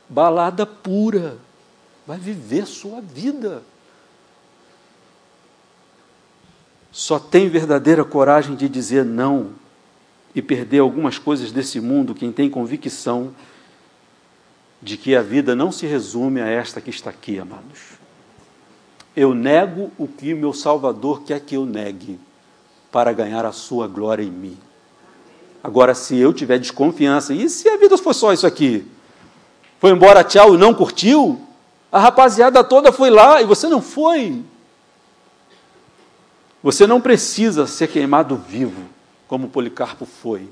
Balada 0.09 0.65
pura. 0.65 1.37
Vai 2.05 2.17
viver 2.17 2.65
sua 2.65 3.01
vida. 3.01 3.63
Só 6.91 7.19
tem 7.19 7.49
verdadeira 7.49 8.05
coragem 8.05 8.55
de 8.55 8.69
dizer 8.69 9.03
não 9.03 9.49
e 10.33 10.41
perder 10.41 10.79
algumas 10.79 11.17
coisas 11.17 11.51
desse 11.51 11.79
mundo 11.79 12.15
quem 12.15 12.31
tem 12.31 12.49
convicção 12.49 13.33
de 14.81 14.97
que 14.97 15.15
a 15.15 15.21
vida 15.21 15.55
não 15.55 15.71
se 15.71 15.85
resume 15.85 16.41
a 16.41 16.47
esta 16.47 16.79
que 16.79 16.89
está 16.89 17.09
aqui, 17.09 17.39
amados. 17.39 17.95
Eu 19.15 19.33
nego 19.33 19.91
o 19.97 20.07
que 20.07 20.33
meu 20.33 20.53
Salvador 20.53 21.23
quer 21.23 21.39
que 21.39 21.55
eu 21.55 21.65
negue, 21.65 22.19
para 22.91 23.11
ganhar 23.11 23.45
a 23.45 23.51
sua 23.51 23.87
glória 23.87 24.23
em 24.23 24.31
mim. 24.31 24.57
Agora, 25.63 25.95
se 25.95 26.15
eu 26.15 26.31
tiver 26.31 26.59
desconfiança, 26.59 27.33
e 27.33 27.49
se 27.49 27.67
a 27.67 27.77
vida 27.77 27.97
for 27.97 28.13
só 28.13 28.31
isso 28.31 28.45
aqui? 28.45 28.85
Foi 29.79 29.91
embora, 29.91 30.23
tchau, 30.23 30.53
e 30.53 30.57
não 30.57 30.73
curtiu? 30.73 31.44
A 31.95 31.99
rapaziada 31.99 32.61
toda 32.61 32.91
foi 32.91 33.09
lá 33.09 33.41
e 33.41 33.45
você 33.45 33.69
não 33.69 33.81
foi. 33.81 34.43
Você 36.61 36.85
não 36.85 36.99
precisa 36.99 37.65
ser 37.65 37.87
queimado 37.87 38.35
vivo, 38.35 38.81
como 39.29 39.47
Policarpo 39.47 40.05
foi 40.05 40.49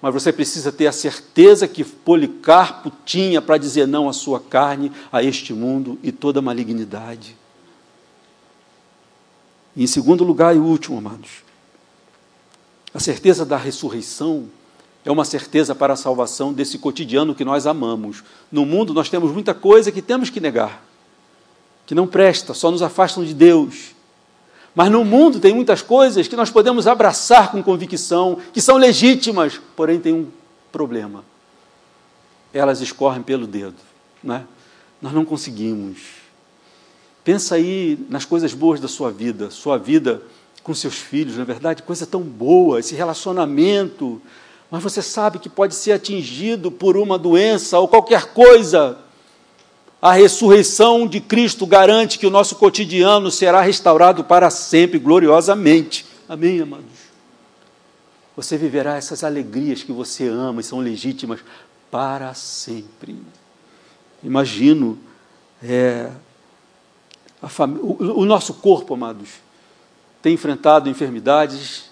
mas 0.00 0.12
você 0.12 0.32
precisa 0.32 0.70
ter 0.70 0.86
a 0.86 0.92
certeza 0.92 1.66
que 1.66 1.82
Policarpo 1.84 2.92
tinha 3.04 3.40
para 3.40 3.58
dizer 3.58 3.86
não 3.86 4.08
à 4.08 4.12
sua 4.12 4.38
carne, 4.38 4.92
a 5.10 5.22
este 5.22 5.52
mundo 5.52 5.98
e 6.02 6.12
toda 6.12 6.42
malignidade. 6.42 7.36
E 9.74 9.82
em 9.82 9.86
segundo 9.86 10.22
lugar 10.22 10.54
e 10.54 10.58
último, 10.58 10.98
amados, 10.98 11.42
a 12.94 13.00
certeza 13.00 13.44
da 13.44 13.56
ressurreição 13.56 14.48
é 15.06 15.10
uma 15.10 15.24
certeza 15.24 15.72
para 15.72 15.92
a 15.92 15.96
salvação 15.96 16.52
desse 16.52 16.78
cotidiano 16.78 17.32
que 17.32 17.44
nós 17.44 17.64
amamos. 17.64 18.24
No 18.50 18.66
mundo 18.66 18.92
nós 18.92 19.08
temos 19.08 19.30
muita 19.30 19.54
coisa 19.54 19.92
que 19.92 20.02
temos 20.02 20.30
que 20.30 20.40
negar, 20.40 20.82
que 21.86 21.94
não 21.94 22.08
presta, 22.08 22.52
só 22.52 22.72
nos 22.72 22.82
afastam 22.82 23.24
de 23.24 23.32
Deus. 23.32 23.94
Mas 24.74 24.90
no 24.90 25.04
mundo 25.04 25.38
tem 25.38 25.54
muitas 25.54 25.80
coisas 25.80 26.26
que 26.26 26.34
nós 26.34 26.50
podemos 26.50 26.88
abraçar 26.88 27.52
com 27.52 27.62
convicção, 27.62 28.38
que 28.52 28.60
são 28.60 28.76
legítimas, 28.76 29.60
porém 29.76 30.00
tem 30.00 30.12
um 30.12 30.26
problema. 30.72 31.24
Elas 32.52 32.80
escorrem 32.80 33.22
pelo 33.22 33.46
dedo. 33.46 33.76
Né? 34.24 34.44
Nós 35.00 35.12
não 35.12 35.24
conseguimos. 35.24 35.98
Pensa 37.22 37.54
aí 37.54 37.96
nas 38.10 38.24
coisas 38.24 38.52
boas 38.52 38.80
da 38.80 38.88
sua 38.88 39.12
vida, 39.12 39.52
sua 39.52 39.78
vida 39.78 40.20
com 40.64 40.74
seus 40.74 40.96
filhos, 40.96 41.36
na 41.36 41.42
é 41.42 41.46
verdade, 41.46 41.84
coisa 41.84 42.04
tão 42.04 42.22
boa, 42.22 42.80
esse 42.80 42.96
relacionamento. 42.96 44.20
Mas 44.76 44.82
você 44.82 45.00
sabe 45.00 45.38
que 45.38 45.48
pode 45.48 45.74
ser 45.74 45.92
atingido 45.92 46.70
por 46.70 46.98
uma 46.98 47.18
doença 47.18 47.78
ou 47.78 47.88
qualquer 47.88 48.34
coisa 48.34 48.98
a 50.02 50.12
ressurreição 50.12 51.06
de 51.06 51.18
Cristo 51.18 51.66
garante 51.66 52.18
que 52.18 52.26
o 52.26 52.30
nosso 52.30 52.56
cotidiano 52.56 53.30
será 53.30 53.62
restaurado 53.62 54.22
para 54.22 54.50
sempre, 54.50 54.98
gloriosamente. 54.98 56.04
Amém, 56.28 56.60
amados? 56.60 56.84
Você 58.36 58.58
viverá 58.58 58.96
essas 58.96 59.24
alegrias 59.24 59.82
que 59.82 59.92
você 59.92 60.28
ama 60.28 60.60
e 60.60 60.64
são 60.64 60.78
legítimas 60.80 61.40
para 61.90 62.34
sempre. 62.34 63.16
Imagino 64.22 64.98
é, 65.62 66.10
o, 67.80 68.20
o 68.20 68.24
nosso 68.26 68.52
corpo, 68.52 68.92
amados, 68.92 69.30
tem 70.20 70.34
enfrentado 70.34 70.90
enfermidades 70.90 71.85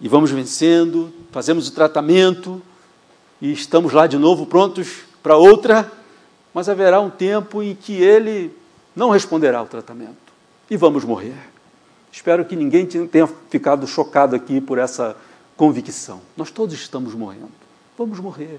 e 0.00 0.08
vamos 0.08 0.30
vencendo, 0.30 1.12
fazemos 1.30 1.68
o 1.68 1.72
tratamento 1.72 2.60
e 3.40 3.52
estamos 3.52 3.92
lá 3.92 4.06
de 4.06 4.18
novo 4.18 4.46
prontos 4.46 5.04
para 5.22 5.36
outra 5.36 5.90
mas 6.56 6.70
haverá 6.70 7.02
um 7.02 7.10
tempo 7.10 7.62
em 7.62 7.74
que 7.74 7.92
ele 7.92 8.50
não 8.96 9.10
responderá 9.10 9.58
ao 9.58 9.66
tratamento 9.66 10.32
e 10.70 10.74
vamos 10.74 11.04
morrer. 11.04 11.36
Espero 12.10 12.46
que 12.46 12.56
ninguém 12.56 12.86
tenha 12.86 13.26
ficado 13.50 13.86
chocado 13.86 14.34
aqui 14.34 14.58
por 14.58 14.78
essa 14.78 15.14
convicção. 15.54 16.22
Nós 16.34 16.50
todos 16.50 16.74
estamos 16.74 17.12
morrendo. 17.12 17.52
Vamos 17.98 18.18
morrer. 18.18 18.58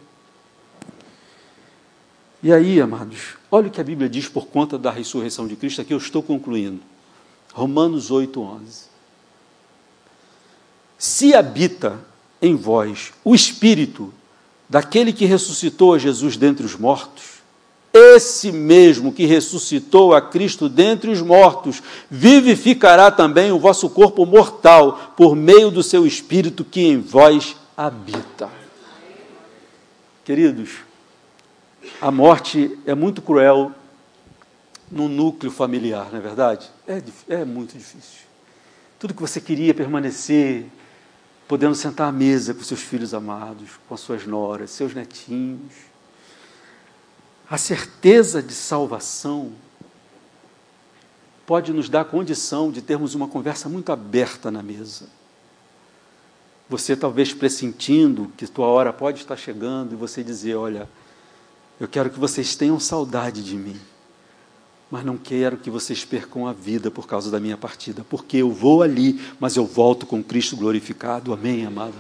E 2.44 2.54
aí, 2.54 2.80
amados, 2.80 3.36
olha 3.50 3.68
o 3.68 3.72
que 3.72 3.82
a 3.82 3.84
Bíblia 3.84 4.08
diz 4.08 4.30
por 4.30 4.46
conta 4.46 4.78
da 4.78 4.92
ressurreição 4.92 5.48
de 5.48 5.56
Cristo, 5.56 5.82
aqui 5.82 5.92
eu 5.92 5.98
estou 5.98 6.22
concluindo. 6.22 6.82
Romanos 7.52 8.12
8, 8.12 8.40
11. 8.40 8.87
Se 10.98 11.36
habita 11.36 12.00
em 12.42 12.56
vós 12.56 13.14
o 13.24 13.36
Espírito 13.36 14.14
daquele 14.68 15.14
que 15.14 15.26
ressuscitou 15.26 15.94
a 15.94 15.98
Jesus 15.98 16.38
dentre 16.38 16.66
os 16.66 16.76
mortos, 16.76 17.38
esse 17.94 18.52
mesmo 18.52 19.12
que 19.12 19.26
ressuscitou 19.26 20.14
a 20.14 20.22
Cristo 20.22 20.70
dentre 20.70 21.10
os 21.10 21.22
mortos, 21.22 21.82
vivificará 22.10 23.10
também 23.10 23.52
o 23.52 23.60
vosso 23.60 23.90
corpo 23.90 24.26
mortal, 24.26 25.14
por 25.16 25.36
meio 25.36 25.72
do 25.72 25.82
seu 25.82 26.06
Espírito 26.06 26.64
que 26.64 26.82
em 26.82 27.00
vós 27.00 27.56
habita. 27.76 28.50
Queridos, 30.24 30.72
a 32.02 32.12
morte 32.12 32.78
é 32.86 32.94
muito 32.94 33.22
cruel 33.22 33.72
no 34.92 35.08
núcleo 35.08 35.52
familiar, 35.52 36.10
não 36.12 36.20
é 36.20 36.22
verdade? 36.22 36.70
É, 36.88 37.02
é 37.30 37.46
muito 37.46 37.78
difícil. 37.78 38.28
Tudo 39.00 39.14
que 39.14 39.22
você 39.22 39.40
queria 39.40 39.74
permanecer, 39.74 40.66
podendo 41.48 41.76
sentar 41.76 42.10
à 42.10 42.12
mesa 42.12 42.54
com 42.54 42.64
seus 42.64 42.82
filhos 42.82 43.14
amados, 43.14 43.72
com 43.88 43.94
as 43.94 44.02
suas 44.02 44.26
noras, 44.26 44.72
seus 44.72 44.94
netinhos, 44.94 45.74
a 47.50 47.58
certeza 47.58 48.44
de 48.44 48.54
salvação 48.54 49.54
pode 51.46 51.72
nos 51.72 51.88
dar 51.88 52.04
condição 52.04 52.70
de 52.70 52.82
termos 52.82 53.16
uma 53.16 53.28
conversa 53.28 53.70
muito 53.70 53.90
aberta 53.92 54.52
na 54.52 54.62
mesa. 54.62 55.08
Você 56.70 56.98
talvez 56.98 57.34
pressentindo 57.34 58.30
que 58.36 58.46
tua 58.46 58.68
hora 58.68 58.92
pode 58.92 59.22
estar 59.22 59.38
chegando 59.38 59.94
e 59.94 59.96
você 59.96 60.22
dizer: 60.22 60.56
Olha, 60.56 60.90
eu 61.80 61.88
quero 61.88 62.10
que 62.10 62.20
vocês 62.20 62.58
tenham 62.58 62.78
saudade 62.78 63.42
de 63.42 63.56
mim, 63.56 63.80
mas 64.90 65.06
não 65.06 65.18
quero 65.18 65.58
que 65.58 65.70
vocês 65.70 66.06
percam 66.06 66.48
a 66.48 66.54
vida 66.54 66.90
por 66.90 67.08
causa 67.08 67.30
da 67.30 67.40
minha 67.40 67.58
partida, 67.58 68.06
porque 68.10 68.38
eu 68.38 68.52
vou 68.52 68.82
ali, 68.82 69.20
mas 69.40 69.56
eu 69.56 69.66
volto 69.66 70.06
com 70.06 70.24
Cristo 70.24 70.56
glorificado. 70.56 71.34
Amém, 71.34 71.66
amados? 71.66 71.96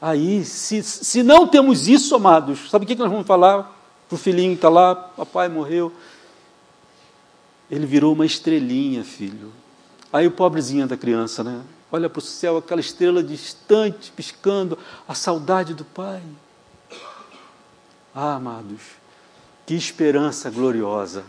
Aí, 0.00 0.44
se, 0.44 0.82
se 0.82 1.22
não 1.22 1.46
temos 1.46 1.88
isso, 1.88 2.14
amados, 2.14 2.70
sabe 2.70 2.84
o 2.84 2.88
que 2.88 2.94
nós 2.94 3.10
vamos 3.10 3.26
falar? 3.26 3.78
para 4.08 4.14
o 4.14 4.18
filhinho 4.18 4.52
que 4.52 4.56
está 4.56 4.70
lá, 4.70 4.94
papai 4.94 5.48
morreu. 5.48 5.92
Ele 7.70 7.84
virou 7.84 8.14
uma 8.14 8.24
estrelinha, 8.24 9.04
filho. 9.04 9.52
Aí 10.10 10.26
o 10.26 10.30
pobrezinho 10.30 10.86
da 10.86 10.96
criança, 10.96 11.44
né? 11.44 11.60
Olha 11.92 12.08
para 12.08 12.18
o 12.18 12.22
céu, 12.22 12.56
aquela 12.56 12.80
estrela 12.80 13.22
distante, 13.22 14.10
piscando, 14.12 14.78
a 15.06 15.14
saudade 15.14 15.74
do 15.74 15.84
pai. 15.84 16.22
Ah, 18.14 18.34
amados, 18.34 18.80
que 19.68 19.74
esperança 19.74 20.48
gloriosa 20.48 21.26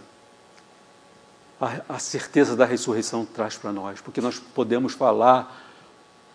a, 1.60 1.82
a 1.90 2.00
certeza 2.00 2.56
da 2.56 2.64
ressurreição 2.64 3.26
traz 3.26 3.58
para 3.58 3.74
nós, 3.74 4.00
porque 4.00 4.22
nós 4.22 4.40
podemos 4.40 4.94
falar 4.94 5.62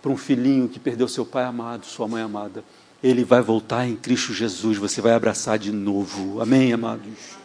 para 0.02 0.12
um 0.12 0.16
filhinho 0.18 0.68
que 0.68 0.78
perdeu 0.78 1.08
seu 1.08 1.24
pai 1.24 1.44
amado, 1.44 1.86
sua 1.86 2.06
mãe 2.06 2.20
amada 2.22 2.62
ele 3.02 3.24
vai 3.24 3.40
voltar 3.40 3.86
em 3.86 3.96
Cristo 3.96 4.34
Jesus, 4.34 4.76
você 4.76 5.00
vai 5.00 5.14
abraçar 5.14 5.58
de 5.58 5.72
novo. 5.72 6.42
Amém, 6.42 6.74
amados? 6.74 7.38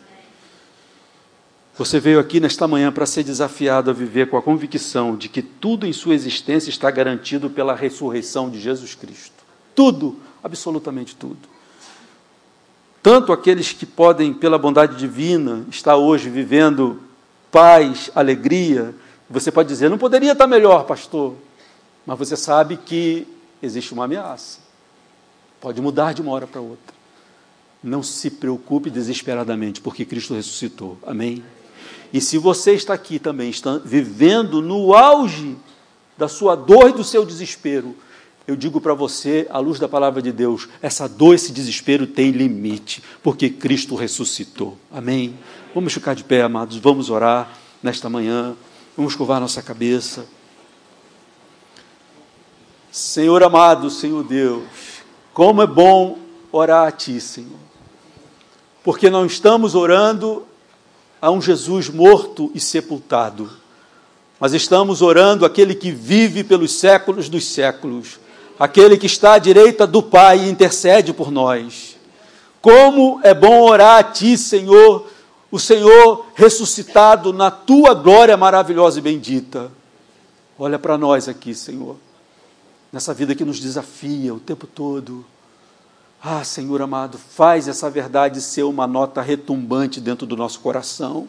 Você 1.77 1.97
veio 1.97 2.19
aqui 2.19 2.41
nesta 2.41 2.67
manhã 2.67 2.91
para 2.91 3.05
ser 3.05 3.23
desafiado 3.23 3.89
a 3.89 3.93
viver 3.93 4.29
com 4.29 4.35
a 4.35 4.41
convicção 4.41 5.15
de 5.15 5.29
que 5.29 5.41
tudo 5.41 5.87
em 5.87 5.93
sua 5.93 6.15
existência 6.15 6.69
está 6.69 6.91
garantido 6.91 7.49
pela 7.49 7.73
ressurreição 7.73 8.49
de 8.49 8.59
Jesus 8.59 8.93
Cristo. 8.93 9.41
Tudo, 9.73 10.17
absolutamente 10.43 11.15
tudo. 11.15 11.58
Tanto 13.01 13.31
aqueles 13.31 13.71
que 13.71 13.85
podem, 13.85 14.33
pela 14.33 14.57
bondade 14.57 14.97
divina, 14.97 15.65
estar 15.69 15.95
hoje 15.95 16.29
vivendo 16.29 17.01
paz, 17.51 18.11
alegria, 18.13 18.93
você 19.29 19.51
pode 19.51 19.69
dizer, 19.69 19.89
não 19.89 19.97
poderia 19.97 20.33
estar 20.33 20.47
melhor, 20.47 20.85
pastor, 20.85 21.35
mas 22.05 22.17
você 22.17 22.35
sabe 22.35 22.77
que 22.77 23.27
existe 23.61 23.93
uma 23.93 24.05
ameaça. 24.05 24.59
Pode 25.61 25.81
mudar 25.81 26.13
de 26.13 26.21
uma 26.21 26.31
hora 26.31 26.47
para 26.47 26.61
outra. 26.61 26.95
Não 27.83 28.03
se 28.03 28.29
preocupe 28.29 28.89
desesperadamente, 28.89 29.79
porque 29.81 30.03
Cristo 30.03 30.33
ressuscitou. 30.33 30.97
Amém? 31.05 31.43
E 32.11 32.19
se 32.19 32.37
você 32.37 32.73
está 32.73 32.93
aqui 32.93 33.19
também, 33.19 33.49
está 33.49 33.77
vivendo 33.77 34.61
no 34.61 34.93
auge 34.93 35.55
da 36.17 36.27
sua 36.27 36.55
dor 36.55 36.89
e 36.89 36.93
do 36.93 37.03
seu 37.03 37.25
desespero, 37.25 37.95
eu 38.49 38.55
digo 38.55 38.81
para 38.81 38.95
você, 38.95 39.45
à 39.51 39.59
luz 39.59 39.77
da 39.77 39.87
palavra 39.87 40.23
de 40.23 40.31
Deus, 40.31 40.67
essa 40.81 41.07
dor, 41.07 41.35
esse 41.35 41.51
desespero 41.51 42.07
tem 42.07 42.31
limite, 42.31 43.03
porque 43.21 43.47
Cristo 43.47 43.93
ressuscitou. 43.93 44.75
Amém? 44.91 45.37
Vamos 45.71 45.93
ficar 45.93 46.15
de 46.15 46.23
pé, 46.23 46.41
amados, 46.41 46.77
vamos 46.77 47.11
orar 47.11 47.55
nesta 47.83 48.09
manhã, 48.09 48.55
vamos 48.97 49.13
curvar 49.15 49.39
nossa 49.39 49.61
cabeça. 49.61 50.25
Senhor 52.91 53.43
amado, 53.43 53.87
Senhor 53.91 54.23
Deus, 54.23 54.63
como 55.31 55.61
é 55.61 55.67
bom 55.67 56.17
orar 56.51 56.87
a 56.87 56.91
Ti, 56.91 57.21
Senhor, 57.21 57.59
porque 58.83 59.11
não 59.11 59.27
estamos 59.27 59.75
orando 59.75 60.43
a 61.21 61.29
um 61.29 61.39
Jesus 61.39 61.87
morto 61.87 62.49
e 62.55 62.59
sepultado, 62.59 63.47
mas 64.39 64.55
estamos 64.55 65.03
orando 65.03 65.45
aquele 65.45 65.75
que 65.75 65.91
vive 65.91 66.43
pelos 66.43 66.79
séculos 66.79 67.29
dos 67.29 67.45
séculos, 67.45 68.17
aquele 68.59 68.97
que 68.97 69.05
está 69.05 69.33
à 69.33 69.39
direita 69.39 69.87
do 69.87 70.03
Pai 70.03 70.39
e 70.39 70.49
intercede 70.49 71.13
por 71.13 71.31
nós. 71.31 71.97
Como 72.61 73.21
é 73.23 73.33
bom 73.33 73.61
orar 73.61 73.99
a 73.99 74.03
Ti, 74.03 74.37
Senhor, 74.37 75.07
o 75.49 75.57
Senhor 75.57 76.25
ressuscitado 76.35 77.31
na 77.31 77.49
Tua 77.49 77.93
glória 77.93 78.35
maravilhosa 78.35 78.99
e 78.99 79.01
bendita. 79.01 79.71
Olha 80.57 80.77
para 80.77 80.97
nós 80.97 81.29
aqui, 81.29 81.55
Senhor 81.55 81.95
nessa 82.91 83.13
vida 83.13 83.35
que 83.35 83.45
nos 83.45 83.59
desafia 83.59 84.33
o 84.33 84.39
tempo 84.39 84.65
todo. 84.65 85.25
Ah, 86.21 86.43
Senhor 86.43 86.81
amado, 86.81 87.17
faz 87.17 87.67
essa 87.67 87.89
verdade 87.89 88.41
ser 88.41 88.63
uma 88.63 88.85
nota 88.85 89.21
retumbante 89.21 90.01
dentro 90.01 90.25
do 90.25 90.35
nosso 90.35 90.59
coração. 90.59 91.27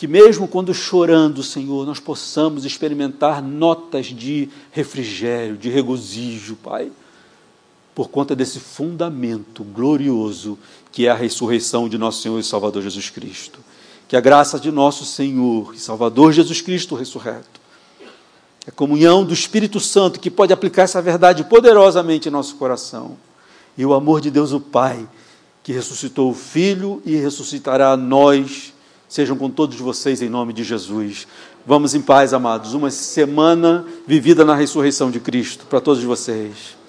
Que 0.00 0.08
mesmo 0.08 0.48
quando 0.48 0.72
chorando, 0.72 1.42
Senhor, 1.42 1.84
nós 1.84 2.00
possamos 2.00 2.64
experimentar 2.64 3.42
notas 3.42 4.06
de 4.06 4.48
refrigério, 4.72 5.58
de 5.58 5.68
regozijo, 5.68 6.56
Pai, 6.56 6.90
por 7.94 8.08
conta 8.08 8.34
desse 8.34 8.58
fundamento 8.58 9.62
glorioso 9.62 10.58
que 10.90 11.06
é 11.06 11.10
a 11.10 11.14
ressurreição 11.14 11.86
de 11.86 11.98
nosso 11.98 12.22
Senhor 12.22 12.38
e 12.38 12.42
Salvador 12.42 12.82
Jesus 12.82 13.10
Cristo. 13.10 13.58
Que 14.08 14.16
a 14.16 14.22
graça 14.22 14.58
de 14.58 14.72
nosso 14.72 15.04
Senhor 15.04 15.74
e 15.74 15.78
Salvador 15.78 16.32
Jesus 16.32 16.62
Cristo 16.62 16.94
ressurreto 16.94 17.60
a 18.66 18.70
comunhão 18.70 19.22
do 19.22 19.34
Espírito 19.34 19.78
Santo 19.78 20.18
que 20.18 20.30
pode 20.30 20.50
aplicar 20.50 20.84
essa 20.84 21.02
verdade 21.02 21.44
poderosamente 21.44 22.26
em 22.26 22.32
nosso 22.32 22.54
coração. 22.56 23.18
E 23.76 23.84
o 23.84 23.92
amor 23.92 24.22
de 24.22 24.30
Deus, 24.30 24.52
o 24.52 24.60
Pai, 24.60 25.06
que 25.62 25.74
ressuscitou 25.74 26.30
o 26.30 26.34
Filho 26.34 27.02
e 27.04 27.16
ressuscitará 27.16 27.94
nós, 27.98 28.72
sejam 29.10 29.36
com 29.36 29.50
todos 29.50 29.76
vocês 29.76 30.22
em 30.22 30.28
nome 30.28 30.52
de 30.52 30.62
Jesus. 30.62 31.26
Vamos 31.66 31.96
em 31.96 32.00
paz, 32.00 32.32
amados. 32.32 32.74
Uma 32.74 32.92
semana 32.92 33.84
vivida 34.06 34.44
na 34.44 34.54
ressurreição 34.54 35.10
de 35.10 35.18
Cristo 35.18 35.66
para 35.66 35.80
todos 35.80 36.02
vocês. 36.04 36.79